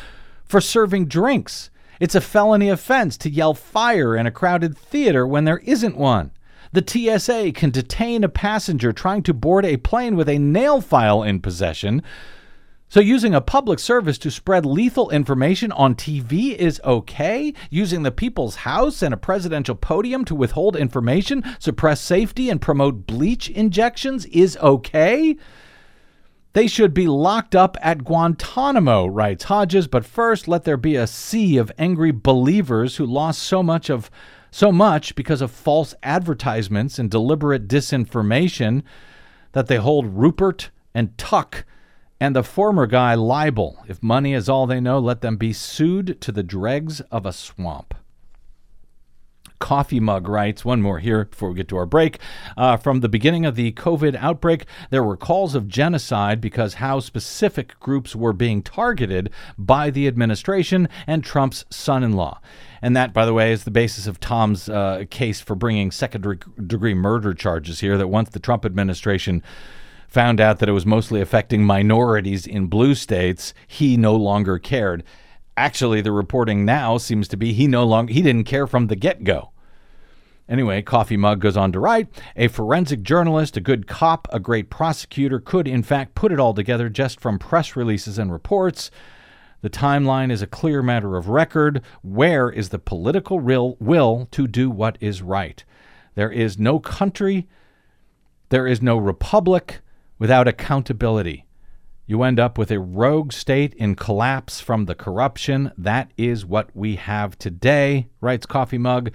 for 0.46 0.62
serving 0.62 1.08
drinks. 1.08 1.72
It's 2.00 2.14
a 2.14 2.22
felony 2.22 2.70
offense 2.70 3.18
to 3.18 3.32
yell 3.32 3.56
fire 3.56 4.16
in 4.16 4.28
a 4.28 4.32
crowded 4.32 4.78
theater 4.78 5.26
when 5.26 5.46
there 5.46 5.60
isn't 5.60 5.98
one. 5.98 6.30
The 6.72 6.86
TSA 6.86 7.54
can 7.54 7.72
detain 7.72 8.24
a 8.24 8.30
passenger 8.30 8.94
trying 8.94 9.24
to 9.24 9.34
board 9.34 9.66
a 9.66 9.78
plane 9.78 10.16
with 10.16 10.30
a 10.30 10.38
nail 10.38 10.82
file 10.82 11.24
in 11.24 11.40
possession 11.40 12.04
so, 12.94 13.00
using 13.00 13.34
a 13.34 13.42
public 13.42 13.80
service 13.80 14.20
to 14.20 14.30
spread 14.30 14.68
lethal 14.68 15.10
information 15.10 15.72
on 15.72 15.96
TV 15.96 16.56
is 16.56 16.80
okay? 16.86 17.52
Using 17.72 18.04
the 18.04 18.12
people's 18.12 18.58
house 18.58 19.02
and 19.02 19.16
a 19.16 19.18
presidential 19.18 19.74
podium 19.74 20.24
to 20.26 20.36
withhold 20.36 20.76
information, 20.76 21.44
suppress 21.58 22.00
safety, 22.00 22.52
and 22.52 22.62
promote 22.62 23.08
bleach 23.08 23.50
injections 23.50 24.28
is 24.28 24.58
okay? 24.58 25.36
They 26.54 26.68
should 26.68 26.94
be 26.94 27.08
locked 27.08 27.56
up 27.56 27.78
at 27.82 28.04
Guantanamo, 28.04 29.08
writes 29.08 29.46
Hodges, 29.46 29.88
but 29.88 30.06
first 30.06 30.48
let 30.48 30.64
there 30.64 30.78
be 30.78 30.96
a 30.96 31.08
sea 31.08 31.58
of 31.58 31.72
angry 31.80 32.12
believers 32.12 32.98
who 32.98 33.08
lost 33.08 33.42
so 33.42 33.64
much 33.64 33.90
of 33.90 34.12
so 34.52 34.72
much 34.72 35.16
because 35.16 35.42
of 35.42 35.50
false 35.50 35.96
advertisements 36.04 37.00
and 37.00 37.10
deliberate 37.10 37.68
disinformation 37.68 38.84
that 39.54 39.66
they 39.66 39.78
hold 39.78 40.16
Rupert 40.16 40.70
and 40.94 41.18
Tuck 41.18 41.66
and 42.24 42.34
the 42.34 42.42
former 42.42 42.88
guy 42.88 43.16
libel. 43.16 43.84
If 43.90 44.02
money 44.02 44.34
is 44.34 44.48
all 44.48 44.66
they 44.66 44.80
know, 44.80 44.98
let 44.98 45.20
them 45.20 45.36
be 45.36 45.52
sued 45.52 46.22
to 46.22 46.32
the 46.32 46.42
dregs 46.42 47.02
of 47.12 47.26
a 47.26 47.34
swamp. 47.34 47.94
Coffee 49.60 50.00
Mug 50.00 50.30
writes, 50.30 50.64
one 50.64 50.82
more 50.82 51.00
here 51.00 51.26
before 51.26 51.50
we 51.50 51.56
get 51.56 51.68
to 51.68 51.76
our 51.76 51.86
break. 51.86 52.20
Uh, 52.56 52.78
from 52.78 53.02
the 53.02 53.10
beginning 53.10 53.46
of 53.46 53.56
the 53.56 53.74
COVID 53.74 54.16
outbreak, 54.16 54.64
there 54.90 55.04
were 55.04 55.18
calls 55.18 55.54
of 55.54 55.68
genocide 55.68 56.40
because 56.40 56.76
how 56.76 57.02
specific 57.02 57.78
groups 57.82 58.16
were 58.16 58.32
being 58.32 58.64
targeted 58.64 59.30
by 59.58 59.90
the 59.90 60.08
administration 60.08 60.88
and 61.06 61.26
Trump's 61.26 61.66
son 61.70 62.04
in 62.04 62.14
law. 62.14 62.40
And 62.82 62.96
that, 62.96 63.12
by 63.12 63.26
the 63.26 63.34
way, 63.34 63.52
is 63.52 63.66
the 63.66 63.70
basis 63.72 64.08
of 64.08 64.22
Thom's 64.22 64.70
uh, 64.70 65.04
case 65.10 65.42
for 65.42 65.56
bringing 65.56 65.92
second 65.92 66.42
degree 66.66 66.94
murder 66.94 67.34
charges 67.34 67.82
here. 67.82 67.98
That 67.98 68.08
once 68.08 68.30
the 68.30 68.40
Trump 68.40 68.64
administration 68.66 69.44
found 70.14 70.40
out 70.40 70.60
that 70.60 70.70
it 70.70 70.74
was 70.74 70.86
mostly 70.86 71.20
affecting 71.22 71.66
minorities 71.66 72.46
in 72.46 72.68
blue 72.68 72.94
states, 72.94 73.52
he 73.66 73.98
no 73.98 74.16
longer 74.16 74.60
cared. 74.60 75.04
Actually, 75.58 76.02
the 76.02 76.12
reporting 76.12 76.64
now 76.64 77.00
seems 77.00 77.28
to 77.28 77.36
be 77.36 77.52
he 77.52 77.66
no 77.66 77.84
longer 77.84 78.14
he 78.14 78.22
didn't 78.22 78.44
care 78.44 78.68
from 78.68 78.86
the 78.86 78.96
get-go. 78.96 79.50
Anyway, 80.48 80.84
Coffee 80.84 81.18
Mug 81.18 81.40
goes 81.40 81.58
on 81.58 81.72
to 81.72 81.80
write 81.80 82.10
A 82.36 82.48
forensic 82.48 83.02
journalist, 83.02 83.58
a 83.58 83.62
good 83.62 83.88
cop, 83.88 84.28
a 84.32 84.40
great 84.40 84.70
prosecutor 84.70 85.40
could, 85.40 85.68
in 85.68 85.82
fact, 85.82 86.14
put 86.14 86.32
it 86.32 86.40
all 86.40 86.54
together 86.54 86.90
just 86.90 87.20
from 87.20 87.40
press 87.40 87.76
releases 87.76 88.20
and 88.20 88.32
reports. 88.32 88.92
The 89.62 89.70
timeline 89.72 90.32
is 90.32 90.44
a 90.44 90.48
clear 90.48 90.84
matter 90.84 91.18
of 91.18 91.28
record. 91.28 91.82
Where 92.04 92.52
is 92.52 92.70
the 92.70 92.78
political 92.78 93.40
will, 93.40 93.78
will 93.80 94.28
to 94.30 94.46
do 94.46 94.70
what 94.70 94.96
is 95.00 95.24
right? 95.24 95.64
There 96.14 96.32
is 96.32 96.60
no 96.60 96.80
country, 96.80 97.48
there 98.50 98.68
is 98.68 98.80
no 98.80 98.98
republic, 98.98 99.80
without 100.20 100.48
accountability. 100.48 101.46
You 102.06 102.24
end 102.24 102.40
up 102.40 102.58
with 102.58 102.70
a 102.70 102.80
rogue 102.80 103.32
state 103.32 103.74
in 103.76 103.96
collapse 103.96 104.60
from 104.60 104.86
the 104.86 104.96
corruption. 104.96 105.72
That 105.78 106.12
is 106.18 106.46
what 106.46 106.70
we 106.76 106.98
have 106.98 107.38
today, 107.38 108.08
writes 108.20 108.46
Coffee 108.46 108.78
Mug. 108.78 109.12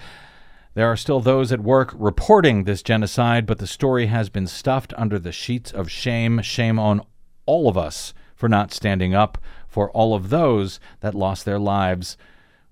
There 0.74 0.90
are 0.90 0.96
still 0.96 1.20
those 1.20 1.52
at 1.52 1.60
work 1.60 1.92
reporting 1.94 2.64
this 2.64 2.82
genocide, 2.82 3.44
but 3.46 3.58
the 3.58 3.66
story 3.66 4.06
has 4.06 4.30
been 4.30 4.46
stuffed 4.46 4.94
under 4.96 5.18
the 5.18 5.32
sheets 5.32 5.70
of 5.70 5.90
shame. 5.90 6.40
Shame 6.40 6.78
on 6.78 7.02
all 7.44 7.68
of 7.68 7.76
us 7.76 8.14
for 8.34 8.48
not 8.48 8.72
standing 8.72 9.14
up 9.14 9.38
for 9.66 9.90
all 9.90 10.14
of 10.14 10.30
those 10.30 10.80
that 11.00 11.14
lost 11.14 11.44
their 11.44 11.58
lives. 11.58 12.16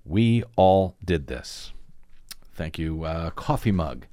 We 0.05 0.45
all 0.57 0.97
did 1.05 1.27
this. 1.27 1.73
Thank 2.55 2.79
you, 2.79 3.05
uh, 3.05 3.31
Coffee 3.31 3.73
Mug 3.73 4.07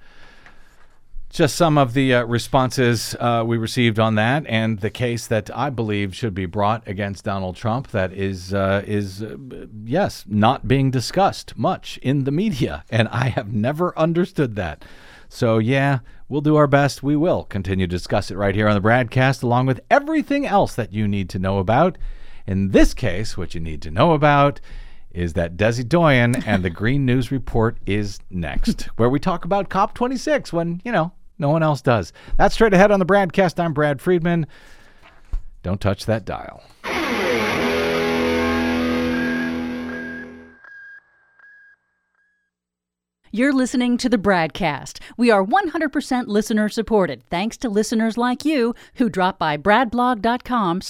just 1.34 1.55
some 1.55 1.79
of 1.79 1.93
the 1.93 2.13
uh, 2.13 2.23
responses 2.25 3.15
uh, 3.19 3.43
we 3.45 3.57
received 3.57 3.99
on 3.99 4.13
that, 4.15 4.45
and 4.47 4.79
the 4.79 4.91
case 4.91 5.25
that 5.27 5.49
I 5.57 5.71
believe 5.71 6.15
should 6.15 6.36
be 6.36 6.45
brought 6.45 6.88
against 6.88 7.23
Donald 7.25 7.55
Trump 7.55 7.88
that 7.89 8.13
is 8.13 8.53
uh, 8.53 8.84
is 8.86 9.23
uh, 9.23 9.36
yes 9.84 10.25
not 10.27 10.67
being 10.67 10.91
discussed 10.91 11.57
much 11.57 11.97
in 12.03 12.25
the 12.25 12.31
media, 12.31 12.86
and 12.89 13.07
I 13.07 13.29
have 13.29 13.51
never 13.51 13.97
understood 13.97 14.55
that. 14.57 14.86
So 15.27 15.57
yeah, 15.57 15.99
we'll 16.29 16.41
do 16.41 16.55
our 16.55 16.67
best. 16.67 17.01
We 17.01 17.15
will 17.15 17.45
continue 17.45 17.88
to 17.88 17.91
discuss 17.91 18.29
it 18.29 18.38
right 18.38 18.53
here 18.53 18.67
on 18.67 18.75
the 18.75 18.88
BradCast, 18.88 19.41
along 19.41 19.65
with 19.65 19.81
everything 19.89 20.45
else 20.45 20.75
that 20.75 20.93
you 20.93 21.07
need 21.07 21.29
to 21.31 21.39
know 21.39 21.57
about 21.57 21.97
In 22.45 22.71
this 22.71 22.93
case, 22.93 23.38
what 23.38 23.55
you 23.55 23.59
need 23.59 23.81
to 23.84 23.91
know 23.91 24.13
about 24.13 24.61
is 25.11 25.34
that 25.34 25.57
Desi 25.57 25.88
Doyen 25.88 26.43
and 26.45 26.63
the 26.63 26.69
Green 26.81 27.05
News 27.05 27.31
Report 27.31 27.77
is 27.86 28.19
next, 28.29 28.84
where 28.97 29.09
we 29.09 29.19
talk 29.19 29.45
about 29.45 29.69
COP26 29.69 30.51
when, 30.51 30.81
you 30.84 30.91
know, 30.91 31.13
no 31.38 31.49
one 31.49 31.63
else 31.63 31.81
does. 31.81 32.13
That's 32.38 32.55
straight 32.55 32.73
ahead 32.73 32.91
on 32.91 32.99
the 32.99 33.05
BradCast. 33.05 33.59
I'm 33.59 33.73
Brad 33.73 34.01
Friedman. 34.01 34.47
Don't 35.61 35.81
touch 35.81 36.05
that 36.05 36.25
dial. 36.25 36.63
You're 43.36 43.51
listening 43.51 43.97
to 43.97 44.09
the 44.09 44.19
BradCast. 44.19 44.99
We 45.17 45.31
are 45.31 45.43
100% 45.43 46.27
listener 46.27 46.69
supported, 46.69 47.23
thanks 47.31 47.57
to 47.57 47.69
listeners 47.69 48.15
like 48.15 48.45
you 48.45 48.75
who 48.95 49.09
drop 49.09 49.39
by 49.39 49.57
bradblog.com 49.57 50.81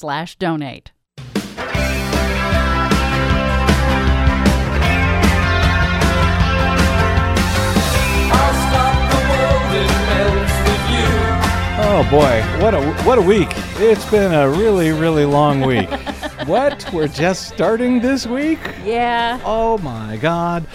Oh 11.96 12.02
boy, 12.10 12.42
what 12.60 12.74
a 12.74 12.82
what 13.04 13.20
a 13.20 13.22
week. 13.22 13.50
It's 13.76 14.10
been 14.10 14.34
a 14.34 14.50
really 14.50 14.90
really 14.90 15.26
long 15.26 15.62
week. 15.62 15.88
what? 16.48 16.92
We're 16.92 17.08
just 17.08 17.50
starting 17.50 18.02
this 18.02 18.26
week? 18.26 18.58
Yeah. 18.84 19.40
Oh 19.46 19.78
my 19.78 20.18
god. 20.18 20.66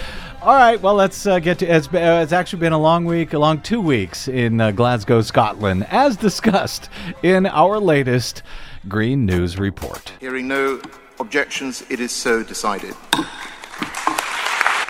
All 0.41 0.55
right, 0.55 0.81
well, 0.81 0.95
let's 0.95 1.27
uh, 1.27 1.41
get 1.41 1.59
to 1.59 1.67
it's, 1.67 1.89
uh, 1.89 2.21
it's 2.23 2.31
actually 2.31 2.61
been 2.61 2.73
a 2.73 2.79
long 2.79 3.05
week, 3.05 3.33
a 3.33 3.39
long 3.41 3.61
two 3.61 3.81
weeks 3.81 4.29
in 4.29 4.61
uh, 4.61 4.71
Glasgow, 4.71 5.21
Scotland, 5.21 5.89
as 5.91 6.17
discussed 6.17 6.89
in 7.25 7.47
our 7.47 7.81
latest 7.81 8.45
Green 8.87 9.27
News 9.27 9.59
Report. 9.59 10.13
Hearing 10.21 10.47
no 10.47 10.81
objections, 11.19 11.83
it 11.91 11.99
is 11.99 12.13
so 12.13 12.45
decided. 12.45 12.95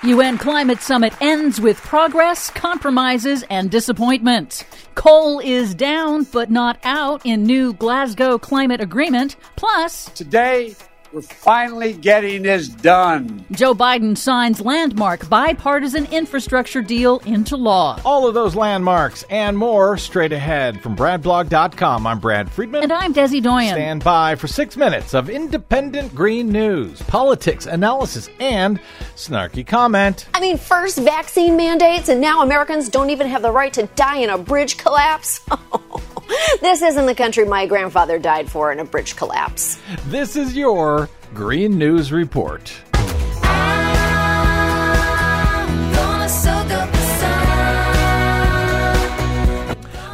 UN 0.04 0.38
Climate 0.38 0.80
Summit 0.80 1.12
ends 1.20 1.60
with 1.60 1.76
progress, 1.78 2.50
compromises, 2.50 3.42
and 3.50 3.68
disappointment. 3.68 4.64
Coal 4.94 5.40
is 5.40 5.74
down 5.74 6.22
but 6.22 6.50
not 6.50 6.78
out 6.84 7.20
in 7.26 7.42
new 7.42 7.72
Glasgow 7.72 8.38
climate 8.38 8.80
agreement. 8.80 9.34
Plus, 9.56 10.04
Today, 10.10 10.76
we're 11.12 11.22
finally 11.22 11.92
getting 11.94 12.42
this 12.42 12.68
done. 12.68 13.44
Joe 13.52 13.74
Biden 13.74 14.16
signs 14.16 14.60
landmark 14.60 15.28
bipartisan 15.28 16.06
infrastructure 16.06 16.82
deal 16.82 17.18
into 17.20 17.56
law. 17.56 17.98
All 18.04 18.26
of 18.26 18.34
those 18.34 18.54
landmarks 18.54 19.24
and 19.30 19.56
more 19.56 19.96
straight 19.96 20.32
ahead 20.32 20.82
from 20.82 20.96
BradBlog.com. 20.96 22.06
I'm 22.06 22.18
Brad 22.18 22.50
Friedman. 22.50 22.82
And 22.82 22.92
I'm 22.92 23.14
Desi 23.14 23.42
Doyen. 23.42 23.74
Stand 23.74 24.04
by 24.04 24.34
for 24.34 24.46
six 24.46 24.76
minutes 24.76 25.14
of 25.14 25.30
independent 25.30 26.14
green 26.14 26.50
news, 26.50 27.00
politics, 27.02 27.66
analysis, 27.66 28.28
and 28.40 28.80
snarky 29.16 29.66
comment. 29.66 30.26
I 30.34 30.40
mean, 30.40 30.58
first 30.58 30.98
vaccine 30.98 31.56
mandates, 31.56 32.08
and 32.08 32.20
now 32.20 32.42
Americans 32.42 32.88
don't 32.88 33.10
even 33.10 33.26
have 33.28 33.42
the 33.42 33.50
right 33.50 33.72
to 33.74 33.86
die 33.96 34.18
in 34.18 34.30
a 34.30 34.38
bridge 34.38 34.76
collapse. 34.76 35.40
Oh, 35.70 35.82
this 36.60 36.82
isn't 36.82 37.06
the 37.06 37.14
country 37.14 37.44
my 37.44 37.66
grandfather 37.66 38.18
died 38.18 38.50
for 38.50 38.72
in 38.72 38.78
a 38.80 38.84
bridge 38.84 39.16
collapse. 39.16 39.78
This 40.06 40.36
is 40.36 40.56
your 40.56 41.08
Green 41.34 41.78
News 41.78 42.12
Report. 42.12 42.72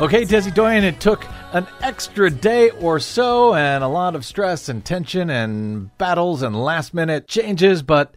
Okay, 0.01 0.25
Desi 0.25 0.53
Doyen, 0.53 0.83
it 0.85 1.01
took 1.01 1.25
an 1.53 1.69
extra 1.81 2.29
day 2.29 2.71
or 2.71 2.99
so 2.99 3.55
and 3.55 3.85
a 3.85 3.89
lot 3.89 4.17
of 4.17 4.25
stress 4.25 4.69
and 4.69 4.85
tension 4.85 5.31
and 5.31 5.97
battles 5.99 6.43
and 6.43 6.61
last 6.61 6.93
minute 6.93 7.29
changes, 7.29 7.81
but 7.81 8.13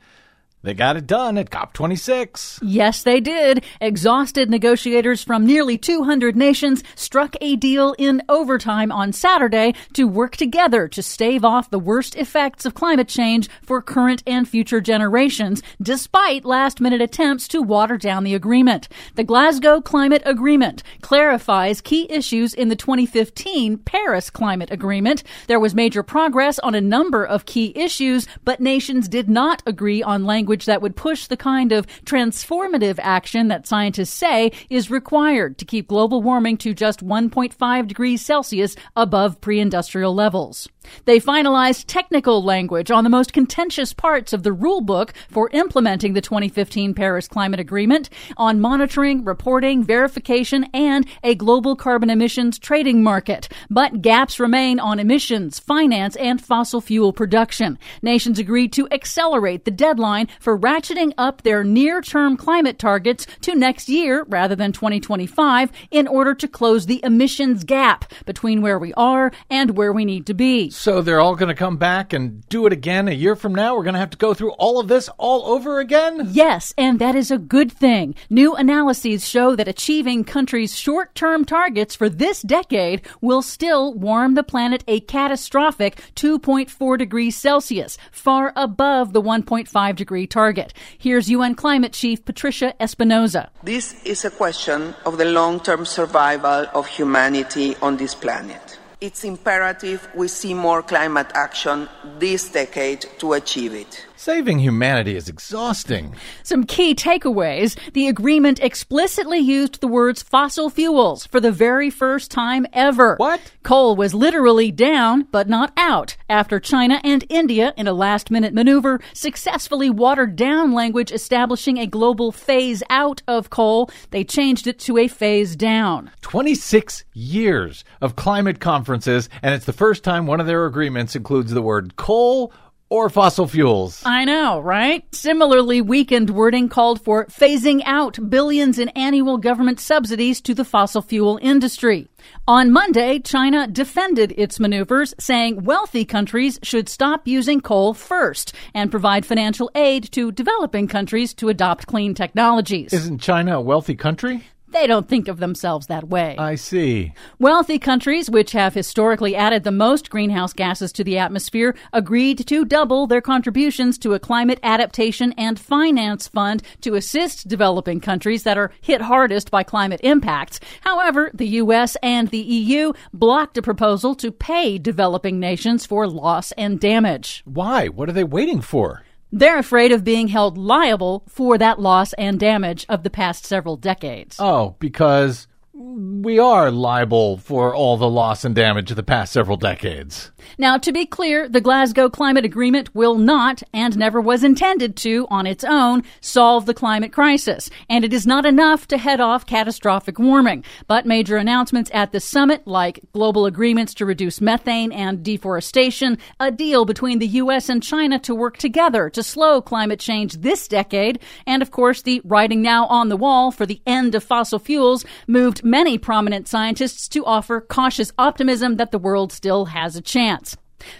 they 0.64 0.74
got 0.74 0.97
it 0.97 1.05
done 1.05 1.38
at 1.38 1.51
COP26. 1.51 2.60
Yes, 2.64 3.03
they 3.03 3.22
did. 3.22 3.64
Exhausted 3.80 4.49
negotiators 4.49 5.24
from 5.24 5.45
nearly 5.45 5.78
200 5.78 6.36
nations 6.36 6.84
struck 6.95 7.36
a 7.39 7.55
deal 7.55 7.93
in 7.99 8.24
overtime 8.28 8.91
on 8.91 9.14
Saturday 9.14 9.76
to 9.93 10.08
work 10.08 10.36
together 10.36 10.88
to 10.88 11.03
stave 11.03 11.45
off 11.45 11.70
the 11.70 11.78
worst 11.78 12.16
effects 12.16 12.66
of 12.66 12.74
climate 12.74 13.08
change 13.08 13.47
for 13.62 13.84
current 13.84 14.24
and 14.26 14.49
future 14.49 14.82
generations, 14.82 15.62
despite 15.80 16.43
last 16.43 16.82
minute 16.82 17.01
attempts 17.01 17.47
to 17.49 17.62
water 17.62 17.95
down 17.95 18.24
the 18.24 18.34
agreement. 18.34 18.89
The 19.14 19.24
Glasgow 19.24 19.80
Climate 19.80 20.24
Agreement 20.26 20.82
clarifies 21.01 21.82
key 21.82 22.08
issues 22.10 22.55
in 22.55 22.70
the 22.70 22.76
2015 22.76 23.78
Paris 23.78 24.32
Climate 24.32 24.72
Agreement. 24.72 25.24
There 25.45 25.60
was 25.60 25.76
major 25.76 26.01
progress 26.01 26.58
on 26.60 26.74
a 26.74 26.82
number 26.82 27.24
of 27.24 27.45
key 27.45 27.74
issues, 27.76 28.28
but 28.43 28.60
nations 28.60 29.08
did 29.08 29.30
not 29.30 29.62
agree 29.68 30.01
on 30.01 30.26
language 30.26 30.47
that 30.66 30.82
would 30.82 30.95
push 30.95 31.28
the 31.28 31.38
kind 31.38 31.72
of 31.72 31.86
transformative 32.06 33.00
action 33.00 33.48
that 33.50 33.68
scientists 33.68 34.14
say 34.14 34.52
is 34.70 34.89
required 34.89 35.58
to 35.58 35.66
keep 35.66 35.88
global 35.88 36.22
warming 36.22 36.58
to 36.58 36.74
just 36.74 37.06
1.5 37.06 37.88
degrees 37.88 38.26
Celsius 38.26 38.76
above 38.95 39.39
pre 39.41 39.60
industrial 39.60 40.16
levels. 40.16 40.68
They 41.06 41.20
finalized 41.20 41.86
technical 41.88 42.44
language 42.44 42.92
on 42.92 43.04
the 43.04 43.10
most 43.10 43.34
contentious 43.34 43.94
parts 43.94 44.34
of 44.34 44.44
the 44.44 44.52
rulebook 44.52 45.12
for 45.30 45.50
implementing 45.52 46.14
the 46.14 46.22
2015 46.22 46.94
Paris 46.94 47.28
Climate 47.28 47.60
Agreement 47.60 48.10
on 48.38 48.60
monitoring, 48.60 49.24
reporting, 49.24 49.84
verification, 49.84 50.66
and 50.74 51.06
a 51.24 51.36
global 51.36 51.76
carbon 51.76 52.10
emissions 52.10 52.60
trading 52.60 53.04
market. 53.04 53.50
But 53.70 54.02
gaps 54.02 54.40
remain 54.40 54.80
on 54.80 55.00
emissions, 55.00 55.60
finance, 55.60 56.16
and 56.18 56.42
fossil 56.42 56.82
fuel 56.82 57.14
production. 57.14 57.78
Nations 58.02 58.40
agreed 58.40 58.74
to 58.74 58.88
accelerate 58.92 59.66
the 59.66 59.72
deadline 59.72 60.28
for 60.40 60.58
ratcheting 60.58 61.14
up 61.18 61.42
their 61.44 61.64
near 61.64 62.02
term 62.02 62.38
climate 62.38 62.80
targets 62.80 63.28
to 63.42 63.56
next 63.56 63.90
year 63.90 64.26
rather 64.28 64.56
than 64.56 64.72
2025 64.72 65.72
in 65.92 66.08
order 66.08 66.34
to 66.34 66.48
close 66.48 66.86
the 66.86 67.02
emissions 67.04 67.64
gap 67.64 68.12
between 68.26 68.62
where 68.62 68.80
we 68.80 68.94
are 68.94 69.32
and 69.50 69.78
where 69.78 69.94
we 69.94 70.06
need 70.06 70.26
to 70.26 70.34
be. 70.34 70.70
So 70.78 71.02
they're 71.02 71.20
all 71.20 71.36
going 71.36 71.50
to 71.50 71.56
come 71.56 71.78
back 71.78 72.14
and 72.14 72.48
do 72.50 72.68
it 72.68 72.72
again 72.72 73.08
a 73.08 73.12
year 73.12 73.36
from 73.36 73.56
now? 73.56 73.76
We're 73.76 73.84
going 73.84 73.96
to 73.96 74.00
have 74.00 74.12
to 74.12 74.18
go 74.18 74.36
through 74.36 74.52
all 74.52 74.80
of 74.80 74.88
this 74.88 75.10
all 75.18 75.48
over 75.48 75.80
again? 75.80 76.30
Yes, 76.32 76.72
and 76.78 77.00
that 77.00 77.16
is 77.16 77.32
a 77.32 77.40
good 77.40 77.72
thing. 77.72 78.14
New 78.30 78.54
analyses 78.54 79.28
show 79.28 79.56
that 79.56 79.68
achieving 79.68 80.24
countries' 80.24 80.78
short 80.78 81.16
term 81.16 81.46
targets 81.46 81.96
for 81.96 82.10
this 82.10 82.44
decade 82.44 83.02
will 83.22 83.42
still 83.42 83.96
warm 83.96 84.36
the 84.36 84.44
planet 84.44 84.84
a 84.88 85.00
catastrophic 85.00 86.00
2.4 86.16 86.98
degrees 86.98 87.36
Celsius, 87.36 87.98
far 88.12 88.54
above 88.56 89.14
the 89.14 89.22
1.5 89.22 89.96
degree 89.96 90.28
target. 90.28 90.76
Here's 90.96 91.28
UN 91.28 91.56
Climate 91.56 91.94
Chief 91.94 92.24
Patricia 92.24 92.80
Espinosa. 92.80 93.50
This 93.64 94.00
is 94.06 94.26
a 94.26 94.30
question 94.30 94.94
of 95.08 95.18
the 95.18 95.26
long 95.26 95.60
term 95.60 95.86
survival 95.86 96.68
of 96.76 96.86
humanity 96.86 97.76
on 97.82 97.98
this 97.98 98.14
planet. 98.14 98.66
It's 99.00 99.24
imperative 99.24 100.10
we 100.16 100.28
see 100.28 100.56
more 100.56 100.82
climate 100.82 101.28
action 101.36 101.88
this 102.18 102.50
decade 102.50 103.06
to 103.20 103.34
achieve 103.34 103.76
it. 103.76 104.07
Saving 104.20 104.57
humanity 104.57 105.15
is 105.15 105.30
exhausting. 105.30 106.15
Some 106.41 106.63
key 106.63 106.95
takeaways. 106.95 107.78
The 107.93 108.07
agreement 108.07 108.59
explicitly 108.59 109.38
used 109.38 109.80
the 109.80 109.88
words 109.88 110.24
fossil 110.24 110.72
fuels 110.72 111.28
for 111.28 111.39
the 111.39 111.51
very 111.51 111.91
first 111.91 112.32
time 112.32 112.65
ever. 112.74 113.15
What? 113.18 113.39
Coal 113.61 113.95
was 113.95 114.15
literally 114.15 114.72
down, 114.72 115.28
but 115.30 115.47
not 115.47 115.72
out, 115.78 116.18
after 116.28 116.59
China 116.59 116.99
and 117.03 117.26
India, 117.30 117.76
in 117.78 117.88
a 117.88 117.93
last 117.93 118.32
minute 118.32 118.55
maneuver, 118.55 118.99
successfully 119.13 119.91
watered 119.91 120.36
down 120.36 120.74
language 120.74 121.11
establishing 121.11 121.78
a 121.78 121.86
global 121.86 122.32
phase 122.32 122.82
out 122.89 123.22
of 123.28 123.51
coal. 123.51 123.91
They 124.09 124.24
changed 124.24 124.65
it 124.65 124.80
to 124.80 124.97
a 124.97 125.07
phase 125.07 125.55
down. 125.55 126.09
26 126.22 127.05
years 127.13 127.84
of 128.01 128.15
climate 128.15 128.59
conferences, 128.59 129.30
and 129.43 129.53
it's 129.53 129.65
the 129.65 129.74
first 129.74 130.03
time 130.03 130.26
one 130.26 130.39
of 130.39 130.47
their 130.47 130.65
agreements 130.65 131.15
includes 131.15 131.51
the 131.51 131.61
word 131.61 131.95
coal 131.97 132.51
or 132.90 133.10
fossil 133.10 133.48
fuels. 133.48 134.02
I 134.06 134.26
know, 134.26 134.60
right? 134.60 135.04
Similarly 135.14 135.82
weakened 135.82 136.30
wording 136.30 136.70
called 136.70 137.02
for 137.02 137.26
phasing 137.26 137.82
out 137.86 138.18
billions 138.30 138.80
in 138.80 138.90
annual 138.90 139.38
government 139.38 139.80
subsidies 139.80 140.42
to 140.42 140.54
the 140.54 140.66
fossil 140.66 141.02
fuel 141.02 141.40
industry. 141.42 142.08
On 142.48 142.72
Monday, 142.72 143.20
China 143.20 143.68
defended 143.68 144.34
its 144.38 144.60
maneuvers, 144.60 145.14
saying 145.20 145.64
wealthy 145.64 146.06
countries 146.06 146.60
should 146.64 146.90
stop 146.90 147.28
using 147.28 147.62
coal 147.62 147.94
first 147.94 148.54
and 148.74 148.92
provide 148.92 149.26
financial 149.26 149.70
aid 149.76 150.12
to 150.12 150.32
developing 150.32 150.88
countries 150.88 151.34
to 151.36 151.50
adopt 151.50 151.88
clean 151.88 152.14
technologies. 152.14 152.94
Isn't 152.94 153.20
China 153.20 153.58
a 153.58 153.62
wealthy 153.62 153.96
country? 153.96 154.48
They 154.70 154.86
don't 154.86 155.07
think 155.07 155.28
of 155.28 155.39
themselves 155.39 155.88
that 155.88 156.09
way. 156.09 156.36
I 156.38 156.55
see. 156.55 157.13
Wealthy 157.39 157.80
countries, 157.80 158.30
which 158.30 158.51
have 158.51 158.74
historically 158.74 159.36
added 159.36 159.63
the 159.63 159.72
most 159.72 160.09
greenhouse 160.09 160.51
gases 160.51 160.91
to 160.93 161.03
the 161.05 161.18
atmosphere, 161.18 161.74
agreed 161.93 162.45
to 162.47 162.65
double 162.65 163.07
their 163.07 163.22
contributions 163.22 163.97
to 163.99 164.13
a 164.13 164.20
climate 164.20 164.59
adaptation 164.63 165.34
and 165.38 165.57
finance 165.57 166.28
fund 166.28 166.63
to 166.82 166.95
assist 166.95 167.47
developing 167.47 168.01
countries 168.01 168.43
that 168.43 168.57
are 168.57 168.72
hit 168.82 169.01
hardest 169.01 169.51
by 169.51 169.63
climate 169.63 170.01
impacts. 170.03 170.59
However, 170.82 171.32
the 171.34 171.47
U.S. 171.47 171.95
and 172.03 172.28
the 172.30 172.38
EU 172.38 172.91
blocked 173.13 173.57
a 173.57 173.61
proposal 173.61 174.15
to 174.15 174.32
pay 174.32 174.78
developing 174.78 175.39
nations 175.39 175.86
for 175.86 176.07
loss 176.07 176.51
and 176.53 176.80
damage. 176.80 177.41
Why? 177.45 177.88
What 177.88 178.09
are 178.09 178.13
they 178.13 178.26
waiting 178.26 178.61
for? 178.61 179.03
They're 179.32 179.60
afraid 179.60 179.92
of 179.92 180.04
being 180.04 180.30
held 180.30 180.58
liable 180.58 181.24
for 181.28 181.58
that 181.58 181.80
loss 181.80 182.14
and 182.14 182.40
damage 182.40 182.86
of 182.88 183.04
the 183.04 183.10
past 183.10 183.46
several 183.46 183.76
decades. 183.76 184.38
Oh, 184.40 184.76
because 184.80 185.48
we 185.80 186.40
are 186.40 186.72
liable 186.72 187.38
for 187.38 187.76
all 187.76 187.98
the 187.98 188.10
loss 188.10 188.44
and 188.44 188.56
damage 188.56 188.90
of 188.90 188.98
the 188.98 189.04
past 189.04 189.32
several 189.32 189.58
decades. 189.58 190.32
Now, 190.58 190.78
to 190.80 190.92
be 190.92 191.06
clear, 191.06 191.48
the 191.48 191.62
Glasgow 191.62 192.10
Climate 192.10 192.46
Agreement 192.46 192.96
will 192.96 193.16
not, 193.16 193.62
and 193.74 193.96
never 193.96 194.20
was 194.20 194.44
intended 194.44 194.96
to, 194.98 195.28
on 195.30 195.46
its 195.46 195.64
own, 195.64 196.04
solve 196.20 196.66
the 196.66 196.74
climate 196.74 197.14
crisis. 197.14 197.70
And 197.90 198.04
it 198.04 198.12
is 198.12 198.26
not 198.26 198.46
enough 198.46 198.88
to 198.88 198.98
head 198.98 199.22
off 199.22 199.46
catastrophic 199.46 200.18
warming. 200.18 200.64
But 200.88 201.06
major 201.06 201.38
announcements 201.38 201.92
at 201.94 202.12
the 202.12 202.20
summit, 202.20 202.66
like 202.66 203.02
global 203.14 203.46
agreements 203.46 203.94
to 203.96 204.06
reduce 204.06 204.42
methane 204.42 204.92
and 204.92 205.22
deforestation, 205.22 206.18
a 206.40 206.50
deal 206.50 206.86
between 206.86 207.20
the 207.20 207.28
U.S. 207.28 207.70
and 207.70 207.84
China 207.84 208.18
to 208.20 208.34
work 208.34 208.58
together 208.58 209.12
to 209.12 209.22
slow 209.22 209.62
climate 209.62 210.00
change 210.00 210.38
this 210.38 210.68
decade, 210.68 211.20
and 211.46 211.62
of 211.62 211.70
course, 211.70 212.02
the 212.02 212.22
writing 212.24 212.64
now 212.64 212.88
on 212.88 213.10
the 213.10 213.18
wall 213.18 213.52
for 213.52 213.68
the 213.68 213.82
end 213.86 214.16
of 214.16 214.24
fossil 214.24 214.58
fuels, 214.58 215.06
moved 215.28 215.64
many 215.70 215.97
prominent 215.97 216.47
scientists 216.47 217.07
to 217.09 217.26
offer 217.26 217.61
cautious 217.61 218.11
optimism 218.18 218.78
that 218.78 218.91
the 218.91 218.97
world 218.97 219.32
still 219.32 219.65
has 219.65 219.95
a 219.95 220.01
chance. 220.01 220.57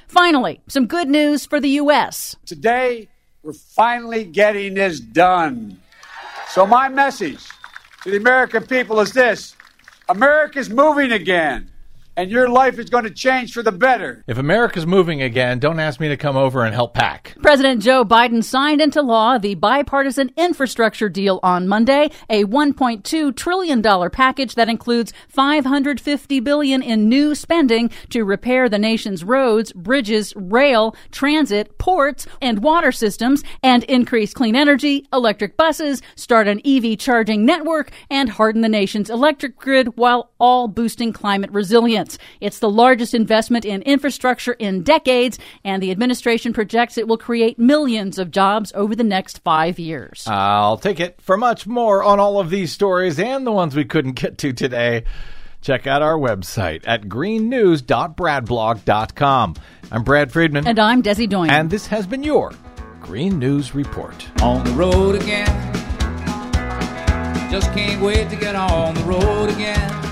Finally, 0.07 0.61
some 0.68 0.86
good 0.86 1.07
news 1.07 1.45
for 1.45 1.59
the 1.59 1.70
U.S. 1.70 2.36
Today, 2.45 3.07
we're 3.43 3.53
finally 3.53 4.24
getting 4.26 4.74
this 4.74 4.99
done. 4.99 5.80
So, 6.49 6.65
my 6.65 6.89
message 6.89 7.45
to 8.03 8.11
the 8.11 8.18
American 8.18 8.65
people 8.65 8.99
is 8.99 9.13
this 9.13 9.55
America's 10.09 10.70
moving 10.70 11.11
again 11.11 11.70
and 12.18 12.32
your 12.32 12.49
life 12.49 12.80
is 12.80 12.89
going 12.89 13.03
to 13.03 13.11
change 13.11 13.53
for 13.53 13.61
the 13.61 13.72
better. 13.72 14.24
If 14.26 14.39
America's 14.39 14.88
moving 14.88 15.22
again, 15.22 15.59
don't 15.59 15.80
ask 15.80 15.99
me 15.99 16.07
to 16.09 16.18
come 16.18 16.36
over 16.36 16.65
and 16.65 16.74
help 16.74 16.95
pack. 16.95 17.36
President 17.43 17.82
Joe 17.82 18.03
Biden 18.03 18.43
signed 18.43 18.82
into 18.82 19.03
law 19.03 19.38
the 19.38 19.53
bipartisan 19.53 20.32
infrastructure 20.36 21.09
deal 21.09 21.39
on 21.43 21.68
Monday, 21.68 22.09
a 22.28 22.45
1.2 22.45 23.36
trillion 23.36 23.82
dollar 23.82 24.09
package 24.09 24.55
that 24.55 24.68
includes 24.68 25.13
550 25.30 26.39
billion 26.39 26.82
in 26.82 27.07
new 27.07 27.36
spending 27.36 27.91
to 28.09 28.24
repair 28.24 28.68
the 28.68 28.80
nation's 28.80 29.24
roads, 29.24 29.72
bridges, 29.74 30.34
rail, 30.36 30.95
transit, 31.11 31.78
ports, 31.78 32.26
and 32.41 32.63
water 32.63 32.91
systems 32.91 33.43
and 33.61 33.84
increase 33.84 34.34
clean 34.34 34.55
energy, 34.55 35.07
electric 35.13 35.55
buses, 35.55 36.01
start 36.15 36.47
an 36.47 36.61
EV 36.65 36.97
charging 36.97 37.45
network, 37.45 37.91
and 38.09 38.30
harden 38.30 38.61
the 38.61 38.70
nation's 38.70 39.11
electric 39.11 39.55
grid 39.55 39.97
while 39.97 40.32
all 40.39 40.68
boosting 40.68 41.13
climate 41.13 41.51
resilience. 41.51 42.07
It's 42.39 42.60
the 42.60 42.70
largest 42.70 43.14
investment 43.14 43.66
in 43.66 43.82
infrastructure 43.82 44.53
in 44.53 44.84
decades, 44.84 45.39
and 45.64 45.82
the 45.82 45.91
administration 45.91 46.53
projects 46.53 46.97
it 46.97 47.08
will 47.08 47.18
create 47.18 47.58
millions 47.58 48.20
of 48.20 48.32
jobs 48.32 48.72
over 48.76 48.95
the 48.95 49.03
next 49.03 49.43
five 49.43 49.80
years. 49.80 50.24
I'll 50.28 50.78
take 50.78 50.99
it. 50.99 51.20
For 51.22 51.38
much 51.38 51.66
more 51.66 52.03
on 52.03 52.20
all 52.20 52.39
of 52.39 52.49
these 52.49 52.72
stories 52.72 53.20
and 53.20 53.45
the 53.45 53.51
ones 53.51 53.76
we 53.76 53.86
couldn't 53.86 54.14
get 54.14 54.38
to 54.39 54.53
today, 54.53 55.03
check 55.62 55.88
out 55.88 56.01
our 56.01 56.18
website 56.18 56.84
at 56.86 57.03
greennews.bradblog.com. 57.03 59.55
I'm 59.91 60.03
Brad 60.03 60.32
Friedman. 60.32 60.68
And 60.68 60.80
I'm 60.80 61.01
Desi 61.01 61.28
Doyen. 61.28 61.49
And 61.49 61.70
this 61.70 61.88
has 61.88 62.05
been 62.05 62.24
your 62.24 62.51
Green 63.01 63.39
News 63.39 63.74
Report. 63.74 64.28
On 64.41 64.64
the 64.64 64.72
road 64.72 65.16
again. 65.16 65.47
Just 67.49 67.72
can't 67.72 68.01
wait 68.01 68.30
to 68.30 68.36
get 68.36 68.55
on 68.55 68.93
the 68.93 69.03
road 69.03 69.49
again. 69.49 70.07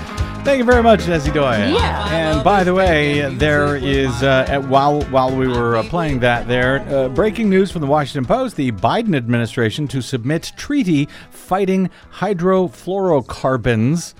Thank 0.46 0.58
you 0.58 0.64
very 0.64 0.82
much, 0.84 1.00
Desi 1.00 1.34
Doyen. 1.34 1.74
Yeah. 1.74 2.06
And 2.08 2.44
by 2.44 2.62
the 2.62 2.72
way, 2.72 3.28
there 3.34 3.74
is 3.74 4.22
uh, 4.22 4.46
at, 4.46 4.62
while 4.68 5.02
while 5.06 5.34
we 5.36 5.48
were 5.48 5.76
uh, 5.76 5.82
playing 5.82 6.20
that, 6.20 6.46
there 6.46 6.86
uh, 6.88 7.08
breaking 7.08 7.50
news 7.50 7.72
from 7.72 7.80
the 7.80 7.88
Washington 7.88 8.24
Post: 8.24 8.54
the 8.54 8.70
Biden 8.70 9.16
administration 9.16 9.88
to 9.88 10.00
submit 10.00 10.52
treaty 10.56 11.08
fighting 11.30 11.90
hydrofluorocarbons, 12.18 14.14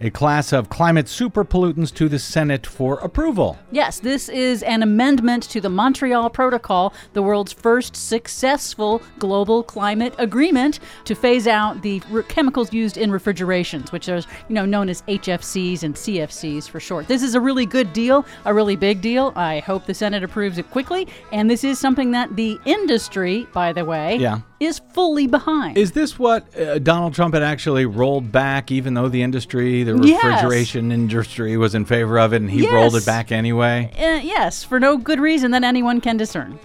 a 0.00 0.10
class 0.10 0.52
of 0.52 0.68
climate 0.70 1.06
superpollutants, 1.06 1.92
to 1.94 2.08
the 2.08 2.18
Senate 2.18 2.66
for 2.66 2.94
approval. 3.00 3.58
Yes, 3.70 4.00
this 4.00 4.28
is 4.28 4.62
an 4.62 4.82
amendment 4.82 5.42
to 5.50 5.60
the 5.60 5.68
Montreal 5.68 6.30
Protocol, 6.30 6.94
the 7.12 7.22
world's 7.22 7.52
first 7.52 7.94
successful 7.94 9.02
global 9.18 9.62
climate 9.62 10.14
agreement 10.18 10.80
to 11.04 11.14
phase 11.14 11.46
out 11.46 11.82
the 11.82 12.02
re- 12.10 12.22
chemicals 12.24 12.72
used 12.72 12.96
in 12.96 13.10
refrigerations, 13.10 13.92
which 13.92 14.08
are 14.08 14.18
you 14.18 14.54
know 14.54 14.64
known 14.64 14.88
as 14.88 15.02
HFCs 15.02 15.82
and 15.82 15.94
CFCs 15.94 16.68
for 16.68 16.80
short. 16.80 17.06
This 17.08 17.22
is 17.22 17.34
a 17.34 17.40
really 17.40 17.66
good 17.66 17.92
deal, 17.92 18.24
a 18.44 18.54
really 18.54 18.76
big 18.76 19.00
deal. 19.00 19.32
I 19.36 19.60
hope 19.60 19.86
the 19.86 19.94
Senate 19.94 20.22
approves 20.24 20.58
it 20.58 20.70
quickly, 20.70 21.08
and 21.32 21.50
this 21.50 21.64
is 21.64 21.78
something 21.78 22.10
that 22.12 22.36
the 22.36 22.58
industry, 22.64 23.46
by 23.52 23.72
the 23.72 23.84
way, 23.84 24.16
Yeah. 24.16 24.40
Is 24.60 24.78
fully 24.92 25.26
behind. 25.26 25.78
Is 25.78 25.92
this 25.92 26.18
what 26.18 26.56
uh, 26.58 26.78
Donald 26.78 27.14
Trump 27.14 27.32
had 27.34 27.42
actually 27.42 27.86
rolled 27.86 28.30
back, 28.30 28.70
even 28.70 28.92
though 28.94 29.08
the 29.08 29.22
industry, 29.22 29.82
the 29.82 29.98
Yes. 30.06 30.22
refrigeration 30.22 30.92
industry, 30.92 31.56
was 31.56 31.74
in 31.74 31.86
favor 31.86 32.18
of 32.18 32.34
it, 32.34 32.42
and 32.42 32.50
he 32.50 32.62
Yes. 32.64 32.72
rolled 32.72 32.94
it 32.94 33.06
back 33.06 33.32
anyway? 33.32 33.90
Uh, 33.98 34.20
yes, 34.22 34.62
for 34.62 34.78
no 34.78 34.98
good 34.98 35.18
reason 35.18 35.50
that 35.52 35.64
anyone 35.64 36.00
can 36.00 36.18
discern. 36.18 36.58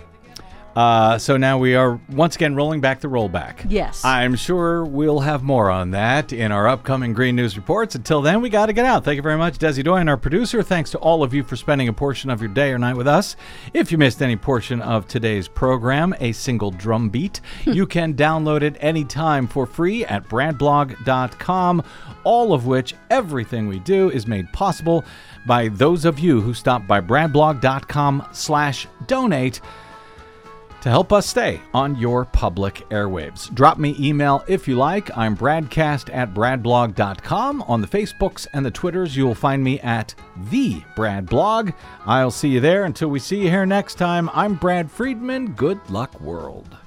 Uh, 0.76 1.17
so 1.17 1.38
now 1.38 1.57
we 1.57 1.73
are 1.73 1.99
once 2.09 2.36
again 2.36 2.53
rolling 2.53 2.82
back 2.82 2.99
the 2.99 3.07
rollback. 3.07 3.65
Yes. 3.69 4.03
I'm 4.03 4.36
sure 4.36 4.84
we'll 4.84 5.21
have 5.21 5.41
more 5.41 5.69
on 5.69 5.91
that 5.91 6.34
in 6.34 6.51
our 6.51 6.67
upcoming 6.67 7.13
Green 7.13 7.36
News 7.36 7.55
reports. 7.55 7.95
Until 7.95 8.21
then, 8.21 8.41
we 8.41 8.49
got 8.49 8.65
to 8.65 8.73
get 8.73 8.86
out. 8.86 9.05
Thank 9.05 9.15
you 9.15 9.21
very 9.21 9.38
much, 9.38 9.57
Desi 9.57 9.84
Doyen, 9.84 10.09
our 10.09 10.17
producer. 10.17 10.61
Thanks 10.61 10.91
to 10.91 10.97
all 10.97 11.23
of 11.23 11.34
you 11.34 11.43
for 11.43 11.55
spending 11.55 11.88
a 11.88 11.93
portion 11.93 12.30
of 12.30 12.41
your 12.41 12.49
day 12.49 12.71
or 12.71 12.78
night 12.78 12.97
with 12.97 13.07
us. 13.07 13.38
If 13.73 13.91
you 13.91 13.97
missed 13.97 14.21
any 14.21 14.36
portion 14.36 14.82
of 14.82 15.07
today's 15.07 15.47
program, 15.47 16.13
a 16.19 16.34
single 16.34 16.71
drum 16.71 17.09
beat, 17.09 17.39
you 17.65 17.88
can 17.88 18.13
download 18.13 18.61
it 18.61 18.76
anytime 18.82 19.47
for 19.47 19.65
free 19.65 20.05
at 20.05 20.28
bradblog.com. 20.28 21.84
All 22.26 22.53
of 22.53 22.65
which, 22.65 22.95
everything 23.09 23.67
we 23.67 23.80
do 23.80 24.09
is 24.09 24.28
made 24.28 24.51
possible 24.51 25.05
by 25.45 25.69
those 25.69 26.05
of 26.05 26.19
you 26.19 26.41
who 26.41 26.53
stop 26.53 26.86
by 26.88 26.99
bradblog.com 26.99 28.28
slash 28.34 28.88
donate 29.07 29.61
to 30.86 30.91
help 30.91 31.11
us 31.11 31.25
stay 31.25 31.59
on 31.73 31.95
your 31.95 32.25
public 32.25 32.88
airwaves. 32.91 33.51
Drop 33.55 33.79
me 33.79 33.95
email 33.99 34.43
if 34.47 34.67
you 34.67 34.75
like. 34.75 35.09
I'm 35.17 35.36
bradcast 35.36 36.13
at 36.13 36.31
bradblog.com. 36.31 37.63
On 37.63 37.81
the 37.81 37.88
Facebooks 37.88 38.45
and 38.53 38.63
the 38.63 38.69
Twitters, 38.69 39.17
you'll 39.17 39.33
find 39.33 39.63
me 39.63 39.79
at 39.79 40.13
the 40.51 40.83
Brad 40.95 41.25
Blog. 41.25 41.71
I'll 42.05 42.29
see 42.29 42.49
you 42.49 42.59
there. 42.59 42.83
Until 42.83 43.09
we 43.09 43.17
see 43.17 43.41
you 43.41 43.49
here 43.49 43.65
next 43.65 43.95
time, 43.95 44.29
I'm 44.31 44.53
Brad 44.53 44.91
Friedman. 44.91 45.53
Good 45.53 45.79
luck, 45.89 46.21
world. 46.21 46.77